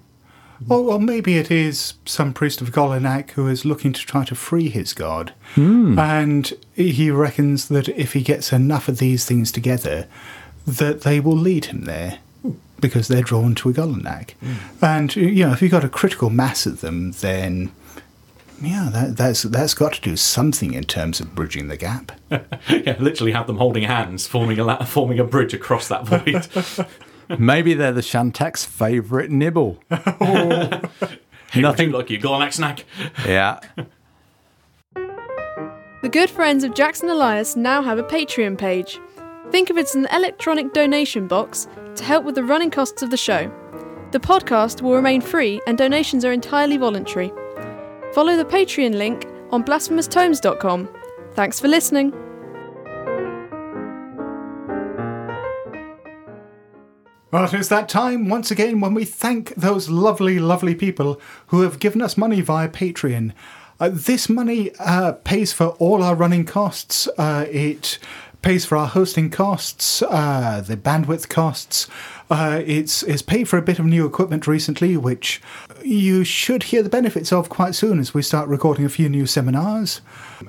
Or, 0.69 0.93
or 0.93 0.99
maybe 0.99 1.37
it 1.37 1.51
is 1.51 1.95
some 2.05 2.33
priest 2.33 2.61
of 2.61 2.71
Y'golonac 2.71 3.31
who 3.31 3.47
is 3.47 3.65
looking 3.65 3.93
to 3.93 4.01
try 4.01 4.23
to 4.25 4.35
free 4.35 4.69
his 4.69 4.93
god. 4.93 5.33
Hmm. 5.55 5.97
And 5.99 6.53
he 6.75 7.11
reckons 7.11 7.67
that 7.67 7.89
if 7.89 8.13
he 8.13 8.21
gets 8.21 8.53
enough 8.53 8.87
of 8.87 8.99
these 8.99 9.25
things 9.25 9.51
together, 9.51 10.07
that 10.65 11.01
they 11.01 11.19
will 11.19 11.37
lead 11.37 11.65
him 11.65 11.81
there 11.81 12.19
because 12.79 13.07
they're 13.07 13.21
drawn 13.21 13.55
to 13.55 13.71
Y'golonac. 13.71 14.31
Hmm. 14.33 14.53
And, 14.81 15.15
you 15.15 15.45
know, 15.45 15.53
if 15.53 15.61
you've 15.61 15.71
got 15.71 15.83
a 15.83 15.89
critical 15.89 16.29
mass 16.29 16.65
of 16.65 16.81
them, 16.81 17.11
then. 17.11 17.71
Yeah, 18.61 18.89
that, 18.91 19.17
that's 19.17 19.43
that's 19.43 19.73
got 19.73 19.93
to 19.95 20.01
do 20.01 20.15
something 20.15 20.73
in 20.73 20.85
terms 20.85 21.19
of 21.19 21.35
bridging 21.35 21.67
the 21.67 21.75
gap. 21.75 22.13
yeah, 22.31 22.95
literally 22.99 23.33
have 23.33 23.47
them 23.47 23.57
holding 23.57 23.83
hands, 23.83 24.27
forming 24.27 24.59
a 24.59 24.85
forming 24.85 25.19
a 25.19 25.25
bridge 25.25 25.53
across 25.53 25.89
that 25.89 26.05
void. 26.05 26.87
Maybe 27.39 27.73
they're 27.73 27.91
the 27.91 28.01
Shantak's 28.01 28.65
favourite 28.65 29.29
nibble. 29.31 29.81
Nothing 31.55 31.91
like 31.91 32.09
you, 32.09 32.17
Goliath 32.17 32.53
snack. 32.55 32.85
Yeah. 33.25 33.59
The 34.95 36.09
good 36.11 36.29
friends 36.29 36.63
of 36.63 36.73
Jackson 36.75 37.09
Elias 37.09 37.55
now 37.55 37.81
have 37.81 37.97
a 37.97 38.03
Patreon 38.03 38.57
page. 38.57 38.99
Think 39.51 39.69
of 39.69 39.77
it 39.77 39.85
as 39.85 39.95
an 39.95 40.07
electronic 40.11 40.73
donation 40.73 41.27
box 41.27 41.67
to 41.95 42.03
help 42.03 42.25
with 42.25 42.35
the 42.35 42.43
running 42.43 42.71
costs 42.71 43.01
of 43.01 43.09
the 43.09 43.17
show. 43.17 43.51
The 44.11 44.19
podcast 44.19 44.81
will 44.81 44.93
remain 44.95 45.21
free 45.21 45.61
and 45.65 45.77
donations 45.77 46.23
are 46.25 46.31
entirely 46.31 46.77
voluntary. 46.77 47.31
follow 48.13 48.37
the 48.37 48.45
Patreon 48.45 48.95
link 48.95 49.25
on 49.51 49.63
blasphemoustomes.com. 49.63 50.89
Thanks 51.33 51.59
for 51.59 51.67
listening. 51.67 52.13
Well, 57.31 57.49
it's 57.51 57.69
that 57.69 57.89
time 57.89 58.29
once 58.29 58.51
again 58.51 58.79
when 58.79 58.93
we 58.93 59.03
thank 59.03 59.55
those 59.55 59.89
lovely, 59.89 60.37
lovely 60.37 60.75
people 60.75 61.19
who 61.47 61.61
have 61.61 61.79
given 61.79 62.01
us 62.01 62.17
money 62.17 62.39
via 62.39 62.69
Patreon. 62.69 63.33
Uh, 63.79 63.89
this 63.91 64.29
money 64.29 64.71
uh, 64.79 65.13
pays 65.13 65.51
for 65.51 65.69
all 65.79 66.03
our 66.03 66.15
running 66.15 66.45
costs. 66.45 67.09
Uh, 67.17 67.45
it 67.49 67.97
pays 68.45 68.63
for 68.63 68.77
our 68.77 68.85
hosting 68.85 69.31
costs, 69.31 70.03
uh, 70.03 70.63
the 70.63 70.77
bandwidth 70.77 71.27
costs. 71.29 71.87
Uh, 72.29 72.61
it's 72.63 73.01
it's 73.01 73.23
paid 73.23 73.49
for 73.49 73.57
a 73.57 73.61
bit 73.61 73.79
of 73.79 73.85
new 73.85 74.05
equipment 74.05 74.45
recently, 74.45 74.95
which 74.95 75.41
you 75.83 76.23
should 76.23 76.61
hear 76.61 76.83
the 76.83 76.89
benefits 76.89 77.33
of 77.33 77.49
quite 77.49 77.73
soon 77.73 77.99
as 77.99 78.13
we 78.13 78.21
start 78.21 78.47
recording 78.47 78.85
a 78.85 78.89
few 78.89 79.09
new 79.09 79.25
seminars. 79.25 79.99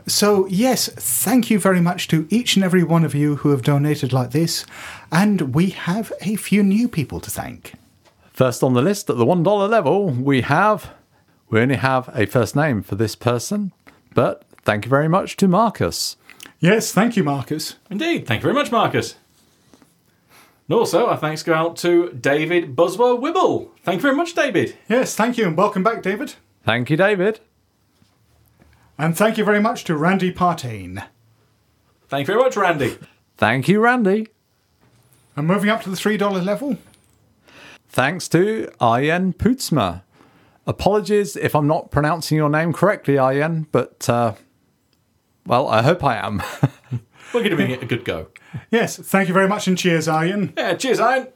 So 0.06 0.46
yes, 0.48 0.90
thank 0.90 1.48
you 1.48 1.58
very 1.58 1.80
much 1.80 2.06
to 2.08 2.28
each 2.28 2.54
and 2.54 2.62
every 2.62 2.84
one 2.84 3.02
of 3.02 3.14
you 3.14 3.36
who 3.36 3.48
have 3.48 3.62
donated 3.62 4.12
like 4.12 4.32
this, 4.32 4.66
and 5.10 5.54
we 5.54 5.70
have 5.70 6.12
a 6.20 6.36
few 6.36 6.62
new 6.62 6.88
people 6.88 7.18
to 7.20 7.30
thank. 7.30 7.72
First 8.30 8.62
on 8.62 8.74
the 8.74 8.82
list 8.82 9.08
at 9.08 9.16
the 9.16 9.24
$1 9.24 9.70
level, 9.70 10.10
we 10.10 10.42
have. 10.42 10.90
We 11.48 11.60
only 11.60 11.76
have 11.76 12.10
a 12.14 12.26
first 12.26 12.54
name 12.54 12.82
for 12.82 12.96
this 12.96 13.16
person, 13.16 13.72
but 14.12 14.44
thank 14.64 14.84
you 14.84 14.90
very 14.90 15.08
much 15.08 15.38
to 15.38 15.48
Marcus. 15.48 16.16
Yes, 16.66 16.90
thank 16.90 17.16
you, 17.16 17.22
Marcus. 17.22 17.76
Indeed. 17.90 18.26
Thank 18.26 18.40
you 18.40 18.48
very 18.48 18.54
much, 18.54 18.72
Marcus. 18.72 19.14
And 20.68 20.76
also, 20.76 21.06
our 21.06 21.16
thanks 21.16 21.44
go 21.44 21.54
out 21.54 21.76
to 21.76 22.10
David 22.10 22.74
Buswell 22.74 23.18
Wibble. 23.18 23.70
Thank 23.84 23.98
you 23.98 24.02
very 24.02 24.16
much, 24.16 24.34
David. 24.34 24.76
Yes, 24.88 25.14
thank 25.14 25.38
you, 25.38 25.46
and 25.46 25.56
welcome 25.56 25.84
back, 25.84 26.02
David. 26.02 26.34
Thank 26.64 26.90
you, 26.90 26.96
David. 26.96 27.38
And 28.98 29.16
thank 29.16 29.38
you 29.38 29.44
very 29.44 29.60
much 29.60 29.84
to 29.84 29.96
Randy 29.96 30.32
Partain. 30.32 31.06
Thank 32.08 32.26
you 32.26 32.34
very 32.34 32.44
much, 32.44 32.56
Randy. 32.56 32.98
Thank 33.36 33.68
you, 33.68 33.78
Randy. 33.78 34.26
And 35.36 35.46
moving 35.46 35.70
up 35.70 35.82
to 35.82 35.90
the 35.90 35.96
$3 35.96 36.44
level, 36.44 36.78
Thanks 37.88 38.26
to 38.30 38.72
Ian 38.82 39.34
Pootsma. 39.34 40.02
Apologies 40.66 41.36
if 41.36 41.54
I'm 41.54 41.68
not 41.68 41.92
pronouncing 41.92 42.36
your 42.36 42.50
name 42.50 42.72
correctly, 42.72 43.14
Ian, 43.14 43.68
but, 43.70 44.10
uh, 44.10 44.32
well, 45.46 45.68
I 45.68 45.82
hope 45.82 46.02
I 46.04 46.16
am. 46.16 46.42
We're 47.34 47.42
giving 47.42 47.70
it 47.70 47.82
a 47.82 47.86
good 47.86 48.04
go. 48.04 48.28
yes, 48.70 48.96
thank 48.96 49.28
you 49.28 49.34
very 49.34 49.48
much, 49.48 49.66
and 49.66 49.76
cheers, 49.76 50.08
Ian. 50.08 50.52
Yeah, 50.56 50.74
cheers, 50.74 51.00
Ian. 51.00 51.28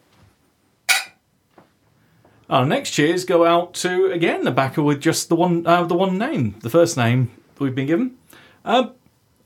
Our 2.48 2.66
next 2.66 2.90
cheers 2.90 3.24
go 3.24 3.44
out 3.44 3.74
to 3.74 4.10
again 4.10 4.42
the 4.42 4.50
backer 4.50 4.82
with 4.82 5.00
just 5.00 5.28
the 5.28 5.36
one 5.36 5.64
uh, 5.66 5.84
the 5.84 5.94
one 5.94 6.18
name, 6.18 6.56
the 6.60 6.70
first 6.70 6.96
name 6.96 7.30
that 7.54 7.62
we've 7.62 7.74
been 7.74 7.86
given. 7.86 8.16
Um, 8.64 8.92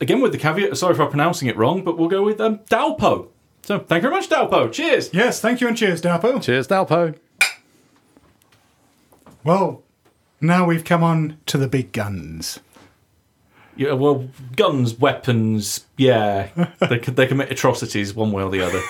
again 0.00 0.22
with 0.22 0.32
the 0.32 0.38
caveat, 0.38 0.76
sorry 0.78 0.94
for 0.94 1.06
pronouncing 1.06 1.48
it 1.48 1.56
wrong, 1.56 1.84
but 1.84 1.98
we'll 1.98 2.08
go 2.08 2.22
with 2.22 2.40
um, 2.40 2.60
Dalpo. 2.70 3.28
So 3.62 3.78
thank 3.78 4.02
you 4.02 4.08
very 4.08 4.20
much, 4.20 4.30
Dalpo. 4.30 4.72
Cheers. 4.72 5.10
Yes, 5.12 5.40
thank 5.40 5.60
you, 5.60 5.68
and 5.68 5.76
cheers, 5.76 6.00
Dalpo. 6.00 6.42
Cheers, 6.42 6.68
Dalpo. 6.68 7.14
Well, 9.42 9.82
now 10.40 10.64
we've 10.64 10.84
come 10.84 11.02
on 11.02 11.38
to 11.46 11.58
the 11.58 11.68
big 11.68 11.92
guns. 11.92 12.60
Yeah, 13.76 13.92
well, 13.92 14.28
guns, 14.56 14.98
weapons, 14.98 15.84
yeah, 15.96 16.48
they 16.78 16.98
they 16.98 17.26
commit 17.26 17.50
atrocities 17.50 18.14
one 18.14 18.32
way 18.32 18.42
or 18.42 18.50
the 18.50 18.62
other. 18.62 18.82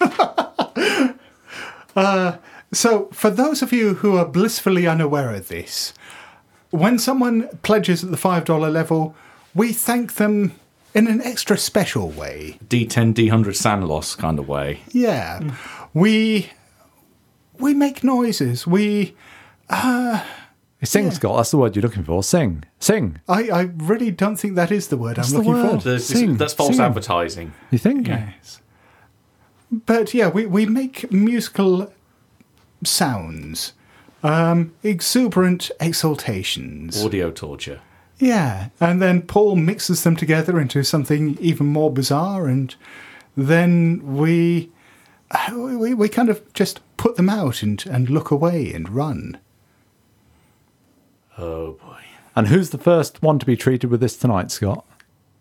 Uh, 1.96 2.36
so, 2.72 3.08
for 3.12 3.28
those 3.28 3.60
of 3.60 3.72
you 3.72 3.94
who 3.94 4.16
are 4.16 4.24
blissfully 4.24 4.86
unaware 4.86 5.34
of 5.34 5.48
this, 5.48 5.92
when 6.70 6.96
someone 6.96 7.48
pledges 7.62 8.04
at 8.04 8.12
the 8.12 8.16
$5 8.16 8.72
level, 8.72 9.16
we 9.52 9.72
thank 9.72 10.14
them 10.14 10.52
in 10.94 11.08
an 11.08 11.20
extra 11.22 11.58
special 11.58 12.10
way. 12.10 12.58
D10, 12.68 13.14
D100 13.14 13.56
SAN 13.56 13.82
loss 13.82 14.14
kind 14.14 14.38
of 14.38 14.48
way. 14.48 14.80
Yeah. 14.92 15.40
Mm. 15.40 15.54
We 15.94 16.50
we 17.58 17.74
make 17.74 18.04
noises. 18.04 18.66
We 18.66 19.16
uh, 19.68 20.24
Sing, 20.84 21.10
Scott. 21.10 21.36
That's 21.38 21.50
the 21.50 21.56
word 21.58 21.74
you're 21.74 21.82
looking 21.82 22.04
for. 22.04 22.22
Sing. 22.22 22.62
Sing. 22.78 23.20
I, 23.28 23.48
I 23.50 23.60
really 23.78 24.10
don't 24.12 24.36
think 24.36 24.54
that 24.54 24.70
is 24.70 24.88
the 24.88 24.96
word 24.96 25.16
What's 25.18 25.32
I'm 25.32 25.42
the 25.42 25.48
looking 25.50 25.62
word? 25.70 25.82
for. 25.82 25.88
There's- 25.88 26.04
Sing, 26.04 26.36
that's 26.36 26.54
false 26.54 26.76
sing. 26.76 26.84
advertising. 26.84 27.52
You 27.70 27.78
think? 27.78 28.06
Yes. 28.08 28.60
But 29.70 30.14
yeah, 30.14 30.28
we, 30.28 30.46
we 30.46 30.66
make 30.66 31.10
musical 31.12 31.92
sounds. 32.84 33.72
Um, 34.22 34.72
exuberant 34.82 35.70
exaltations. 35.80 37.04
Audio 37.04 37.30
torture. 37.30 37.80
Yeah, 38.18 38.70
and 38.80 39.00
then 39.00 39.22
Paul 39.22 39.54
mixes 39.56 40.02
them 40.02 40.16
together 40.16 40.58
into 40.58 40.82
something 40.82 41.38
even 41.40 41.66
more 41.66 41.92
bizarre, 41.92 42.48
and 42.48 42.74
then 43.36 44.16
we 44.16 44.70
we, 45.54 45.94
we 45.94 46.08
kind 46.08 46.28
of 46.28 46.52
just 46.52 46.80
put 46.96 47.16
them 47.16 47.28
out 47.28 47.62
and, 47.62 47.84
and 47.86 48.10
look 48.10 48.30
away 48.32 48.72
and 48.72 48.88
run. 48.88 49.38
Oh 51.38 51.72
boy. 51.72 52.02
And 52.34 52.48
who's 52.48 52.70
the 52.70 52.78
first 52.78 53.22
one 53.22 53.38
to 53.38 53.46
be 53.46 53.56
treated 53.56 53.90
with 53.90 54.00
this 54.00 54.16
tonight, 54.16 54.50
Scott? 54.50 54.84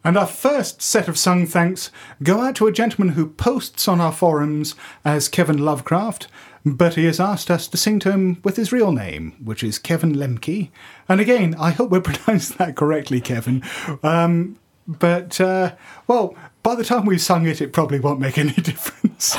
And 0.03 0.17
our 0.17 0.27
first 0.27 0.81
set 0.81 1.07
of 1.07 1.17
sung 1.17 1.45
thanks 1.45 1.91
go 2.23 2.39
out 2.39 2.55
to 2.55 2.67
a 2.67 2.71
gentleman 2.71 3.15
who 3.15 3.27
posts 3.27 3.87
on 3.87 3.99
our 3.99 4.11
forums 4.11 4.75
as 5.03 5.27
Kevin 5.27 5.57
Lovecraft, 5.57 6.27
but 6.63 6.93
he 6.93 7.05
has 7.05 7.19
asked 7.19 7.51
us 7.51 7.67
to 7.67 7.77
sing 7.77 7.99
to 7.99 8.11
him 8.11 8.39
with 8.43 8.55
his 8.55 8.71
real 8.71 8.91
name, 8.91 9.35
which 9.43 9.63
is 9.63 9.79
Kevin 9.79 10.13
Lemke. 10.13 10.69
And 11.09 11.19
again, 11.19 11.55
I 11.59 11.71
hope 11.71 11.89
we 11.91 11.99
pronounced 12.01 12.57
that 12.57 12.75
correctly, 12.75 13.19
Kevin. 13.19 13.63
Um, 14.01 14.57
but, 14.87 15.41
uh, 15.41 15.75
well, 16.07 16.35
by 16.63 16.75
the 16.75 16.85
time 16.85 17.05
we've 17.05 17.21
sung 17.21 17.45
it, 17.45 17.59
it 17.59 17.73
probably 17.73 17.99
won't 17.99 18.19
make 18.21 18.37
any 18.37 18.53
difference. 18.53 19.35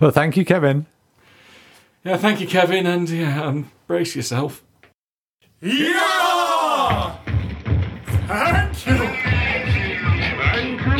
Well, 0.00 0.10
thank 0.10 0.36
you, 0.36 0.44
Kevin. 0.44 0.86
Yeah, 2.04 2.16
thank 2.16 2.40
you, 2.40 2.46
Kevin, 2.46 2.86
and 2.86 3.08
yeah, 3.08 3.42
um, 3.42 3.70
brace 3.86 4.14
yourself. 4.14 4.62
Yeah! 5.60 7.16
Thank 8.28 8.86
you! 8.86 9.38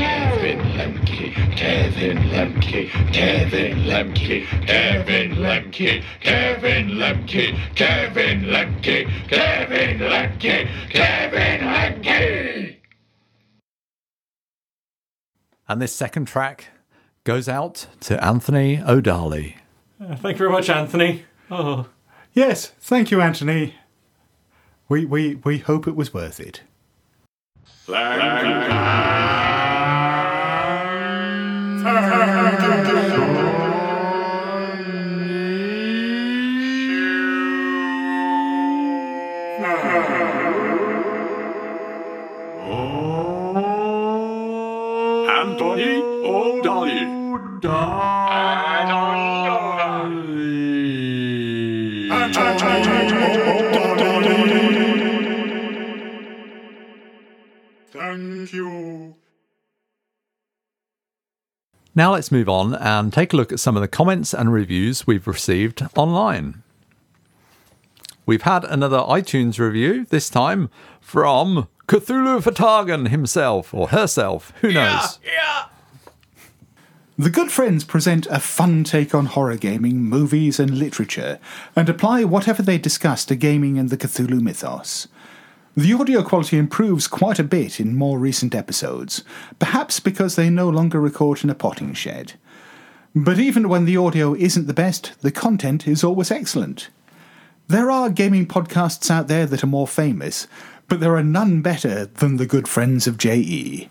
Kevin 0.09 0.59
Lemke, 0.76 1.34
Kevin 1.56 2.18
Lemke, 2.28 2.88
Kevin 3.12 3.78
Lemke, 3.86 4.46
Kevin 4.66 5.30
Lemke, 5.32 6.04
Kevin 6.20 6.90
Lemke, 6.90 7.56
Kevin 7.74 8.40
Lemke, 8.42 9.28
Kevin 9.28 9.98
Lemke, 9.98 10.68
Kevin 10.90 11.61
Lemke. 11.61 12.76
And 15.68 15.82
this 15.82 15.92
second 15.92 16.26
track 16.26 16.68
goes 17.24 17.48
out 17.48 17.86
to 18.00 18.24
Anthony 18.24 18.80
O'Darley. 18.80 19.56
Thank 20.00 20.22
you 20.22 20.38
very 20.38 20.50
much, 20.50 20.70
Anthony. 20.70 21.24
Oh, 21.50 21.86
Yes, 22.32 22.66
thank 22.80 23.11
you, 23.11 23.20
Anthony. 23.20 23.74
We, 24.89 25.05
we, 25.05 25.34
we 25.36 25.59
hope 25.59 25.86
it 25.86 25.95
was 25.95 26.14
worth 26.14 26.41
it. 26.41 26.62
Anthony 27.89 29.18
Now 61.99 62.12
let's 62.12 62.30
move 62.30 62.49
on 62.49 62.76
and 62.76 63.12
take 63.12 63.32
a 63.32 63.36
look 63.36 63.51
at 63.51 63.59
some 63.59 63.76
of 63.76 63.80
the 63.80 63.88
comments 63.88 64.32
and 64.32 64.53
reviews 64.53 65.05
we've 65.05 65.26
received 65.26 65.84
online. 65.96 66.62
We've 68.24 68.42
had 68.42 68.62
another 68.62 68.99
iTunes 68.99 69.59
review, 69.59 70.07
this 70.09 70.30
time 70.30 70.70
from 71.01 71.66
Cthulhu 71.88 72.40
Fhtagn 72.40 73.09
himself 73.09 73.74
or 73.74 73.88
herself, 73.88 74.53
who 74.61 74.72
knows? 74.72 75.18
The 77.18 77.30
Good 77.30 77.51
Friends 77.51 77.82
present 77.82 78.28
a 78.30 78.38
fun 78.38 78.84
take 78.84 79.12
on 79.12 79.26
horror 79.26 79.57
gaming, 79.57 79.96
movies, 80.03 80.61
and 80.61 80.78
literature, 80.78 81.40
and 81.74 81.88
apply 81.88 82.22
whatever 82.22 82.62
they 82.62 82.78
discuss 82.78 83.24
to 83.24 83.34
gaming 83.34 83.76
and 83.76 83.90
the 83.90 83.96
Cthulhu 83.96 84.40
mythos. 84.40 85.09
The 85.77 85.93
audio 85.93 86.23
quality 86.23 86.59
improves 86.59 87.07
quite 87.07 87.39
a 87.39 87.45
bit 87.45 87.79
in 87.79 87.95
more 87.95 88.19
recent 88.19 88.55
episodes, 88.55 89.23
perhaps 89.59 90.01
because 90.01 90.35
they 90.35 90.51
no 90.51 90.69
longer 90.69 91.01
record 91.01 91.45
in 91.45 91.51
a 91.51 91.55
potting 91.55 91.95
shed. 91.95 92.33
But 93.14 93.39
even 93.39 93.69
when 93.69 93.85
the 93.85 93.97
audio 93.97 94.35
isn't 94.35 94.66
the 94.66 94.75
best, 94.75 95.12
the 95.21 95.31
content 95.31 95.87
is 95.87 96.03
always 96.03 96.31
excellent. 96.31 96.89
There 97.69 97.91
are 97.91 98.11
gaming 98.11 98.47
podcasts 98.47 99.11
out 99.11 99.29
there 99.29 99.47
that 99.47 99.62
are 99.62 99.69
more 99.69 99.87
famous, 99.87 100.47
but 100.89 101.01
there 101.01 101.14
are 101.16 101.23
none 101.23 101.61
better 101.62 102.07
than 102.07 102.37
the 102.37 102.47
good 102.47 102.66
friends 102.66 103.07
of. 103.07 103.19
JE. 103.19 103.89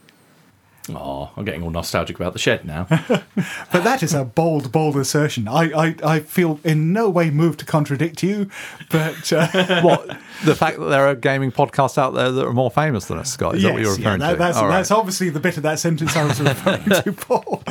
Oh, 0.95 1.29
I'm 1.35 1.43
getting 1.45 1.63
all 1.63 1.69
nostalgic 1.71 2.15
about 2.17 2.33
the 2.33 2.39
shed 2.39 2.65
now. 2.65 2.87
But 3.71 3.83
that 3.83 4.01
is 4.01 4.13
a 4.13 4.23
bold, 4.25 4.71
bold 4.71 4.95
assertion. 4.97 5.47
I, 5.47 5.71
I, 5.71 5.95
I 6.03 6.19
feel 6.21 6.59
in 6.63 6.93
no 6.93 7.09
way 7.09 7.29
moved 7.29 7.59
to 7.59 7.65
contradict 7.65 8.23
you, 8.23 8.49
but 8.89 9.31
uh, 9.33 9.81
what 9.81 10.07
the 10.45 10.55
fact 10.55 10.79
that 10.79 10.85
there 10.85 11.05
are 11.07 11.13
gaming 11.15 11.51
podcasts 11.51 11.97
out 11.97 12.13
there 12.15 12.31
that 12.31 12.45
are 12.45 12.53
more 12.53 12.71
famous 12.71 13.05
than 13.05 13.17
us, 13.19 13.31
Scott? 13.31 13.55
Is 13.55 13.63
that 13.63 13.73
what 13.73 13.81
you're 13.81 13.91
yes, 13.91 13.99
yeah, 13.99 14.05
referring 14.13 14.19
that- 14.21 14.31
to? 14.31 14.37
that's, 14.37 14.57
All 14.57 14.65
right. 14.67 14.71
that's 14.77 14.91
obviously 14.91 15.29
the 15.29 15.39
bit 15.39 15.57
of 15.57 15.63
that 15.63 15.79
sentence 15.79 16.15
I 16.15 16.23
was 16.23 16.41
referring 16.41 16.85
to, 16.85 17.11
Paul. 17.25 17.63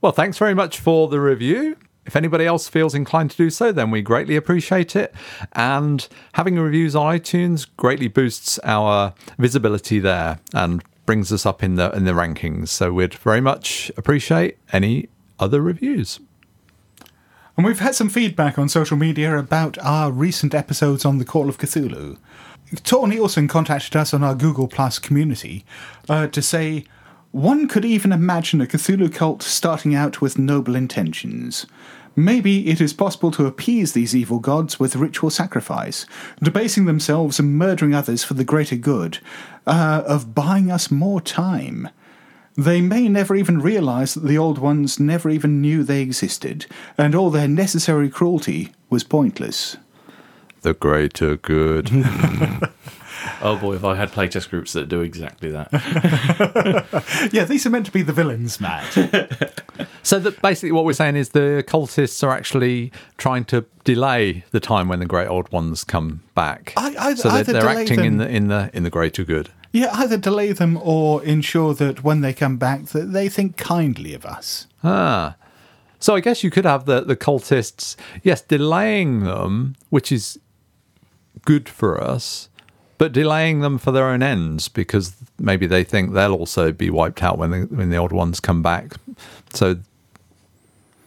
Well, 0.00 0.12
thanks 0.12 0.38
very 0.38 0.54
much 0.54 0.78
for 0.78 1.08
the 1.08 1.20
review. 1.20 1.76
If 2.08 2.16
anybody 2.16 2.46
else 2.46 2.68
feels 2.68 2.94
inclined 2.94 3.32
to 3.32 3.36
do 3.36 3.50
so, 3.50 3.70
then 3.70 3.90
we 3.90 4.00
greatly 4.00 4.34
appreciate 4.34 4.96
it. 4.96 5.14
And 5.52 6.08
having 6.32 6.58
reviews 6.58 6.96
on 6.96 7.14
iTunes 7.14 7.66
greatly 7.76 8.08
boosts 8.08 8.58
our 8.64 9.12
visibility 9.36 9.98
there 9.98 10.40
and 10.54 10.82
brings 11.04 11.30
us 11.30 11.44
up 11.44 11.62
in 11.62 11.74
the 11.74 11.90
in 11.92 12.06
the 12.06 12.12
rankings. 12.12 12.68
So 12.68 12.94
we'd 12.94 13.12
very 13.12 13.42
much 13.42 13.92
appreciate 13.98 14.56
any 14.72 15.10
other 15.38 15.60
reviews. 15.60 16.18
And 17.58 17.66
we've 17.66 17.80
had 17.80 17.94
some 17.94 18.08
feedback 18.08 18.58
on 18.58 18.70
social 18.70 18.96
media 18.96 19.36
about 19.36 19.76
our 19.80 20.10
recent 20.10 20.54
episodes 20.54 21.04
on 21.04 21.18
the 21.18 21.26
Call 21.26 21.50
of 21.50 21.58
Cthulhu. 21.58 22.16
Tor 22.84 23.06
Nielsen 23.06 23.48
contacted 23.48 23.96
us 23.96 24.14
on 24.14 24.24
our 24.24 24.34
Google 24.34 24.66
Plus 24.66 24.98
community 24.98 25.66
uh, 26.08 26.26
to 26.28 26.40
say 26.40 26.86
one 27.32 27.68
could 27.68 27.84
even 27.84 28.12
imagine 28.12 28.62
a 28.62 28.66
Cthulhu 28.66 29.12
cult 29.12 29.42
starting 29.42 29.94
out 29.94 30.22
with 30.22 30.38
noble 30.38 30.74
intentions. 30.74 31.66
Maybe 32.18 32.68
it 32.68 32.80
is 32.80 32.92
possible 32.92 33.30
to 33.30 33.46
appease 33.46 33.92
these 33.92 34.12
evil 34.12 34.40
gods 34.40 34.80
with 34.80 34.96
ritual 34.96 35.30
sacrifice, 35.30 36.04
debasing 36.42 36.84
themselves 36.84 37.38
and 37.38 37.56
murdering 37.56 37.94
others 37.94 38.24
for 38.24 38.34
the 38.34 38.42
greater 38.42 38.74
good, 38.74 39.20
uh, 39.68 40.02
of 40.04 40.34
buying 40.34 40.68
us 40.68 40.90
more 40.90 41.20
time. 41.20 41.88
They 42.56 42.80
may 42.80 43.08
never 43.08 43.36
even 43.36 43.60
realize 43.60 44.14
that 44.14 44.26
the 44.26 44.36
old 44.36 44.58
ones 44.58 44.98
never 44.98 45.30
even 45.30 45.60
knew 45.60 45.84
they 45.84 46.02
existed, 46.02 46.66
and 46.98 47.14
all 47.14 47.30
their 47.30 47.46
necessary 47.46 48.10
cruelty 48.10 48.72
was 48.90 49.04
pointless. 49.04 49.76
The 50.62 50.74
greater 50.74 51.36
good. 51.36 51.88
oh 53.42 53.56
boy, 53.56 53.74
if 53.74 53.84
I 53.84 53.94
had 53.94 54.10
playtest 54.10 54.50
groups 54.50 54.72
that 54.72 54.88
do 54.88 55.00
exactly 55.00 55.50
that. 55.50 55.68
Yeah, 57.32 57.44
these 57.44 57.66
are 57.66 57.70
meant 57.70 57.86
to 57.86 57.92
be 57.92 58.02
the 58.02 58.12
villains, 58.12 58.60
Matt. 58.60 58.84
so 60.02 60.18
that 60.18 60.40
basically 60.42 60.72
what 60.72 60.84
we're 60.84 60.92
saying 60.92 61.16
is 61.16 61.30
the 61.30 61.64
cultists 61.66 62.22
are 62.22 62.30
actually 62.30 62.92
trying 63.16 63.44
to 63.46 63.64
delay 63.84 64.44
the 64.50 64.60
time 64.60 64.88
when 64.88 64.98
the 65.00 65.06
great 65.06 65.28
old 65.28 65.50
ones 65.52 65.84
come 65.84 66.22
back. 66.34 66.72
I- 66.76 66.96
I- 66.98 67.14
so 67.14 67.28
they're, 67.30 67.44
they're 67.44 67.60
delay 67.60 67.82
acting 67.82 68.04
in 68.04 68.16
the 68.18 68.28
in 68.28 68.48
the 68.48 68.70
in 68.72 68.82
the 68.84 68.90
greater 68.90 69.24
good. 69.24 69.50
yeah, 69.72 69.90
either 69.92 70.16
delay 70.16 70.52
them 70.52 70.78
or 70.82 71.22
ensure 71.24 71.74
that 71.74 72.02
when 72.04 72.20
they 72.22 72.32
come 72.32 72.56
back 72.56 72.86
that 72.86 73.12
they 73.12 73.28
think 73.28 73.56
kindly 73.56 74.14
of 74.14 74.24
us. 74.24 74.66
Ah. 74.82 75.36
So 76.00 76.14
I 76.14 76.20
guess 76.20 76.44
you 76.44 76.50
could 76.50 76.64
have 76.64 76.84
the, 76.86 77.00
the 77.00 77.16
cultists, 77.16 77.96
yes, 78.22 78.40
delaying 78.40 79.24
them, 79.24 79.74
which 79.90 80.12
is 80.12 80.38
good 81.44 81.68
for 81.68 82.00
us, 82.02 82.48
but 82.98 83.12
delaying 83.12 83.60
them 83.60 83.78
for 83.78 83.92
their 83.92 84.06
own 84.06 84.22
ends 84.22 84.68
because 84.68 85.14
maybe 85.38 85.66
they 85.66 85.84
think 85.84 86.12
they'll 86.12 86.34
also 86.34 86.72
be 86.72 86.90
wiped 86.90 87.22
out 87.22 87.38
when 87.38 87.50
the 87.50 87.60
when 87.74 87.90
the 87.90 87.96
old 87.96 88.12
ones 88.12 88.40
come 88.40 88.62
back. 88.62 88.94
So 89.54 89.76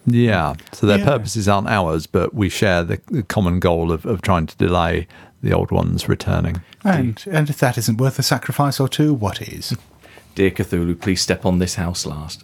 yeah, 0.05 0.55
so 0.71 0.87
their 0.87 0.97
Yeah. 0.99 1.05
purposes 1.05 1.47
aren't 1.47 1.67
ours, 1.67 2.07
but 2.07 2.33
we 2.33 2.49
share 2.49 2.83
the, 2.83 2.99
the 3.07 3.23
common 3.23 3.59
goal 3.59 3.91
of, 3.91 4.05
of 4.05 4.21
trying 4.21 4.47
to 4.47 4.57
delay 4.57 5.07
the 5.43 5.53
old 5.53 5.69
ones 5.71 6.09
returning. 6.09 6.61
And 6.83 7.23
and 7.29 7.49
if 7.49 7.59
that 7.59 7.77
isn't 7.77 7.97
worth 7.97 8.17
a 8.17 8.23
sacrifice 8.23 8.79
or 8.79 8.87
two, 8.89 9.13
what 9.13 9.41
is? 9.41 9.75
Dear 10.35 10.49
Cthulhu, 10.51 10.99
please 10.99 11.21
step 11.21 11.45
on 11.45 11.59
this 11.59 11.75
house 11.75 12.05
last. 12.05 12.43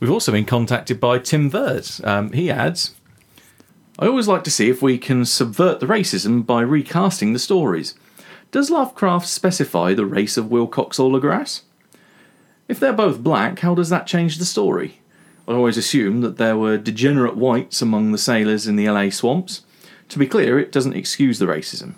We've 0.00 0.10
also 0.10 0.32
been 0.32 0.44
contacted 0.44 1.00
by 1.00 1.18
Tim 1.20 1.48
Vert. 1.48 2.00
Um, 2.04 2.32
he 2.32 2.50
adds, 2.50 2.94
I 3.98 4.06
always 4.06 4.28
like 4.28 4.44
to 4.44 4.50
see 4.50 4.68
if 4.68 4.82
we 4.82 4.98
can 4.98 5.24
subvert 5.24 5.80
the 5.80 5.86
racism 5.86 6.44
by 6.44 6.60
recasting 6.62 7.32
the 7.32 7.38
stories. 7.38 7.94
Does 8.54 8.70
Lovecraft 8.70 9.26
specify 9.26 9.94
the 9.94 10.06
race 10.06 10.36
of 10.36 10.48
Wilcox 10.48 11.00
or 11.00 11.10
Legrasse? 11.10 11.62
If 12.68 12.78
they're 12.78 12.92
both 12.92 13.18
black, 13.18 13.58
how 13.58 13.74
does 13.74 13.88
that 13.88 14.06
change 14.06 14.38
the 14.38 14.44
story? 14.44 15.00
I 15.48 15.54
always 15.54 15.76
assumed 15.76 16.22
that 16.22 16.36
there 16.36 16.56
were 16.56 16.78
degenerate 16.78 17.34
whites 17.34 17.82
among 17.82 18.12
the 18.12 18.16
sailors 18.16 18.68
in 18.68 18.76
the 18.76 18.88
LA 18.88 19.10
swamps. 19.10 19.62
To 20.10 20.20
be 20.20 20.28
clear, 20.28 20.56
it 20.56 20.70
doesn't 20.70 20.94
excuse 20.94 21.40
the 21.40 21.46
racism. 21.46 21.94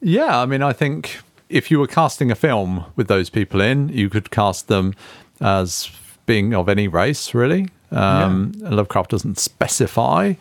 Yeah, 0.00 0.40
I 0.40 0.44
mean, 0.44 0.60
I 0.60 0.72
think 0.72 1.20
if 1.48 1.70
you 1.70 1.78
were 1.78 1.86
casting 1.86 2.32
a 2.32 2.34
film 2.34 2.86
with 2.96 3.06
those 3.06 3.30
people 3.30 3.60
in, 3.60 3.90
you 3.90 4.10
could 4.10 4.32
cast 4.32 4.66
them 4.66 4.92
as 5.40 5.88
being 6.26 6.52
of 6.52 6.68
any 6.68 6.88
race, 6.88 7.32
really. 7.32 7.68
Um, 7.92 8.54
Lovecraft 8.56 9.12
doesn't 9.12 9.38
specify. 9.38 10.34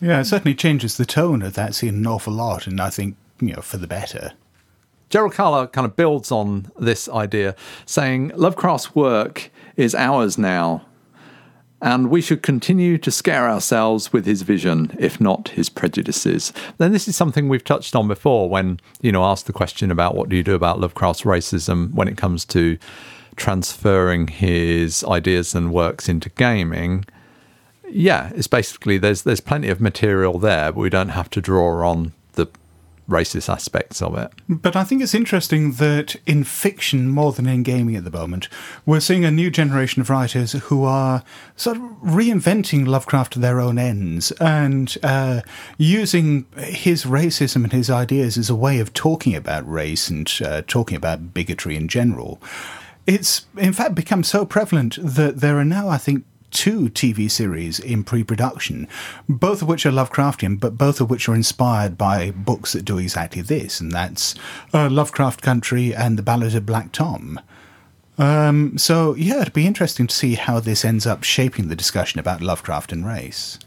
Yeah, 0.00 0.20
it 0.20 0.24
certainly 0.24 0.54
changes 0.54 0.96
the 0.96 1.04
tone 1.04 1.42
of 1.42 1.52
that 1.56 1.74
scene 1.74 1.96
an 1.96 2.06
awful 2.06 2.32
lot, 2.32 2.66
and 2.66 2.80
I 2.80 2.88
think, 2.88 3.16
you 3.40 3.54
know, 3.54 3.62
for 3.62 3.76
the 3.76 3.86
better. 3.86 4.32
Gerald 5.08 5.32
Carler 5.32 5.66
kind 5.66 5.84
of 5.84 5.96
builds 5.96 6.30
on 6.30 6.70
this 6.78 7.08
idea, 7.08 7.56
saying 7.84 8.30
Lovecraft's 8.36 8.94
work 8.94 9.50
is 9.76 9.94
ours 9.94 10.38
now, 10.38 10.86
and 11.82 12.10
we 12.10 12.20
should 12.20 12.42
continue 12.42 12.96
to 12.98 13.10
scare 13.10 13.48
ourselves 13.48 14.12
with 14.12 14.24
his 14.24 14.42
vision, 14.42 14.94
if 14.98 15.20
not 15.20 15.48
his 15.48 15.68
prejudices. 15.68 16.52
Then 16.78 16.92
this 16.92 17.08
is 17.08 17.16
something 17.16 17.48
we've 17.48 17.64
touched 17.64 17.96
on 17.96 18.06
before 18.06 18.48
when, 18.48 18.78
you 19.00 19.10
know, 19.10 19.24
asked 19.24 19.46
the 19.46 19.52
question 19.52 19.90
about 19.90 20.14
what 20.14 20.28
do 20.28 20.36
you 20.36 20.44
do 20.44 20.54
about 20.54 20.78
Lovecraft's 20.78 21.22
racism 21.22 21.92
when 21.92 22.06
it 22.06 22.16
comes 22.16 22.44
to 22.46 22.78
transferring 23.36 24.28
his 24.28 25.02
ideas 25.04 25.54
and 25.54 25.72
works 25.72 26.08
into 26.08 26.28
gaming. 26.30 27.04
Yeah, 27.88 28.30
it's 28.34 28.46
basically 28.46 28.98
there's 28.98 29.22
there's 29.22 29.40
plenty 29.40 29.68
of 29.68 29.80
material 29.80 30.38
there, 30.38 30.70
but 30.70 30.80
we 30.80 30.90
don't 30.90 31.08
have 31.08 31.30
to 31.30 31.40
draw 31.40 31.88
on 31.88 32.12
racist 33.10 33.48
aspects 33.48 34.00
of 34.00 34.16
it. 34.16 34.30
But 34.48 34.76
I 34.76 34.84
think 34.84 35.02
it's 35.02 35.14
interesting 35.14 35.72
that 35.72 36.16
in 36.26 36.44
fiction, 36.44 37.08
more 37.08 37.32
than 37.32 37.46
in 37.46 37.62
gaming 37.62 37.96
at 37.96 38.04
the 38.04 38.10
moment, 38.10 38.48
we're 38.86 39.00
seeing 39.00 39.24
a 39.24 39.30
new 39.30 39.50
generation 39.50 40.00
of 40.00 40.08
writers 40.08 40.52
who 40.52 40.84
are 40.84 41.22
sort 41.56 41.76
of 41.76 41.82
reinventing 42.02 42.86
Lovecraft 42.86 43.34
to 43.34 43.38
their 43.38 43.60
own 43.60 43.78
ends 43.78 44.30
and 44.40 44.96
uh, 45.02 45.42
using 45.76 46.46
his 46.56 47.04
racism 47.04 47.64
and 47.64 47.72
his 47.72 47.90
ideas 47.90 48.38
as 48.38 48.48
a 48.48 48.54
way 48.54 48.78
of 48.78 48.92
talking 48.92 49.34
about 49.34 49.70
race 49.70 50.08
and 50.08 50.30
uh, 50.44 50.62
talking 50.66 50.96
about 50.96 51.34
bigotry 51.34 51.76
in 51.76 51.88
general. 51.88 52.40
It's, 53.06 53.46
in 53.56 53.72
fact, 53.72 53.94
become 53.94 54.22
so 54.22 54.44
prevalent 54.44 54.98
that 55.02 55.40
there 55.40 55.58
are 55.58 55.64
now, 55.64 55.88
I 55.88 55.98
think, 55.98 56.24
two 56.50 56.90
TV 56.90 57.30
series 57.30 57.78
in 57.78 58.04
pre 58.04 58.24
production, 58.24 58.88
both 59.28 59.62
of 59.62 59.68
which 59.68 59.86
are 59.86 59.90
Lovecraftian, 59.90 60.60
but 60.60 60.76
both 60.76 61.00
of 61.00 61.10
which 61.10 61.28
are 61.28 61.34
inspired 61.34 61.96
by 61.96 62.30
books 62.30 62.72
that 62.72 62.84
do 62.84 62.98
exactly 62.98 63.42
this, 63.42 63.80
and 63.80 63.92
that's 63.92 64.34
uh, 64.74 64.88
Lovecraft 64.90 65.42
Country 65.42 65.94
and 65.94 66.18
The 66.18 66.22
Ballad 66.22 66.54
of 66.54 66.66
Black 66.66 66.92
Tom. 66.92 67.40
Um, 68.18 68.76
so, 68.76 69.14
yeah, 69.14 69.40
it'd 69.40 69.54
be 69.54 69.66
interesting 69.66 70.06
to 70.06 70.14
see 70.14 70.34
how 70.34 70.60
this 70.60 70.84
ends 70.84 71.06
up 71.06 71.24
shaping 71.24 71.68
the 71.68 71.76
discussion 71.76 72.20
about 72.20 72.42
Lovecraft 72.42 72.92
and 72.92 73.06
race. 73.06 73.58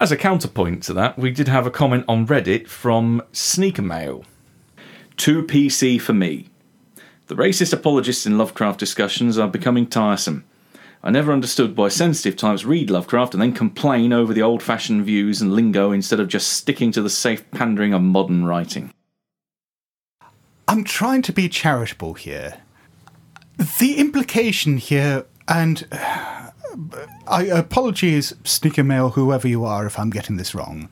As 0.00 0.10
a 0.10 0.16
counterpoint 0.16 0.82
to 0.84 0.94
that, 0.94 1.18
we 1.18 1.30
did 1.30 1.46
have 1.46 1.66
a 1.66 1.70
comment 1.70 2.04
on 2.08 2.26
Reddit 2.26 2.68
from 2.68 3.22
Sneaker 3.32 3.82
Mail. 3.82 4.24
2 5.18 5.42
PC 5.42 6.00
for 6.00 6.14
me. 6.14 6.48
The 7.26 7.36
racist 7.36 7.72
apologists 7.72 8.26
in 8.26 8.38
Lovecraft 8.38 8.80
discussions 8.80 9.38
are 9.38 9.48
becoming 9.48 9.86
tiresome. 9.86 10.44
I 11.04 11.10
never 11.10 11.32
understood 11.32 11.76
why 11.76 11.88
sensitive 11.88 12.36
types 12.36 12.64
read 12.64 12.88
Lovecraft 12.88 13.34
and 13.34 13.42
then 13.42 13.52
complain 13.52 14.12
over 14.12 14.32
the 14.32 14.42
old 14.42 14.62
fashioned 14.62 15.04
views 15.04 15.40
and 15.40 15.52
lingo 15.52 15.90
instead 15.90 16.20
of 16.20 16.28
just 16.28 16.52
sticking 16.52 16.92
to 16.92 17.02
the 17.02 17.10
safe 17.10 17.50
pandering 17.50 17.92
of 17.92 18.02
modern 18.02 18.44
writing. 18.44 18.92
I'm 20.68 20.84
trying 20.84 21.22
to 21.22 21.32
be 21.32 21.48
charitable 21.48 22.14
here. 22.14 22.58
The 23.80 23.96
implication 23.98 24.76
here, 24.76 25.26
and 25.48 25.86
I 27.26 27.44
apologies, 27.50 28.32
sneaker 28.44 28.84
mail, 28.84 29.10
whoever 29.10 29.48
you 29.48 29.64
are, 29.64 29.86
if 29.86 29.98
I'm 29.98 30.10
getting 30.10 30.36
this 30.36 30.54
wrong, 30.54 30.88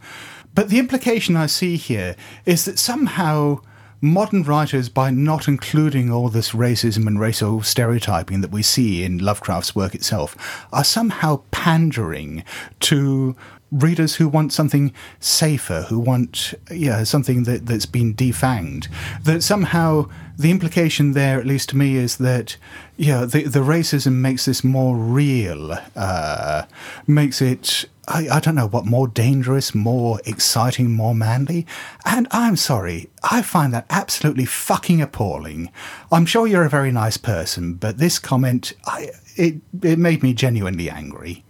but 0.54 0.70
the 0.70 0.80
implication 0.80 1.36
I 1.36 1.46
see 1.46 1.76
here 1.76 2.16
is 2.44 2.64
that 2.64 2.80
somehow 2.80 3.60
modern 4.00 4.42
writers, 4.42 4.88
by 4.88 5.10
not 5.10 5.48
including 5.48 6.10
all 6.10 6.28
this 6.28 6.52
racism 6.52 7.06
and 7.06 7.20
racial 7.20 7.62
stereotyping 7.62 8.40
that 8.40 8.50
we 8.50 8.62
see 8.62 9.04
in 9.04 9.18
Lovecraft's 9.18 9.74
work 9.74 9.94
itself, 9.94 10.66
are 10.72 10.84
somehow 10.84 11.42
pandering 11.50 12.44
to 12.80 13.36
readers 13.70 14.16
who 14.16 14.28
want 14.28 14.52
something 14.52 14.92
safer, 15.20 15.82
who 15.82 15.98
want 15.98 16.54
yeah 16.70 17.04
something 17.04 17.44
that 17.44 17.66
that's 17.66 17.86
been 17.86 18.14
defanged. 18.14 18.88
That 19.24 19.42
somehow 19.42 20.08
the 20.36 20.50
implication 20.50 21.12
there, 21.12 21.38
at 21.38 21.46
least 21.46 21.68
to 21.70 21.76
me, 21.76 21.96
is 21.96 22.16
that 22.16 22.56
yeah 22.96 23.24
the 23.24 23.44
the 23.44 23.60
racism 23.60 24.14
makes 24.14 24.44
this 24.44 24.64
more 24.64 24.96
real, 24.96 25.78
uh, 25.96 26.64
makes 27.06 27.40
it. 27.40 27.86
I, 28.08 28.28
I 28.28 28.40
don't 28.40 28.56
know 28.56 28.66
what 28.66 28.86
more 28.86 29.06
dangerous, 29.06 29.72
more 29.72 30.20
exciting, 30.26 30.90
more 30.90 31.14
manly. 31.14 31.64
And 32.04 32.26
I'm 32.32 32.56
sorry, 32.56 33.08
I 33.22 33.40
find 33.40 33.72
that 33.72 33.86
absolutely 33.88 34.46
fucking 34.46 35.00
appalling. 35.00 35.70
I'm 36.10 36.26
sure 36.26 36.48
you're 36.48 36.64
a 36.64 36.70
very 36.70 36.90
nice 36.90 37.16
person, 37.16 37.74
but 37.74 37.98
this 37.98 38.18
comment, 38.18 38.72
I, 38.84 39.10
it, 39.36 39.60
it 39.80 39.96
made 40.00 40.24
me 40.24 40.34
genuinely 40.34 40.90
angry. 40.90 41.44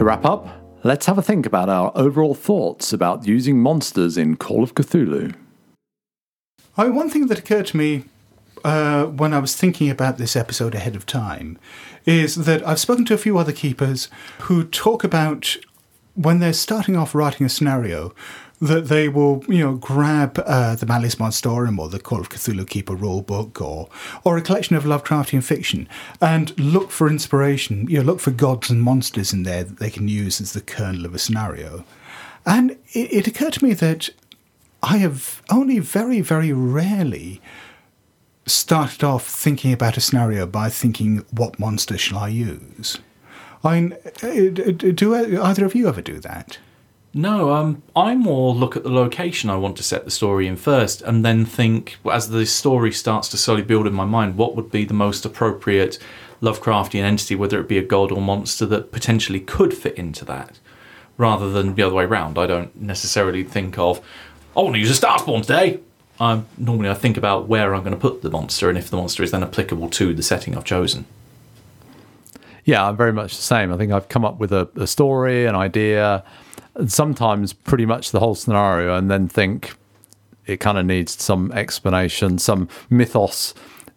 To 0.00 0.04
wrap 0.04 0.24
up, 0.24 0.48
let's 0.82 1.04
have 1.04 1.18
a 1.18 1.22
think 1.22 1.44
about 1.44 1.68
our 1.68 1.92
overall 1.94 2.34
thoughts 2.34 2.90
about 2.90 3.26
using 3.26 3.60
monsters 3.60 4.16
in 4.16 4.36
Call 4.36 4.62
of 4.62 4.74
Cthulhu. 4.74 5.34
Mean, 6.78 6.94
one 6.94 7.10
thing 7.10 7.26
that 7.26 7.38
occurred 7.38 7.66
to 7.66 7.76
me 7.76 8.04
uh, 8.64 9.04
when 9.04 9.34
I 9.34 9.38
was 9.40 9.54
thinking 9.54 9.90
about 9.90 10.16
this 10.16 10.36
episode 10.36 10.74
ahead 10.74 10.96
of 10.96 11.04
time 11.04 11.58
is 12.06 12.46
that 12.46 12.66
I've 12.66 12.80
spoken 12.80 13.04
to 13.04 13.12
a 13.12 13.18
few 13.18 13.36
other 13.36 13.52
keepers 13.52 14.08
who 14.44 14.64
talk 14.64 15.04
about 15.04 15.58
when 16.14 16.38
they're 16.38 16.54
starting 16.54 16.96
off 16.96 17.14
writing 17.14 17.44
a 17.44 17.50
scenario 17.50 18.14
that 18.60 18.88
they 18.88 19.08
will, 19.08 19.42
you 19.48 19.64
know, 19.64 19.74
grab 19.74 20.38
uh, 20.44 20.76
the 20.76 20.84
Malleus 20.86 21.14
Monstrorum 21.16 21.78
or 21.78 21.88
the 21.88 21.98
Call 21.98 22.20
of 22.20 22.28
Cthulhu 22.28 22.68
Keeper 22.68 22.94
rulebook 22.94 23.60
or 23.60 23.88
or 24.24 24.36
a 24.36 24.42
collection 24.42 24.76
of 24.76 24.84
Lovecraftian 24.84 25.42
fiction 25.42 25.88
and 26.20 26.58
look 26.58 26.90
for 26.90 27.08
inspiration. 27.08 27.88
You 27.88 27.98
know, 27.98 28.04
look 28.04 28.20
for 28.20 28.30
gods 28.30 28.70
and 28.70 28.82
monsters 28.82 29.32
in 29.32 29.44
there 29.44 29.64
that 29.64 29.78
they 29.78 29.90
can 29.90 30.08
use 30.08 30.40
as 30.40 30.52
the 30.52 30.60
kernel 30.60 31.06
of 31.06 31.14
a 31.14 31.18
scenario. 31.18 31.84
And 32.44 32.72
it, 32.92 33.12
it 33.12 33.26
occurred 33.26 33.54
to 33.54 33.64
me 33.64 33.72
that 33.74 34.10
I 34.82 34.98
have 34.98 35.42
only 35.50 35.78
very, 35.78 36.20
very 36.20 36.52
rarely 36.52 37.40
started 38.46 39.04
off 39.04 39.26
thinking 39.26 39.72
about 39.72 39.96
a 39.96 40.00
scenario 40.00 40.46
by 40.46 40.68
thinking, 40.68 41.24
what 41.30 41.58
monster 41.58 41.96
shall 41.96 42.18
I 42.18 42.28
use? 42.28 42.98
I 43.62 43.80
mean, 43.80 43.96
uh, 44.22 44.70
do 44.72 45.14
either 45.14 45.64
of 45.64 45.74
you 45.74 45.88
ever 45.88 46.00
do 46.00 46.18
that? 46.20 46.58
No, 47.12 47.52
um, 47.52 47.82
I 47.96 48.14
more 48.14 48.54
look 48.54 48.76
at 48.76 48.84
the 48.84 48.90
location 48.90 49.50
I 49.50 49.56
want 49.56 49.76
to 49.78 49.82
set 49.82 50.04
the 50.04 50.12
story 50.12 50.46
in 50.46 50.56
first, 50.56 51.02
and 51.02 51.24
then 51.24 51.44
think 51.44 51.98
as 52.10 52.28
the 52.28 52.46
story 52.46 52.92
starts 52.92 53.28
to 53.30 53.36
slowly 53.36 53.62
build 53.62 53.88
in 53.88 53.92
my 53.92 54.04
mind, 54.04 54.36
what 54.36 54.54
would 54.54 54.70
be 54.70 54.84
the 54.84 54.94
most 54.94 55.24
appropriate 55.24 55.98
Lovecraftian 56.40 57.02
entity, 57.02 57.34
whether 57.34 57.60
it 57.60 57.68
be 57.68 57.78
a 57.78 57.82
god 57.82 58.12
or 58.12 58.22
monster 58.22 58.64
that 58.66 58.92
potentially 58.92 59.40
could 59.40 59.74
fit 59.74 59.96
into 59.96 60.24
that, 60.24 60.60
rather 61.18 61.50
than 61.50 61.74
the 61.74 61.82
other 61.82 61.96
way 61.96 62.04
around. 62.04 62.38
I 62.38 62.46
don't 62.46 62.80
necessarily 62.80 63.42
think 63.42 63.76
of, 63.76 64.00
I 64.56 64.60
want 64.60 64.74
to 64.74 64.80
use 64.80 64.96
a 64.96 65.06
Starspawn 65.06 65.42
today. 65.42 65.80
Um, 66.20 66.46
normally, 66.56 66.90
I 66.90 66.94
think 66.94 67.16
about 67.16 67.48
where 67.48 67.74
I'm 67.74 67.82
going 67.82 67.94
to 67.94 68.00
put 68.00 68.22
the 68.22 68.30
monster, 68.30 68.68
and 68.68 68.78
if 68.78 68.88
the 68.88 68.96
monster 68.96 69.24
is 69.24 69.32
then 69.32 69.42
applicable 69.42 69.90
to 69.90 70.14
the 70.14 70.22
setting 70.22 70.56
I've 70.56 70.64
chosen. 70.64 71.06
Yeah, 72.64 72.86
I'm 72.86 72.96
very 72.96 73.12
much 73.12 73.36
the 73.36 73.42
same. 73.42 73.72
I 73.72 73.76
think 73.76 73.90
I've 73.90 74.08
come 74.08 74.24
up 74.24 74.38
with 74.38 74.52
a, 74.52 74.68
a 74.76 74.86
story, 74.86 75.46
an 75.46 75.56
idea, 75.56 76.22
sometimes 76.88 77.52
pretty 77.52 77.86
much 77.86 78.10
the 78.10 78.20
whole 78.20 78.34
scenario, 78.34 78.96
and 78.96 79.10
then 79.10 79.28
think 79.28 79.76
it 80.46 80.58
kind 80.58 80.78
of 80.78 80.86
needs 80.86 81.22
some 81.22 81.52
explanation, 81.52 82.38
some 82.38 82.68
mythos 82.88 83.54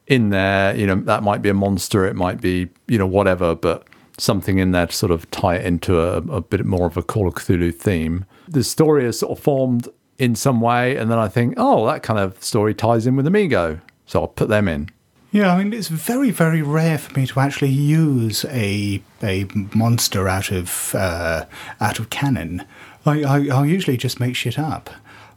in 0.07 0.29
there. 0.29 0.75
You 0.75 0.87
know, 0.87 0.95
that 0.95 1.23
might 1.23 1.41
be 1.41 1.49
a 1.49 1.53
monster, 1.53 2.05
it 2.05 2.15
might 2.15 2.41
be, 2.41 2.69
you 2.87 2.97
know, 2.97 3.07
whatever, 3.07 3.55
but 3.55 3.87
something 4.17 4.59
in 4.59 4.71
there 4.71 4.87
to 4.87 4.93
sort 4.93 5.11
of 5.11 5.29
tie 5.31 5.55
it 5.55 5.65
into 5.65 5.99
a, 5.99 6.17
a 6.17 6.41
bit 6.41 6.65
more 6.65 6.85
of 6.85 6.97
a 6.97 7.01
Call 7.01 7.27
of 7.27 7.33
Cthulhu 7.33 7.73
theme. 7.73 8.25
The 8.47 8.63
story 8.63 9.05
is 9.05 9.19
sort 9.19 9.37
of 9.37 9.43
formed 9.43 9.87
in 10.19 10.35
some 10.35 10.61
way, 10.61 10.95
and 10.97 11.09
then 11.09 11.17
I 11.17 11.27
think, 11.27 11.55
oh, 11.57 11.85
that 11.87 12.03
kind 12.03 12.19
of 12.19 12.41
story 12.43 12.75
ties 12.75 13.07
in 13.07 13.15
with 13.15 13.25
a 13.25 13.31
Mi-Go. 13.31 13.79
So 14.05 14.21
I'll 14.21 14.27
put 14.27 14.49
them 14.49 14.67
in. 14.67 14.89
Yeah, 15.33 15.51
I 15.51 15.63
mean, 15.63 15.73
it's 15.73 15.87
very, 15.87 16.29
very 16.29 16.61
rare 16.61 16.99
for 16.99 17.19
me 17.19 17.25
to 17.25 17.39
actually 17.39 17.71
use 17.71 18.45
a 18.45 19.01
a 19.23 19.45
monster 19.73 20.27
out 20.27 20.51
of 20.51 20.93
uh, 20.93 21.45
out 21.81 21.97
of 21.97 22.11
canon. 22.11 22.63
I, 23.03 23.23
I 23.23 23.47
I'll 23.51 23.65
usually 23.65 23.97
just 23.97 24.19
make 24.19 24.35
shit 24.35 24.59
up. 24.59 24.91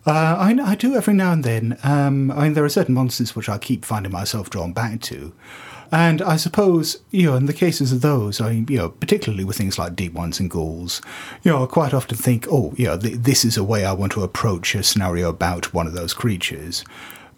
Uh, 0.04 0.36
I, 0.38 0.54
I 0.62 0.74
do 0.74 0.94
every 0.94 1.14
now 1.14 1.32
and 1.32 1.42
then. 1.42 1.78
Um, 1.82 2.30
I 2.30 2.42
mean, 2.42 2.52
there 2.52 2.64
are 2.64 2.68
certain 2.68 2.94
monsters 2.94 3.34
which 3.34 3.48
I 3.48 3.56
keep 3.56 3.86
finding 3.86 4.12
myself 4.12 4.50
drawn 4.50 4.74
back 4.74 5.00
to. 5.00 5.32
And 5.90 6.20
I 6.20 6.36
suppose, 6.36 6.98
you 7.10 7.30
know, 7.30 7.36
in 7.36 7.46
the 7.46 7.54
cases 7.54 7.90
of 7.90 8.02
those, 8.02 8.38
I 8.38 8.52
mean, 8.52 8.66
you 8.68 8.76
know, 8.76 8.90
particularly 8.90 9.44
with 9.44 9.56
things 9.56 9.78
like 9.78 9.96
deep 9.96 10.12
ones 10.12 10.38
and 10.38 10.50
ghouls, 10.50 11.00
you 11.42 11.50
know, 11.50 11.64
I 11.64 11.66
quite 11.66 11.94
often 11.94 12.18
think, 12.18 12.46
oh, 12.50 12.74
you 12.76 12.84
know, 12.84 12.98
th- 12.98 13.20
this 13.20 13.46
is 13.46 13.56
a 13.56 13.64
way 13.64 13.86
I 13.86 13.94
want 13.94 14.12
to 14.12 14.22
approach 14.22 14.74
a 14.74 14.82
scenario 14.82 15.30
about 15.30 15.72
one 15.72 15.86
of 15.86 15.94
those 15.94 16.12
creatures. 16.12 16.84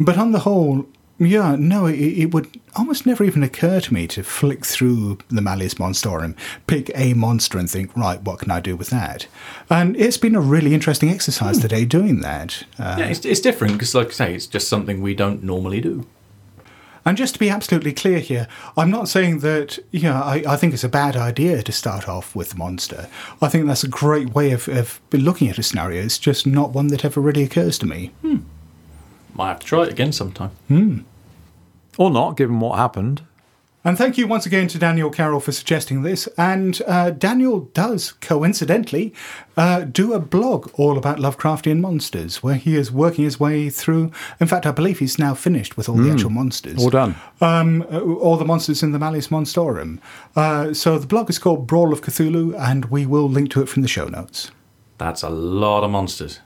But 0.01 0.19
on 0.19 0.33
the 0.33 0.41
whole, 0.41 0.87
yeah, 1.19 1.57
no, 1.59 1.87
it, 1.87 1.99
it 1.99 2.35
would 2.35 2.61
almost 2.77 3.07
never 3.07 3.25
even 3.25 3.43
occur 3.43 3.81
to 3.81 3.95
me 3.95 4.07
to 4.09 4.23
flick 4.23 4.64
through 4.64 5.19
the 5.29 5.43
Malleus 5.43 5.75
Monstrorum, 5.75 6.37
pick 6.66 6.91
a 6.95 7.14
monster 7.14 7.59
and 7.59 7.69
think, 7.69 7.97
right, 7.97 8.23
what 8.23 8.39
can 8.39 8.51
I 8.51 8.61
do 8.61 8.77
with 8.77 8.91
that? 8.91 9.27
And 9.69 9.97
it's 9.97 10.16
been 10.16 10.37
a 10.37 10.41
really 10.41 10.75
interesting 10.75 11.11
exercise 11.11 11.57
hmm. 11.57 11.62
today 11.62 11.85
doing 11.85 12.21
that. 12.21 12.64
Uh, 12.79 12.97
Yeah, 12.99 13.07
it's, 13.07 13.25
it's 13.25 13.41
different 13.41 13.75
because, 13.75 13.95
like 13.95 14.09
I 14.09 14.12
say, 14.12 14.35
it's 14.35 14.47
just 14.47 14.69
something 14.69 15.01
we 15.01 15.14
don't 15.14 15.43
normally 15.43 15.81
do. 15.81 16.07
And 17.05 17.16
just 17.16 17.35
to 17.35 17.41
be 17.41 17.49
absolutely 17.49 17.95
clear 17.95 18.19
here, 18.19 18.47
I'm 18.77 18.91
not 18.91 19.09
saying 19.09 19.39
that, 19.39 19.79
you 19.93 20.03
know, 20.03 20.21
I, 20.21 20.43
I 20.47 20.57
think 20.57 20.75
it's 20.75 20.85
a 20.85 20.91
bad 20.91 21.16
idea 21.16 21.62
to 21.62 21.73
start 21.73 22.07
off 22.07 22.37
with 22.37 22.51
the 22.51 22.57
monster. 22.57 23.09
I 23.41 23.49
think 23.49 23.66
that's 23.66 23.83
a 23.83 23.89
great 23.89 24.35
way 24.35 24.53
of, 24.53 24.69
of 24.69 25.01
looking 25.11 25.49
at 25.49 25.59
a 25.59 25.62
scenario. 25.62 26.03
It's 26.03 26.19
just 26.19 26.47
not 26.47 26.73
one 26.73 26.89
that 26.89 27.07
ever 27.07 27.21
really 27.21 27.45
occurs 27.45 27.79
to 27.79 27.87
me. 27.87 28.12
Hmm. 28.21 28.41
Might 29.35 29.49
have 29.49 29.61
to 29.61 29.66
try 29.66 29.85
it 29.85 29.89
again 29.89 30.12
sometime. 30.12 30.51
Hmm. 30.69 30.99
Or 31.99 32.11
not, 32.11 32.37
given 32.37 32.61
what 32.61 32.79
happened. 32.79 33.23
And 33.85 33.97
thank 33.97 34.19
you 34.19 34.27
once 34.27 34.45
again 34.45 34.69
to 34.69 34.79
Daniel 34.79 35.09
Carroll 35.09 35.41
for 35.41 35.53
suggesting 35.53 36.03
this. 36.03 36.27
And 36.37 36.83
uh, 36.87 37.11
Daniel 37.11 37.61
does, 37.61 38.13
coincidentally, 38.13 39.15
uh, 39.57 39.85
do 39.85 40.13
a 40.13 40.21
blog 40.21 40.71
all 40.75 40.99
about 40.99 41.19
Lovecraftian 41.19 41.81
monsters, 41.81 42.43
where 42.43 42.57
he 42.57 42.77
is 42.77 42.91
working 42.93 43.25
his 43.25 43.39
way 43.39 43.71
through. 43.71 44.11
In 44.41 44.47
fact, 44.47 44.67
I 44.67 44.73
believe 44.73 44.99
he's 44.99 45.19
now 45.19 45.35
finished 45.35 45.77
with 45.77 45.89
all 45.89 45.97
the 45.97 46.11
actual 46.11 46.31
monsters. 46.31 46.83
All 46.83 46.91
done. 46.91 47.15
Um, 47.41 47.87
uh, 47.91 48.01
all 48.01 48.37
the 48.37 48.45
monsters 48.45 48.83
in 48.83 48.93
the 48.93 48.99
Malleus 48.99 49.29
Monstrorum. 49.29 50.01
Uh, 50.37 50.75
so 50.75 50.99
the 50.99 51.07
blog 51.07 51.31
is 51.31 51.39
called 51.39 51.67
Brawl 51.67 51.93
of 51.93 52.01
Cthulhu, 52.01 52.59
and 52.59 52.87
we 52.87 53.07
will 53.07 53.29
link 53.29 53.51
to 53.53 53.63
it 53.63 53.69
from 53.69 53.83
the 53.83 53.89
show 53.89 54.07
notes. 54.07 54.51
That's 54.99 55.23
a 55.23 55.31
lot 55.31 55.85
of 55.85 55.91
monsters. 55.91 56.41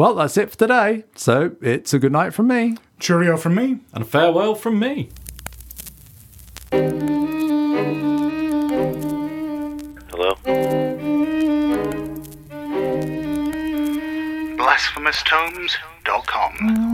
Well, 0.00 0.14
that's 0.14 0.38
it 0.38 0.50
for 0.50 0.56
today. 0.56 1.04
So 1.14 1.56
it's 1.60 1.92
a 1.92 1.98
good 1.98 2.12
night 2.12 2.32
from 2.32 2.46
me. 2.46 2.78
Cheerio 2.98 3.36
from 3.36 3.54
me. 3.54 3.80
And 3.92 4.08
farewell 4.08 4.54
from 4.54 4.78
me. 4.78 5.10
Hello? 10.10 10.36
BlasphemousTomes.com. 14.56 16.89